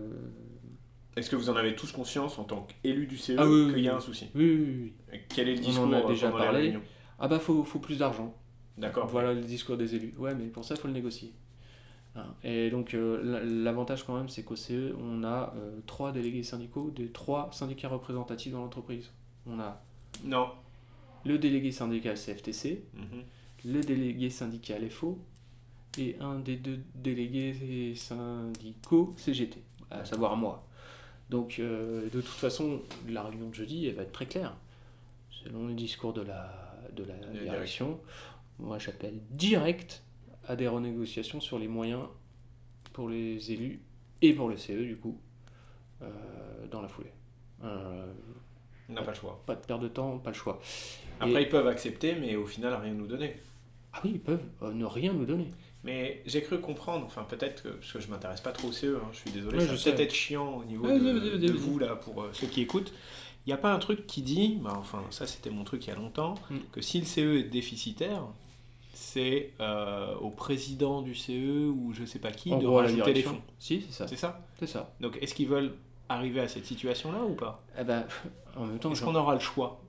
Est-ce 1.16 1.28
que 1.28 1.36
vous 1.36 1.50
en 1.50 1.56
avez 1.56 1.74
tous 1.74 1.90
conscience 1.92 2.38
en 2.38 2.44
tant 2.44 2.66
qu'élu 2.82 3.06
du 3.06 3.16
CE 3.16 3.32
Ah 3.36 3.46
oui, 3.46 3.64
oui, 3.66 3.74
qu'il 3.74 3.82
y 3.82 3.88
a 3.88 3.96
un 3.96 4.00
souci? 4.00 4.28
Oui, 4.34 4.56
oui, 4.60 4.92
oui. 5.12 5.20
Quel 5.34 5.48
est 5.48 5.56
le 5.56 5.60
On 5.60 5.64
en 5.64 5.86
discours 5.88 5.94
a 5.94 5.98
euh, 5.98 6.08
déjà 6.08 6.30
parlé. 6.30 6.78
Ah 7.18 7.28
bah, 7.28 7.38
faut, 7.40 7.64
faut 7.64 7.80
plus 7.80 7.98
d'argent. 7.98 8.34
D'accord. 8.78 9.06
Voilà 9.08 9.34
le 9.34 9.40
discours 9.40 9.76
des 9.76 9.94
élus. 9.96 10.14
Ouais, 10.18 10.34
mais 10.34 10.46
pour 10.46 10.64
ça, 10.64 10.74
il 10.76 10.80
faut 10.80 10.86
le 10.88 10.94
négocier. 10.94 11.32
Hein. 12.16 12.24
Et 12.44 12.70
donc, 12.70 12.94
euh, 12.94 13.42
l'avantage 13.44 14.04
quand 14.04 14.16
même, 14.16 14.28
c'est 14.28 14.42
qu'au 14.44 14.56
CE, 14.56 14.94
on 14.98 15.22
a 15.24 15.52
euh, 15.56 15.78
trois 15.86 16.12
délégués 16.12 16.42
syndicaux 16.44 16.90
des 16.90 17.08
trois 17.08 17.50
syndicats 17.52 17.88
représentatifs 17.88 18.52
dans 18.52 18.60
l'entreprise. 18.62 19.10
On 19.46 19.58
a 19.60 19.82
Non. 20.24 20.48
le 21.24 21.38
délégué 21.38 21.72
syndical 21.72 22.16
CFTC, 22.16 22.84
Mhm. 22.94 23.72
le 23.72 23.80
délégué 23.80 24.30
syndical 24.30 24.88
FO 24.90 25.18
et 25.98 26.16
un 26.20 26.38
des 26.38 26.56
deux 26.56 26.80
délégués 26.94 27.94
syndicaux 27.96 29.14
CGT, 29.16 29.62
à 29.90 30.04
savoir 30.04 30.36
moi. 30.36 30.66
Donc, 31.30 31.58
euh, 31.58 32.04
de 32.04 32.20
toute 32.20 32.26
façon, 32.26 32.80
la 33.08 33.22
réunion 33.22 33.48
de 33.48 33.54
jeudi, 33.54 33.86
elle 33.86 33.94
va 33.94 34.02
être 34.02 34.12
très 34.12 34.26
claire. 34.26 34.54
Selon 35.30 35.66
le 35.68 35.74
discours 35.74 36.12
de 36.12 36.22
la, 36.22 36.52
de 36.94 37.04
la 37.04 37.14
De 37.16 37.38
direction, 37.38 37.98
moi 38.58 38.78
j'appelle 38.78 39.20
direct 39.30 40.02
à 40.46 40.56
des 40.56 40.68
renégociations 40.68 41.40
sur 41.40 41.58
les 41.58 41.68
moyens 41.68 42.02
pour 42.92 43.08
les 43.08 43.52
élus 43.52 43.80
et 44.22 44.32
pour 44.34 44.48
le 44.48 44.56
CE, 44.56 44.72
du 44.84 44.96
coup, 44.96 45.18
euh, 46.02 46.08
dans 46.70 46.82
la 46.82 46.88
foulée. 46.88 47.12
Euh, 47.64 48.12
On 48.88 48.94
n'a 48.94 49.02
pas 49.02 49.12
le 49.12 49.16
choix. 49.16 49.40
pas 49.46 49.54
de 49.54 49.64
perte 49.64 49.80
de 49.82 49.88
temps, 49.88 50.18
pas 50.18 50.30
le 50.30 50.36
choix. 50.36 50.60
Après, 51.20 51.42
Et- 51.42 51.44
ils 51.46 51.48
peuvent 51.48 51.68
accepter, 51.68 52.14
mais 52.16 52.34
au 52.36 52.46
final, 52.46 52.74
rien 52.74 52.92
nous 52.92 53.06
donner. 53.06 53.36
Ah 53.92 54.00
oui, 54.04 54.12
ils 54.14 54.20
peuvent 54.20 54.44
euh, 54.62 54.72
ne 54.72 54.84
rien 54.84 55.12
nous 55.12 55.26
donner. 55.26 55.50
Mais 55.82 56.22
j'ai 56.26 56.42
cru 56.42 56.60
comprendre, 56.60 57.06
enfin 57.06 57.24
peut-être 57.28 57.62
que, 57.62 57.68
parce 57.70 57.92
que 57.92 58.00
je 58.00 58.08
m'intéresse 58.08 58.40
pas 58.42 58.52
trop 58.52 58.68
au 58.68 58.72
CE, 58.72 58.96
hein, 58.96 59.08
je 59.12 59.18
suis 59.18 59.30
désolé, 59.30 59.58
Ouais, 59.58 59.64
je 59.64 59.70
peut-être 59.70 59.96
sais. 59.96 60.02
être 60.02 60.14
chiant 60.14 60.58
au 60.58 60.64
niveau 60.64 60.86
Ouais, 60.86 60.98
de, 60.98 61.52
vous 61.52 61.78
là 61.78 61.96
pour 61.96 62.22
euh, 62.22 62.30
ceux 62.34 62.46
qui 62.48 62.60
écoutent. 62.60 62.92
Il 63.46 63.48
n'y 63.48 63.54
a 63.54 63.56
pas 63.56 63.72
un 63.72 63.78
truc 63.78 64.06
qui 64.06 64.20
dit, 64.20 64.58
bah, 64.60 64.74
enfin 64.78 65.02
ça 65.08 65.26
c'était 65.26 65.48
mon 65.48 65.64
truc 65.64 65.86
il 65.86 65.90
y 65.90 65.92
a 65.92 65.96
longtemps, 65.96 66.34
Mm. 66.50 66.56
que 66.72 66.82
si 66.82 66.98
le 67.00 67.06
CE 67.06 67.38
est 67.38 67.44
déficitaire, 67.44 68.22
c'est 68.92 69.52
euh, 69.60 70.14
au 70.16 70.28
président 70.28 71.00
du 71.00 71.14
CE 71.14 71.68
ou 71.70 71.94
je 71.94 72.04
sais 72.04 72.18
pas 72.18 72.30
qui 72.32 72.52
En 72.52 72.58
de 72.58 72.66
gros, 72.66 72.76
rajouter 72.76 73.14
les 73.14 73.22
fonds. 73.22 73.40
Si, 73.58 73.80
c'est 73.88 73.92
ça. 73.94 74.06
C'est 74.06 74.16
ça? 74.16 74.46
C'est 74.58 74.66
ça. 74.66 74.92
Donc 75.00 75.16
est-ce 75.22 75.34
qu'ils 75.34 75.48
veulent 75.48 75.74
arriver 76.10 76.40
à 76.40 76.48
cette 76.48 76.66
situation-là 76.66 77.22
ou 77.24 77.34
pas? 77.34 77.64
Eh 77.80 77.84
ben, 77.84 78.04
en 78.56 78.66
même 78.66 78.78
temps, 78.78 78.92
Est-ce 78.92 79.02
qu'on 79.02 79.14
aura 79.14 79.32
le 79.32 79.40
choix? 79.40 79.80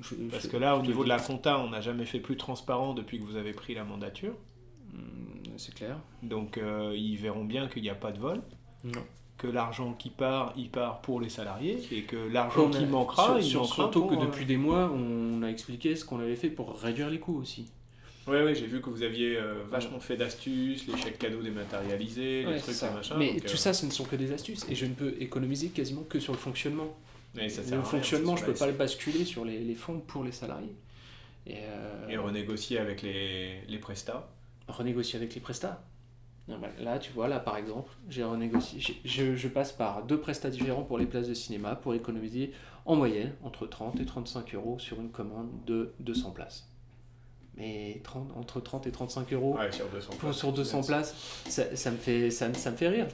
Je- 0.00 0.14
Parce 0.30 0.44
je- 0.44 0.48
que 0.48 0.56
là, 0.56 0.76
au 0.76 0.82
niveau 0.82 1.04
de 1.04 1.08
la 1.08 1.18
compta, 1.18 1.58
on 1.58 1.70
n'a 1.70 1.80
jamais 1.80 2.06
fait 2.06 2.20
plus 2.20 2.36
transparent 2.36 2.94
depuis 2.94 3.18
que 3.18 3.24
vous 3.24 3.36
avez 3.36 3.52
pris 3.52 3.74
la 3.74 3.84
mandature. 3.84 4.34
Hmm, 4.92 4.98
C'est 5.56 5.74
clair. 5.74 5.96
Donc 6.22 6.58
euh, 6.58 6.92
ils 6.96 7.16
verront 7.16 7.44
bien 7.44 7.66
qu'il 7.68 7.82
n'y 7.82 7.90
a 7.90 7.94
pas 7.94 8.12
de 8.12 8.18
vol. 8.18 8.40
Non. 8.84 9.02
que 9.38 9.46
l'argent 9.48 9.92
qui 9.92 10.08
part, 10.08 10.54
il 10.56 10.70
part 10.70 11.02
pour 11.02 11.20
les 11.20 11.28
salariés 11.28 11.78
et 11.92 12.02
que 12.04 12.16
l'argent 12.16 12.70
qui 12.70 12.86
manquera, 12.86 13.24
sur- 13.26 13.38
il 13.38 13.44
sur- 13.44 13.60
manquera 13.60 13.74
surtout 13.74 14.00
pour, 14.06 14.10
que 14.10 14.14
euh, 14.16 14.26
depuis 14.26 14.46
des 14.46 14.56
mois, 14.56 14.90
on 14.90 15.42
a 15.42 15.48
expliqué 15.48 15.94
ce 15.94 16.06
qu'on 16.06 16.20
avait 16.20 16.36
fait 16.36 16.48
pour 16.48 16.80
réduire 16.80 17.10
les 17.10 17.18
coûts 17.18 17.38
aussi. 17.38 17.70
Ouais, 18.26 18.42
ouais, 18.42 18.54
j'ai 18.54 18.64
vu 18.66 18.80
que 18.80 18.88
vous 18.88 19.02
aviez 19.02 19.36
euh, 19.36 19.62
vachement 19.68 20.00
fait 20.00 20.16
d'astuces, 20.16 20.86
les 20.86 20.96
chèques 20.96 21.18
cadeaux 21.18 21.42
dématérialisés, 21.42 22.44
les 22.44 22.46
Ouais, 22.46 22.58
trucs 22.60 22.74
ça. 22.74 22.90
et 22.90 22.94
machin. 22.94 23.16
Mais 23.18 23.32
donc, 23.34 23.44
tout 23.44 23.52
euh, 23.52 23.56
ça, 23.56 23.74
ce 23.74 23.84
ne 23.84 23.90
sont 23.90 24.04
que 24.04 24.16
des 24.16 24.32
astuces. 24.32 24.64
Et 24.70 24.74
je 24.74 24.86
ne 24.86 24.94
peux 24.94 25.14
économiser 25.20 25.68
quasiment 25.68 26.02
que 26.08 26.18
sur 26.18 26.32
le 26.32 26.38
fonctionnement. 26.38 26.96
Mais 27.36 27.48
ça 27.48 27.62
Le 27.74 27.82
fonctionnement, 27.82 28.36
je 28.36 28.44
peux 28.44 28.54
sur 28.54 28.66
pas 28.66 28.70
le 28.70 28.76
basculer 28.76 29.24
sur 29.24 29.44
les, 29.44 29.60
les 29.60 29.74
fonds 29.74 30.00
pour 30.00 30.24
les 30.24 30.32
salariés. 30.32 30.74
Et, 31.46 31.58
euh, 31.62 32.08
Et 32.08 32.16
renégocier 32.16 32.78
avec 32.78 33.02
les, 33.02 33.60
les 33.68 33.78
prestats. 33.78 34.28
renégocier 34.68 35.18
avec 35.18 35.34
les 35.34 35.40
prestats. 35.40 35.84
Non, 36.48 36.60
là, 36.78 36.98
tu 36.98 37.12
vois, 37.12 37.26
là 37.28 37.40
par 37.40 37.56
exemple, 37.56 37.90
j'ai 38.08 38.22
renégocié. 38.22 38.80
Je, 39.04 39.34
je 39.34 39.48
passe 39.48 39.72
par 39.72 40.04
deux 40.04 40.20
prestats 40.20 40.50
différents 40.50 40.84
pour 40.84 40.96
les 40.98 41.06
places 41.06 41.28
de 41.28 41.34
cinéma 41.34 41.74
pour 41.74 41.94
économiser 41.94 42.52
en 42.84 42.94
moyenne 42.94 43.32
entre 43.42 43.66
30 43.66 43.98
et 44.00 44.04
35 44.04 44.54
euros 44.54 44.78
sur 44.78 45.00
une 45.00 45.10
commande 45.10 45.48
de 45.66 45.92
200 46.00 46.30
places. 46.30 46.68
Mais 47.58 48.00
30, 48.04 48.32
entre 48.36 48.60
30 48.60 48.86
et 48.86 48.90
35 48.90 49.32
euros 49.32 49.56
Ouais, 49.56 49.72
sur 49.72 49.86
200 49.88 50.10
pour, 50.18 50.34
sur 50.34 50.52
200 50.52 50.82
places, 50.82 51.14
ça, 51.48 51.74
ça 51.74 51.90
me, 51.90 51.96
fait, 51.96 52.30
ça, 52.30 52.48
me- 52.48 52.54
ça 52.54 52.70
me 52.70 52.76
fait 52.76 52.88
rire. 52.88 53.06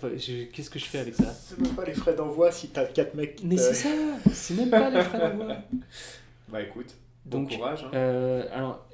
Qu'est-ce 0.52 0.68
que 0.68 0.80
je 0.80 0.84
fais 0.84 0.98
avec 0.98 1.14
ça? 1.14 1.32
C'est 1.32 1.60
même 1.60 1.74
pas 1.74 1.84
les 1.84 1.94
frais 1.94 2.14
d'envoi 2.14 2.50
si 2.50 2.68
t'as 2.68 2.84
4 2.86 3.14
mecs 3.14 3.36
qui 3.36 3.46
Mais 3.46 3.56
c'est 3.56 3.74
ça 3.74 3.88
C'est 4.32 4.54
même 4.54 4.70
pas 4.70 4.90
les 4.90 5.00
frais 5.02 5.18
d'envoi 5.30 5.54
Bah 6.48 6.60
écoute, 6.60 6.94
bon 7.24 7.38
Donc, 7.42 7.54
courage. 7.56 7.84
hein. 7.84 7.90
Euh, 7.94 8.44
alors, 8.52 8.84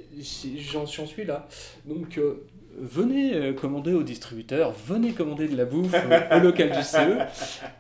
j'en 0.70 0.86
suis 0.86 1.24
là. 1.24 1.48
Donc, 1.86 2.18
euh, 2.18 2.46
venez 2.78 3.34
euh, 3.34 3.52
commander 3.54 3.94
au 3.94 4.02
distributeur, 4.02 4.72
venez 4.86 5.12
commander 5.12 5.48
de 5.48 5.56
la 5.56 5.64
bouffe 5.64 5.94
au 6.36 6.38
local 6.40 6.70
du 6.72 6.82
CE. 6.82 7.18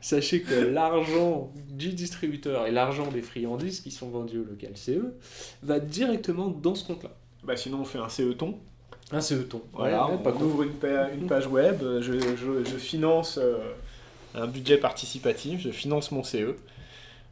Sachez 0.00 0.40
que 0.40 0.54
l'argent 0.54 1.52
du 1.70 1.90
distributeur 1.90 2.66
et 2.66 2.70
l'argent 2.72 3.06
des 3.08 3.22
friandises 3.22 3.80
qui 3.80 3.90
sont 3.90 4.08
vendues 4.08 4.38
au 4.38 4.44
local 4.44 4.72
CE 4.74 5.12
va 5.62 5.78
directement 5.80 6.48
dans 6.48 6.74
ce 6.74 6.84
compte-là. 6.86 7.10
Bah 7.48 7.56
sinon 7.56 7.80
on 7.80 7.84
fait 7.84 7.98
un 7.98 8.10
CE-ton. 8.10 8.58
Un 9.10 9.22
CE-ton. 9.22 9.62
Voilà, 9.72 10.06
Ouais, 10.06 10.12
on 10.14 10.18
pas 10.18 10.32
ouvre 10.34 10.64
une, 10.64 10.74
pa- 10.74 11.08
une 11.10 11.26
page 11.26 11.46
web, 11.46 11.82
euh, 11.82 12.02
je, 12.02 12.12
je- 12.36 12.62
je 12.64 12.76
finance 12.76 13.38
euh, 13.42 13.56
un 14.34 14.46
budget 14.46 14.76
participatif, 14.76 15.62
je 15.62 15.70
finance 15.70 16.12
mon 16.12 16.22
CE. 16.22 16.54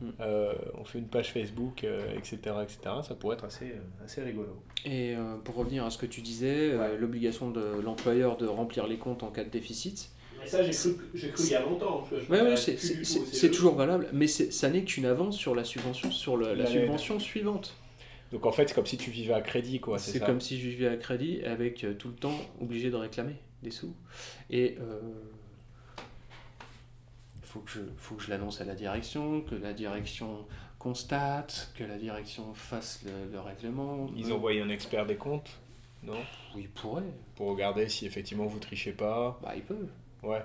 Mm. 0.00 0.06
Euh, 0.20 0.52
on 0.80 0.84
fait 0.84 0.98
une 1.00 1.06
page 1.06 1.32
Facebook, 1.34 1.84
euh, 1.84 2.00
etc., 2.16 2.38
etc. 2.62 2.78
Ça 3.06 3.14
pourrait 3.14 3.36
être 3.36 3.44
assez, 3.44 3.66
euh, 3.66 4.04
assez 4.04 4.22
rigolo. 4.22 4.56
Et 4.86 5.14
euh, 5.14 5.34
pour 5.44 5.56
revenir 5.56 5.84
à 5.84 5.90
ce 5.90 5.98
que 5.98 6.06
tu 6.06 6.22
disais, 6.22 6.70
euh, 6.72 6.78
Ouais. 6.78 6.96
l'obligation 6.98 7.50
de 7.50 7.62
l'employeur 7.84 8.38
de 8.38 8.46
remplir 8.46 8.86
les 8.86 8.96
comptes 8.96 9.22
en 9.22 9.28
cas 9.30 9.44
de 9.44 9.50
déficit, 9.50 10.08
Mais 10.40 10.46
ça, 10.46 10.62
j'ai 10.62 10.70
cru, 10.70 10.96
j'ai 11.14 11.28
cru 11.28 11.44
il 11.44 11.50
y 11.50 11.54
a 11.56 11.60
longtemps. 11.62 12.04
je 12.10 12.32
Ouais, 12.32 12.56
c'est- 12.56 12.78
c'est 12.78 13.04
CE. 13.04 13.46
toujours 13.48 13.74
valable, 13.74 14.08
mais 14.14 14.26
c'est- 14.28 14.50
ça 14.50 14.70
n'est 14.70 14.84
qu'une 14.84 15.04
avance 15.06 15.36
sur 15.36 15.54
la 15.54 15.64
subvention, 15.64 16.10
sur 16.10 16.38
le- 16.38 16.54
la 16.54 16.64
subvention 16.66 17.18
suivante. 17.18 17.74
Donc 18.32 18.44
en 18.46 18.52
fait, 18.52 18.68
c'est 18.68 18.74
comme 18.74 18.86
si 18.86 18.96
tu 18.96 19.10
vivais 19.10 19.34
à 19.34 19.40
crédit, 19.40 19.80
quoi. 19.80 19.98
c'est 19.98 20.20
comme 20.20 20.40
si 20.40 20.58
je 20.60 20.68
vivais 20.68 20.88
à 20.88 20.96
crédit 20.96 21.42
avec 21.44 21.84
euh, 21.84 21.94
tout 21.94 22.08
le 22.08 22.14
temps 22.14 22.36
obligé 22.60 22.90
de 22.90 22.96
réclamer 22.96 23.36
des 23.62 23.70
sous. 23.70 23.94
Et 24.50 24.76
euh, 24.80 25.00
il 27.40 27.46
faut 27.46 27.60
que 27.60 27.70
je, 27.70 27.80
faut 27.96 28.16
que 28.16 28.22
je 28.22 28.30
l'annonce 28.30 28.60
à 28.60 28.64
la 28.64 28.74
direction, 28.74 29.40
que 29.42 29.54
la 29.54 29.72
direction 29.72 30.46
constate, 30.78 31.72
que 31.76 31.84
la 31.84 31.98
direction 31.98 32.52
fasse 32.54 33.02
le, 33.04 33.32
le 33.32 33.40
règlement. 33.40 34.10
Ils 34.16 34.32
envoient 34.32 34.52
un 34.52 34.68
expert 34.68 35.06
des 35.06 35.16
comptes, 35.16 35.58
non? 36.02 36.18
Oui, 36.54 36.62
ils 36.62 36.68
pourraient. 36.68 37.02
Pour 37.36 37.48
regarder 37.48 37.88
si 37.88 38.06
effectivement 38.06 38.46
vous 38.46 38.58
trichez 38.58 38.92
pas. 38.92 39.38
Bah, 39.42 39.52
ils 39.56 39.62
peuvent. 39.62 39.88
Ouais. 40.22 40.38
De 40.40 40.44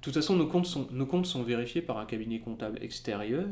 toute 0.00 0.14
façon, 0.14 0.36
nos 0.36 0.46
comptes 0.46 0.66
sont, 0.66 0.86
nos 0.90 1.06
comptes 1.06 1.26
sont 1.26 1.42
vérifiés 1.42 1.80
par 1.80 1.98
un 1.98 2.06
cabinet 2.06 2.40
comptable 2.40 2.78
extérieur 2.82 3.46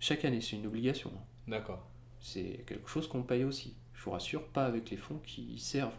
chaque 0.00 0.24
année. 0.24 0.40
C'est 0.40 0.56
une 0.56 0.66
obligation. 0.66 1.10
D'accord. 1.48 1.82
C'est 2.22 2.64
quelque 2.66 2.88
chose 2.88 3.08
qu'on 3.08 3.22
paye 3.22 3.44
aussi. 3.44 3.74
Je 3.94 4.04
vous 4.04 4.12
rassure, 4.12 4.46
pas 4.48 4.64
avec 4.64 4.90
les 4.90 4.96
fonds 4.96 5.20
qui 5.26 5.58
servent 5.58 5.96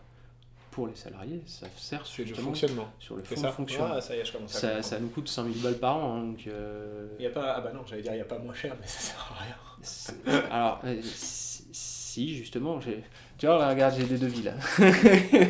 pour 0.71 0.87
les 0.87 0.95
salariés, 0.95 1.41
ça 1.45 1.67
sert 1.77 2.03
le 2.17 2.33
fonctionnement. 2.33 2.91
sur 2.99 3.15
le 3.15 3.23
C'est 3.23 3.35
fonds 3.35 3.41
ça 3.41 3.47
de 3.49 3.53
fonctionnement. 3.53 3.93
Ah, 3.95 4.01
ça 4.01 4.15
y 4.15 4.19
est, 4.19 4.25
je 4.25 4.31
commence 4.33 4.55
à 4.55 4.59
ça, 4.59 4.67
comprendre. 4.69 4.85
ça 4.85 4.99
nous 4.99 5.09
coûte 5.09 5.27
5000 5.27 5.61
balles 5.61 5.77
par 5.77 5.97
an. 5.97 6.15
hein, 6.17 6.23
donc, 6.23 6.47
euh, 6.47 7.07
Il 7.19 7.23
y 7.23 7.27
a 7.27 7.29
pas... 7.29 7.53
Ah 7.57 7.61
bah 7.61 7.71
non, 7.73 7.81
j'allais 7.85 8.01
dire, 8.01 8.11
il 8.13 8.15
n'y 8.15 8.21
a 8.21 8.25
pas 8.25 8.39
moins 8.39 8.55
cher, 8.55 8.75
mais 8.81 8.87
ça 8.87 8.99
sert 8.99 9.37
à 9.37 9.43
rien. 9.43 10.43
alors, 10.49 10.81
euh, 10.85 10.99
si, 11.03 12.35
justement, 12.35 12.81
j'ai- 12.81 13.03
tu 13.37 13.45
vois, 13.45 13.59
là, 13.59 13.69
regarde, 13.69 13.93
j'ai 13.95 14.05
des 14.05 14.17
devis 14.17 14.41
là. 14.41 14.55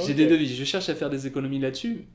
J'ai 0.00 0.14
des 0.14 0.26
devis, 0.26 0.54
je 0.54 0.62
cherche 0.64 0.88
à 0.90 0.94
faire 0.94 1.10
des 1.10 1.26
économies 1.26 1.58
là-dessus. 1.58 2.06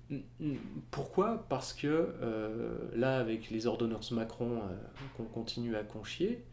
Pourquoi? 0.90 1.46
Parce 1.50 1.74
que 1.74 1.88
euh, 2.22 2.78
là, 2.96 3.18
avec 3.20 3.50
les 3.50 3.68
ordonnances 3.68 4.12
Macron 4.12 4.62
euh, 4.62 4.76
qu'on 5.18 5.26
continue 5.26 5.76
à 5.76 5.84
conchier, 5.84 6.46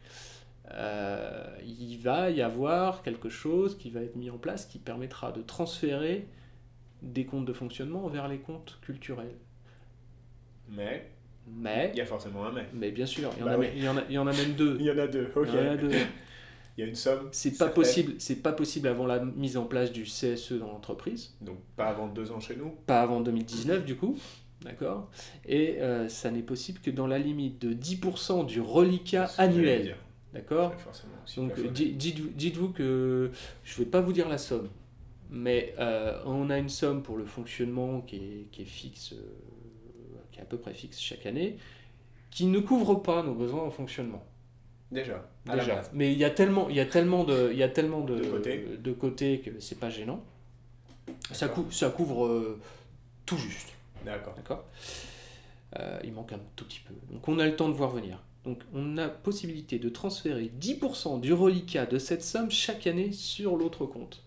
euh, 0.73 1.47
il 1.65 1.97
va 1.97 2.29
y 2.29 2.41
avoir 2.41 3.03
quelque 3.03 3.29
chose 3.29 3.77
qui 3.77 3.89
va 3.89 4.01
être 4.01 4.15
mis 4.15 4.29
en 4.29 4.37
place 4.37 4.65
qui 4.65 4.79
permettra 4.79 5.31
de 5.31 5.41
transférer 5.41 6.27
des 7.01 7.25
comptes 7.25 7.45
de 7.45 7.53
fonctionnement 7.53 8.07
vers 8.07 8.27
les 8.27 8.37
comptes 8.39 8.79
culturels. 8.81 9.35
Mais 10.69 11.09
Mais, 11.47 11.91
il 11.93 11.97
y 11.97 12.01
a 12.01 12.05
forcément 12.05 12.45
un 12.45 12.51
mais. 12.51 12.65
mais 12.73 12.91
bien 12.91 13.05
sûr, 13.05 13.29
il 13.37 13.39
y 13.39 13.43
en, 13.43 13.45
Bah 13.47 13.53
a, 13.53 13.57
oui. 13.57 13.67
il 13.75 13.83
y 13.83 13.89
en 13.89 13.97
a, 13.97 14.01
il 14.07 14.13
y 14.13 14.17
en 14.17 14.27
a 14.27 14.31
même 14.33 14.53
deux. 14.53 14.77
Il 14.79 14.85
y 14.85 14.91
en 14.91 14.97
a 14.97 15.07
deux, 15.07 15.29
ok. 15.35 15.47
Il 15.51 15.55
y 15.55 15.59
en 15.67 15.71
a 15.71 15.77
deux. 15.77 15.91
Il 16.77 16.81
y 16.81 16.83
a 16.83 16.87
une 16.87 16.95
somme. 16.95 17.27
C'est 17.33 17.57
pas 17.57 17.67
possible, 17.67 18.13
c'est 18.19 18.41
pas 18.41 18.53
possible 18.53 18.87
avant 18.87 19.05
la 19.05 19.19
mise 19.19 19.57
en 19.57 19.65
place 19.65 19.91
du 19.91 20.03
CSE 20.03 20.53
dans 20.53 20.67
l'entreprise. 20.67 21.35
Donc 21.41 21.57
pas 21.75 21.87
avant 21.87 22.07
deux 22.07 22.31
ans 22.31 22.39
chez 22.39 22.55
nous. 22.55 22.69
pas 22.85 23.01
avant 23.01 23.19
2019 23.19 23.83
du 23.83 23.95
coup, 23.97 24.17
d'accord 24.61 25.09
Et 25.45 25.81
euh, 25.81 26.07
ça 26.07 26.31
n'est 26.31 26.43
possible 26.43 26.79
que 26.79 26.89
dans 26.91 27.07
la 27.07 27.19
limite 27.19 27.59
de 27.61 27.73
10% 27.73 28.45
du 28.45 28.61
reliquat 28.61 29.29
annuel. 29.37 29.97
D'accord 30.33 30.73
Donc 31.37 31.53
dites-vous 31.73 32.69
que 32.69 33.31
je 33.63 33.77
vais 33.77 33.85
pas 33.85 34.01
vous 34.01 34.13
dire 34.13 34.27
la 34.29 34.37
somme, 34.37 34.69
mais 35.29 35.73
euh, 35.79 36.21
on 36.25 36.49
a 36.49 36.57
une 36.57 36.69
somme 36.69 37.03
pour 37.03 37.17
le 37.17 37.25
fonctionnement 37.25 38.01
qui 38.01 38.15
est, 38.17 38.47
qui 38.51 38.61
est 38.63 38.65
fixe, 38.65 39.13
euh, 39.13 39.17
qui 40.31 40.39
est 40.39 40.41
à 40.41 40.45
peu 40.45 40.57
près 40.57 40.73
fixe 40.73 40.99
chaque 40.99 41.25
année, 41.25 41.57
qui 42.29 42.45
ne 42.45 42.59
couvre 42.59 42.95
pas 42.95 43.23
nos 43.23 43.33
besoins 43.33 43.63
en 43.63 43.71
fonctionnement. 43.71 44.23
Déjà, 44.91 45.25
à 45.47 45.55
la 45.55 45.63
Déjà. 45.63 45.75
base. 45.75 45.91
Mais 45.93 46.11
il 46.11 46.17
y 46.17 46.25
a 46.25 46.29
tellement, 46.29 46.67
il 46.69 46.75
y 46.75 46.81
a 46.81 46.85
tellement 46.85 47.23
de, 47.23 47.49
il 47.51 47.57
y 47.57 47.63
a 47.63 47.69
tellement 47.69 48.01
de, 48.01 48.15
De 48.19 48.29
côtés. 48.29 48.65
de 48.77 48.91
côtés 48.91 49.39
que 49.39 49.59
c'est 49.59 49.79
pas 49.79 49.89
gênant. 49.89 50.21
Ça, 51.31 51.47
cou- 51.47 51.71
ça 51.71 51.89
couvre 51.89 52.25
euh, 52.25 52.59
tout 53.25 53.37
juste. 53.37 53.69
D'accord. 54.05 54.33
D'accord? 54.35 54.65
Il 56.03 56.11
manque 56.11 56.33
un 56.33 56.39
tout 56.57 56.65
petit 56.65 56.81
peu. 56.81 56.93
Donc 57.13 57.25
on 57.29 57.39
a 57.39 57.45
le 57.45 57.55
temps 57.55 57.69
de 57.69 57.73
voir 57.73 57.89
venir. 57.91 58.21
Donc 58.43 58.63
on 58.73 58.97
a 58.97 59.07
possibilité 59.07 59.77
de 59.77 59.87
transférer 59.89 60.51
10% 60.59 61.19
du 61.19 61.31
reliquat 61.33 61.85
de 61.85 61.99
cette 61.99 62.23
somme 62.23 62.49
chaque 62.49 62.87
année 62.87 63.11
sur 63.11 63.55
l'autre 63.55 63.85
compte. 63.85 64.23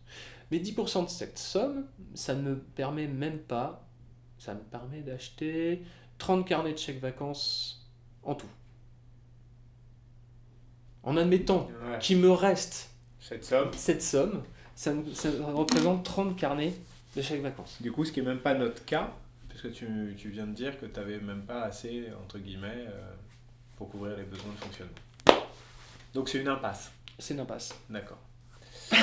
Mais 0.50 0.58
10% 0.60 1.04
de 1.04 1.08
cette 1.10 1.38
somme, 1.38 1.86
ça 2.14 2.34
ne 2.34 2.50
me 2.50 2.56
permet 2.58 3.08
même 3.08 3.38
pas, 3.40 3.88
ça 4.38 4.54
me 4.54 4.60
permet 4.60 5.00
d'acheter 5.00 5.82
30 6.18 6.46
carnets 6.46 6.72
de 6.74 6.78
chèques 6.78 7.00
vacances 7.00 7.88
en 8.22 8.34
tout. 8.34 8.46
En 11.02 11.16
admettant 11.16 11.68
Ouais. 11.90 11.98
qu'il 11.98 12.18
me 12.18 12.30
reste 12.30 12.90
Cette 13.20 13.44
somme. 13.44 13.70
cette 13.74 14.02
somme, 14.02 14.42
ça, 14.74 14.92
me- 14.92 15.12
ça 15.12 15.28
représente 15.52 16.04
30 16.04 16.36
carnets 16.36 16.72
de 17.16 17.22
chèques 17.22 17.42
vacances. 17.42 17.78
Du 17.82 17.92
coup, 17.92 18.04
ce 18.04 18.12
qui 18.12 18.20
n'est 18.20 18.26
même 18.26 18.40
pas 18.40 18.54
notre 18.54 18.84
cas, 18.84 19.12
puisque 19.48 19.72
tu, 19.72 20.14
tu 20.16 20.28
viens 20.30 20.46
de 20.46 20.52
dire 20.54 20.78
que 20.78 20.86
tu 20.86 20.98
n'avais 20.98 21.18
même 21.20 21.42
pas 21.42 21.62
assez, 21.62 22.04
entre 22.22 22.38
guillemets, 22.38 22.86
euh, 22.88 23.12
pour 23.84 23.90
couvrir 23.90 24.16
les 24.16 24.22
besoins 24.24 24.52
de 24.52 24.64
fonctionnement. 24.64 24.92
Donc 26.14 26.28
c'est 26.30 26.40
une 26.40 26.48
impasse. 26.48 26.90
C'est 27.18 27.34
une 27.34 27.40
impasse. 27.40 27.74
D'accord. 27.90 28.18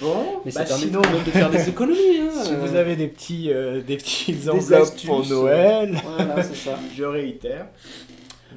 bon, 0.00 0.42
Mais 0.44 0.52
bah 0.52 0.66
sinon, 0.66 1.00
même 1.02 1.24
de 1.24 1.30
faire 1.30 1.50
des 1.50 1.68
économies. 1.68 2.20
hein, 2.20 2.44
si 2.44 2.54
vous 2.54 2.74
avez 2.74 2.96
des, 2.96 3.08
petits, 3.08 3.50
euh, 3.50 3.82
des 3.82 3.96
petites 3.96 4.36
Des 4.44 4.50
enveloppes 4.50 5.04
pour 5.06 5.26
Noël, 5.26 5.98
Voilà, 6.02 6.42
c'est 6.42 6.54
ça. 6.54 6.78
je 6.96 7.04
réitère. 7.04 7.68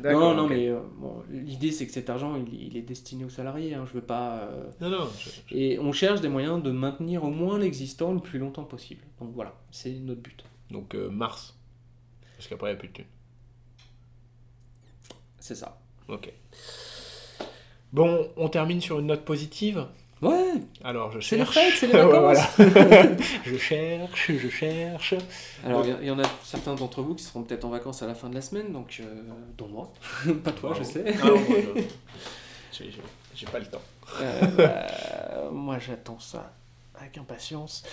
Non, 0.04 0.34
non, 0.34 0.48
mais 0.48 0.70
euh, 0.70 0.80
bon, 0.98 1.22
l'idée 1.30 1.72
c'est 1.72 1.86
que 1.86 1.92
cet 1.92 2.10
argent 2.10 2.36
il, 2.38 2.54
il 2.70 2.78
est 2.78 2.82
destiné 2.82 3.26
aux 3.26 3.30
salariés. 3.30 3.74
Hein, 3.74 3.86
je 3.88 3.94
veux 3.94 4.06
pas. 4.06 4.50
euh, 4.52 4.70
Non, 4.80 4.90
non, 4.90 5.10
je- 5.20 5.56
Et 5.56 5.80
on 5.80 5.92
cherche 5.92 6.22
des 6.22 6.30
moyens 6.30 6.64
de 6.64 6.72
maintenir 6.72 7.24
au 7.24 7.30
moins 7.30 7.60
l'existant 7.60 8.14
le 8.14 8.20
plus 8.20 8.40
longtemps 8.40 8.64
possible. 8.64 9.02
Donc 9.20 9.32
voilà, 9.34 9.54
c'est 9.72 9.92
notre 9.92 10.22
but. 10.22 10.44
Donc 10.70 10.94
mars. 10.96 11.58
Parce 12.38 12.48
qu'après, 12.48 12.70
il 12.70 12.74
n'y 12.74 12.78
a 12.78 12.80
plus 12.80 12.88
de 12.88 12.94
thunes. 12.94 13.06
C'est 15.52 15.56
ça. 15.66 15.78
Ok. 16.08 16.32
Bon, 17.92 18.30
on 18.38 18.48
termine 18.48 18.80
sur 18.80 19.00
une 19.00 19.08
note 19.08 19.26
positive. 19.26 19.86
Ouais, 20.22 20.54
Alors, 20.82 21.12
je 21.12 21.20
c'est 21.20 21.36
les 21.36 21.44
cherche. 21.44 21.56
fêtes, 21.56 21.74
c'est 21.78 21.88
les 21.88 21.94
vacances. 22.02 22.38
je 23.46 23.58
cherche, 23.58 24.32
je 24.32 24.48
cherche. 24.48 25.16
Alors 25.66 25.84
il 25.86 26.08
y, 26.08 26.12
en 26.12 26.20
a 26.20 26.24
certains 26.46 26.76
d'entre 26.76 27.02
vous 27.02 27.16
qui 27.16 27.24
seront 27.26 27.44
peut-être 27.44 27.66
en 27.66 27.70
vacances 27.70 28.02
à 28.02 28.08
la 28.08 28.16
fin 28.16 28.30
de 28.30 28.36
la 28.36 28.42
semaine, 28.42 28.72
donc 28.72 29.02
euh, 29.02 29.24
dont 29.58 29.68
moi, 29.68 29.92
pas 30.44 30.52
toi, 30.54 30.74
je 30.78 30.84
sais. 30.84 31.04
Ah, 31.22 31.28
je- 32.72 32.84
j'ai- 33.36 33.46
pas 33.48 33.60
le 33.60 33.66
temps. 33.66 33.82
Euh, 34.22 34.42
bah, 34.56 35.50
moi 35.52 35.78
j'attends 35.80 36.20
ça 36.20 36.54
avec 36.96 37.18
impatience. 37.18 37.84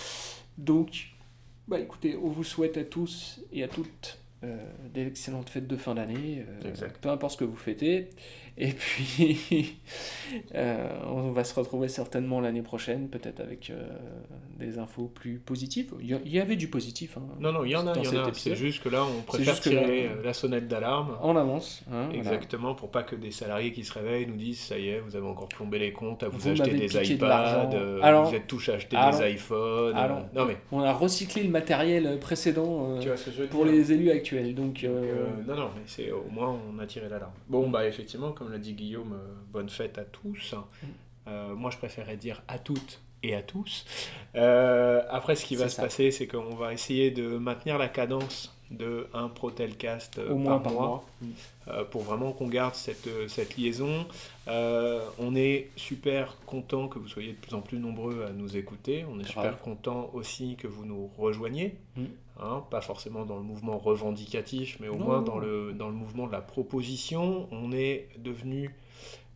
Donc, 0.57 1.07
bah 1.67 1.79
écoutez, 1.79 2.15
on 2.15 2.29
vous 2.29 2.43
souhaite 2.45 2.77
à 2.77 2.83
tous 2.85 3.41
et 3.51 3.63
à 3.63 3.67
toutes 3.67 4.18
d'excellentes 4.93 5.49
fêtes 5.49 5.67
de 5.67 5.75
fin 5.75 5.95
d'année, 5.95 6.45
euh, 6.63 6.71
peu 7.01 7.09
importe 7.09 7.33
ce 7.33 7.37
que 7.37 7.43
vous 7.43 7.57
fêtez. 7.57 8.09
Et 8.61 8.73
puis, 8.73 9.77
euh, 10.55 10.89
on 11.07 11.31
va 11.31 11.43
se 11.45 11.57
retrouver 11.57 11.87
certainement 11.87 12.41
l'année 12.41 12.61
prochaine, 12.61 13.07
peut-être 13.07 13.39
avec 13.39 13.69
euh, 13.69 13.87
des 14.59 14.77
infos 14.79 15.07
plus 15.07 15.39
positives. 15.39 15.93
Il 16.01 16.09
y, 16.29 16.39
avait 16.39 16.57
du 16.57 16.67
positif. 16.67 17.17
hein, 17.17 17.21
Non, 17.39 17.53
non, 17.53 17.63
il 17.63 17.71
y 17.71 17.75
en 17.77 17.87
a, 17.87 17.93
il 17.97 18.03
y 18.03 18.17
en 18.17 18.23
a. 18.25 18.33
C'est 18.33 18.55
juste 18.57 18.83
que 18.83 18.89
là, 18.89 19.05
on 19.05 19.21
préfère 19.21 19.57
tirer 19.59 19.75
là- 20.07 20.11
euh, 20.13 20.23
la 20.23 20.33
sonnette 20.33 20.67
d'alarme. 20.67 21.15
En 21.21 21.37
avance. 21.37 21.83
hein, 21.89 22.07
voilà. 22.07 22.17
Exactement, 22.17 22.75
pour 22.75 22.91
pas 22.91 23.03
que 23.03 23.15
des 23.15 23.31
salariés 23.31 23.71
qui 23.71 23.85
se 23.85 23.93
réveillent 23.93 24.27
nous 24.27 24.35
disent 24.35 24.59
ça 24.59 24.77
y 24.77 24.89
est, 24.89 24.99
vous 24.99 25.15
avez 25.15 25.25
encore 25.27 25.47
plombé 25.47 25.79
les 25.79 25.93
comptes 25.93 26.23
à 26.23 26.27
vous, 26.27 26.37
Vous 26.37 26.49
acheter 26.49 26.71
des 26.71 26.87
de 26.87 27.13
iPads, 27.13 27.69
euh, 27.75 27.99
Alors- 28.03 28.29
vous 28.29 28.35
êtes 28.35 28.47
tous 28.47 28.69
alors- 28.93 29.17
des 29.19 29.31
iPhones. 29.31 29.95
alors- 29.95 30.23
non 30.35 30.45
mais, 30.45 30.57
On 30.73 30.81
a 30.81 30.91
recyclé 30.91 31.43
le 31.43 31.49
matériel 31.49 32.19
précédent 32.19 32.97
pour 33.51 33.63
les 33.63 33.93
élus 33.93 34.11
actuels. 34.11 34.53
Donc, 34.53 34.85
non, 35.47 35.55
non, 35.55 35.69
mais 35.75 35.81
c'est 35.85 36.11
au 36.11 36.25
moins 36.29 36.57
on 36.75 36.77
a 36.79 36.85
tiré 36.85 37.07
l'alarme. 37.07 37.31
Bon, 37.47 37.69
bah 37.69 37.87
effectivement, 37.87 38.31
comme 38.33 38.48
l'a 38.49 38.57
dit 38.57 38.73
Guillaume, 38.73 39.13
euh, 39.13 39.33
bonne 39.51 39.69
fête 39.69 39.97
à 39.97 40.03
tous. 40.03 40.53
Mm. 40.53 40.87
Euh, 41.27 41.55
moi, 41.55 41.71
je 41.71 41.77
préférais 41.77 42.17
dire 42.17 42.41
à 42.47 42.59
toutes 42.59 43.01
et 43.23 43.35
à 43.35 43.41
tous. 43.41 43.85
Euh, 44.35 45.01
après, 45.09 45.35
ce 45.35 45.45
qui 45.45 45.55
va 45.55 45.69
se 45.69 45.79
passer, 45.79 46.11
c'est 46.11 46.27
qu'on 46.27 46.55
va 46.55 46.73
essayer 46.73 47.11
de 47.11 47.37
maintenir 47.37 47.77
la 47.77 47.89
cadence 47.89 48.55
de 48.71 49.07
un 49.13 49.29
Protelcast 49.29 50.19
euh, 50.19 50.29
au 50.31 50.35
moins 50.37 50.59
par, 50.59 50.63
par 50.63 50.73
mois, 50.73 50.87
mois. 50.87 51.05
euh, 51.69 51.83
pour 51.85 52.01
vraiment 52.03 52.31
qu'on 52.33 52.47
garde 52.47 52.75
cette, 52.75 53.07
euh, 53.07 53.27
cette 53.27 53.57
liaison. 53.57 54.05
Euh, 54.47 55.03
on 55.17 55.35
est 55.35 55.69
super 55.75 56.37
content 56.45 56.87
que 56.87 56.99
vous 56.99 57.07
soyez 57.07 57.31
de 57.31 57.37
plus 57.37 57.55
en 57.55 57.61
plus 57.61 57.79
nombreux 57.79 58.23
à 58.27 58.31
nous 58.31 58.57
écouter. 58.57 59.05
On 59.11 59.19
est 59.19 59.27
super 59.27 59.59
content 59.59 60.09
aussi 60.13 60.55
que 60.55 60.67
vous 60.67 60.85
nous 60.85 61.09
rejoigniez. 61.17 61.75
Mm. 61.95 62.03
Hein, 62.41 62.63
pas 62.69 62.79
forcément 62.81 63.25
dans 63.25 63.35
le 63.35 63.43
mouvement 63.43 63.77
revendicatif, 63.77 64.77
mais 64.79 64.87
au 64.87 64.95
Non, 64.95 65.05
moins 65.05 65.17
non. 65.19 65.23
dans 65.25 65.39
le, 65.39 65.73
dans 65.73 65.87
le 65.87 65.93
mouvement 65.95 66.25
de 66.27 66.31
la 66.31 66.39
proposition. 66.41 67.47
On 67.51 67.71
est 67.73 68.07
devenu, 68.17 68.73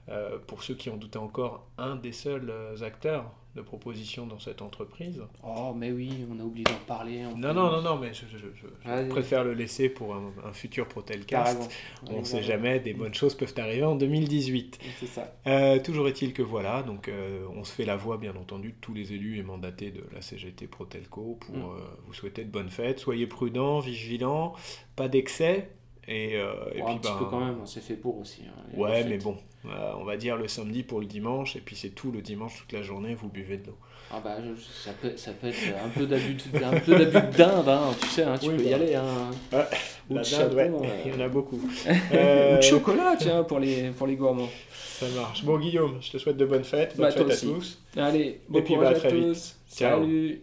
euh, 0.09 0.37
pour 0.47 0.63
ceux 0.63 0.73
qui 0.75 0.89
en 0.89 0.95
doutaient 0.95 1.17
encore, 1.17 1.65
un 1.77 1.95
des 1.97 2.13
seuls 2.13 2.53
acteurs 2.81 3.25
de 3.55 3.61
proposition 3.61 4.25
dans 4.25 4.39
cette 4.39 4.61
entreprise. 4.63 5.21
Oh, 5.43 5.73
mais 5.75 5.91
oui, 5.91 6.09
on 6.31 6.39
a 6.39 6.43
oublié 6.43 6.63
d'en 6.63 6.73
parler. 6.87 7.21
on 7.25 7.37
Non, 7.37 7.53
non, 7.53 7.71
non, 7.71 7.81
non, 7.83 7.97
mais 7.97 8.11
je, 8.13 8.25
je- 8.31 8.37
je- 8.39 8.67
je 8.83 8.89
Allez. 8.89 9.07
préfère 9.09 9.43
le 9.43 9.53
laisser 9.53 9.89
pour 9.89 10.15
un, 10.15 10.31
un 10.43 10.53
futur 10.53 10.87
Protelcast. 10.87 11.71
On 12.09 12.19
ne 12.19 12.23
sait 12.23 12.41
jamais, 12.41 12.79
des 12.79 12.93
bonnes 12.93 13.13
choses 13.13 13.35
peuvent 13.35 13.53
arriver 13.57 13.83
en 13.83 13.95
2018. 13.95 14.79
C'est 14.99 15.05
ça. 15.05 15.35
Euh, 15.45 15.79
toujours 15.79 16.07
est-il 16.07 16.33
que 16.33 16.41
voilà, 16.41 16.81
donc 16.83 17.07
euh, 17.09 17.45
on 17.55 17.63
se 17.63 17.71
fait 17.73 17.85
la 17.85 17.95
voix 17.95 18.17
bien 18.17 18.35
entendu 18.35 18.69
de 18.71 18.77
tous 18.81 18.93
les 18.95 19.13
élus 19.13 19.37
et 19.37 19.43
mandatés 19.43 19.91
de 19.91 20.03
la 20.13 20.21
CGT 20.21 20.65
Protelco 20.67 21.37
pour 21.39 21.55
Mm. 21.55 21.61
euh, 21.61 21.79
vous 22.07 22.13
souhaiter 22.13 22.43
de 22.43 22.49
bonnes 22.51 22.69
fêtes. 22.71 22.99
Soyez 22.99 23.27
prudents, 23.27 23.79
vigilants, 23.81 24.53
pas 24.95 25.07
d'excès. 25.07 25.69
Et, 26.07 26.35
euh, 26.35 26.53
et 26.75 26.81
puis 26.81 26.93
un 26.93 26.97
petit 26.97 27.11
ben, 27.11 27.17
peu 27.19 27.25
quand 27.25 27.39
même, 27.39 27.57
on 27.61 27.65
s'est 27.65 27.79
fait 27.79 27.93
pour 27.95 28.17
aussi. 28.19 28.41
hein, 28.47 28.77
Ouais, 28.77 29.05
mais 29.05 29.17
bon, 29.17 29.37
euh, 29.65 29.93
on 29.97 30.03
va 30.03 30.17
dire 30.17 30.35
le 30.35 30.47
samedi 30.49 30.83
pour 30.83 30.99
le 30.99 31.05
dimanche, 31.05 31.55
et 31.55 31.59
puis 31.61 31.75
c'est 31.77 31.89
tout 31.91 32.11
le 32.11 32.21
dimanche, 32.21 32.57
toute 32.59 32.73
la 32.73 32.81
journée, 32.81 33.15
vous 33.15 33.29
buvez 33.29 33.57
de 33.57 33.67
l'eau. 33.67 33.77
Ah 34.11 34.19
bah, 34.23 34.35
je- 34.43 34.61
ça, 34.61 34.91
peut, 35.01 35.13
ça 35.15 35.31
peut 35.31 35.47
être 35.47 35.57
un 35.83 35.87
peu 35.89 36.05
d'abus 36.05 36.35
de, 36.35 36.63
un 36.63 36.77
peu 36.79 36.91
d'abus 36.91 37.31
de 37.31 37.37
dinde, 37.37 37.69
hein, 37.69 37.91
tu 38.01 38.07
sais, 38.09 38.23
hein, 38.23 38.37
tu 38.37 38.49
Oui, 38.49 38.57
peux 38.57 38.63
y 38.63 38.69
bah. 38.69 38.75
aller. 38.75 38.95
Hein. 38.95 39.31
Ouais, 39.53 39.63
Ou 40.09 40.17
de 40.19 40.23
dinde, 40.23 40.53
ouais, 40.53 40.69
euh, 40.69 41.01
il 41.05 41.13
y 41.13 41.15
en 41.15 41.19
a 41.21 41.29
beaucoup. 41.29 41.55
ou 41.87 41.89
Euh, 42.13 42.57
de 42.57 42.61
chocolat, 42.61 43.15
tiens, 43.17 43.43
pour 43.43 43.59
les, 43.59 43.89
pour 43.91 44.05
les 44.05 44.15
gourmands. 44.17 44.49
Ça 44.71 45.07
marche. 45.15 45.43
Bon, 45.45 45.57
Guillaume, 45.57 45.97
je 46.01 46.11
te 46.11 46.17
souhaite 46.17 46.37
de 46.37 46.45
bonnes 46.45 46.63
fêtes, 46.65 46.95
bonnes 46.97 47.05
Bah, 47.07 47.11
fêtes 47.11 47.31
à 47.31 47.37
tous. 47.37 47.79
Allez, 47.97 48.41
bon 48.49 48.61
puis, 48.61 48.73
courage 48.75 48.89
bah, 48.89 48.95
à 48.95 48.97
à 48.97 48.99
très 48.99 49.13
vite. 49.15 49.27
tous. 49.29 49.55
Ciao. 49.73 50.01
Salut 50.01 50.41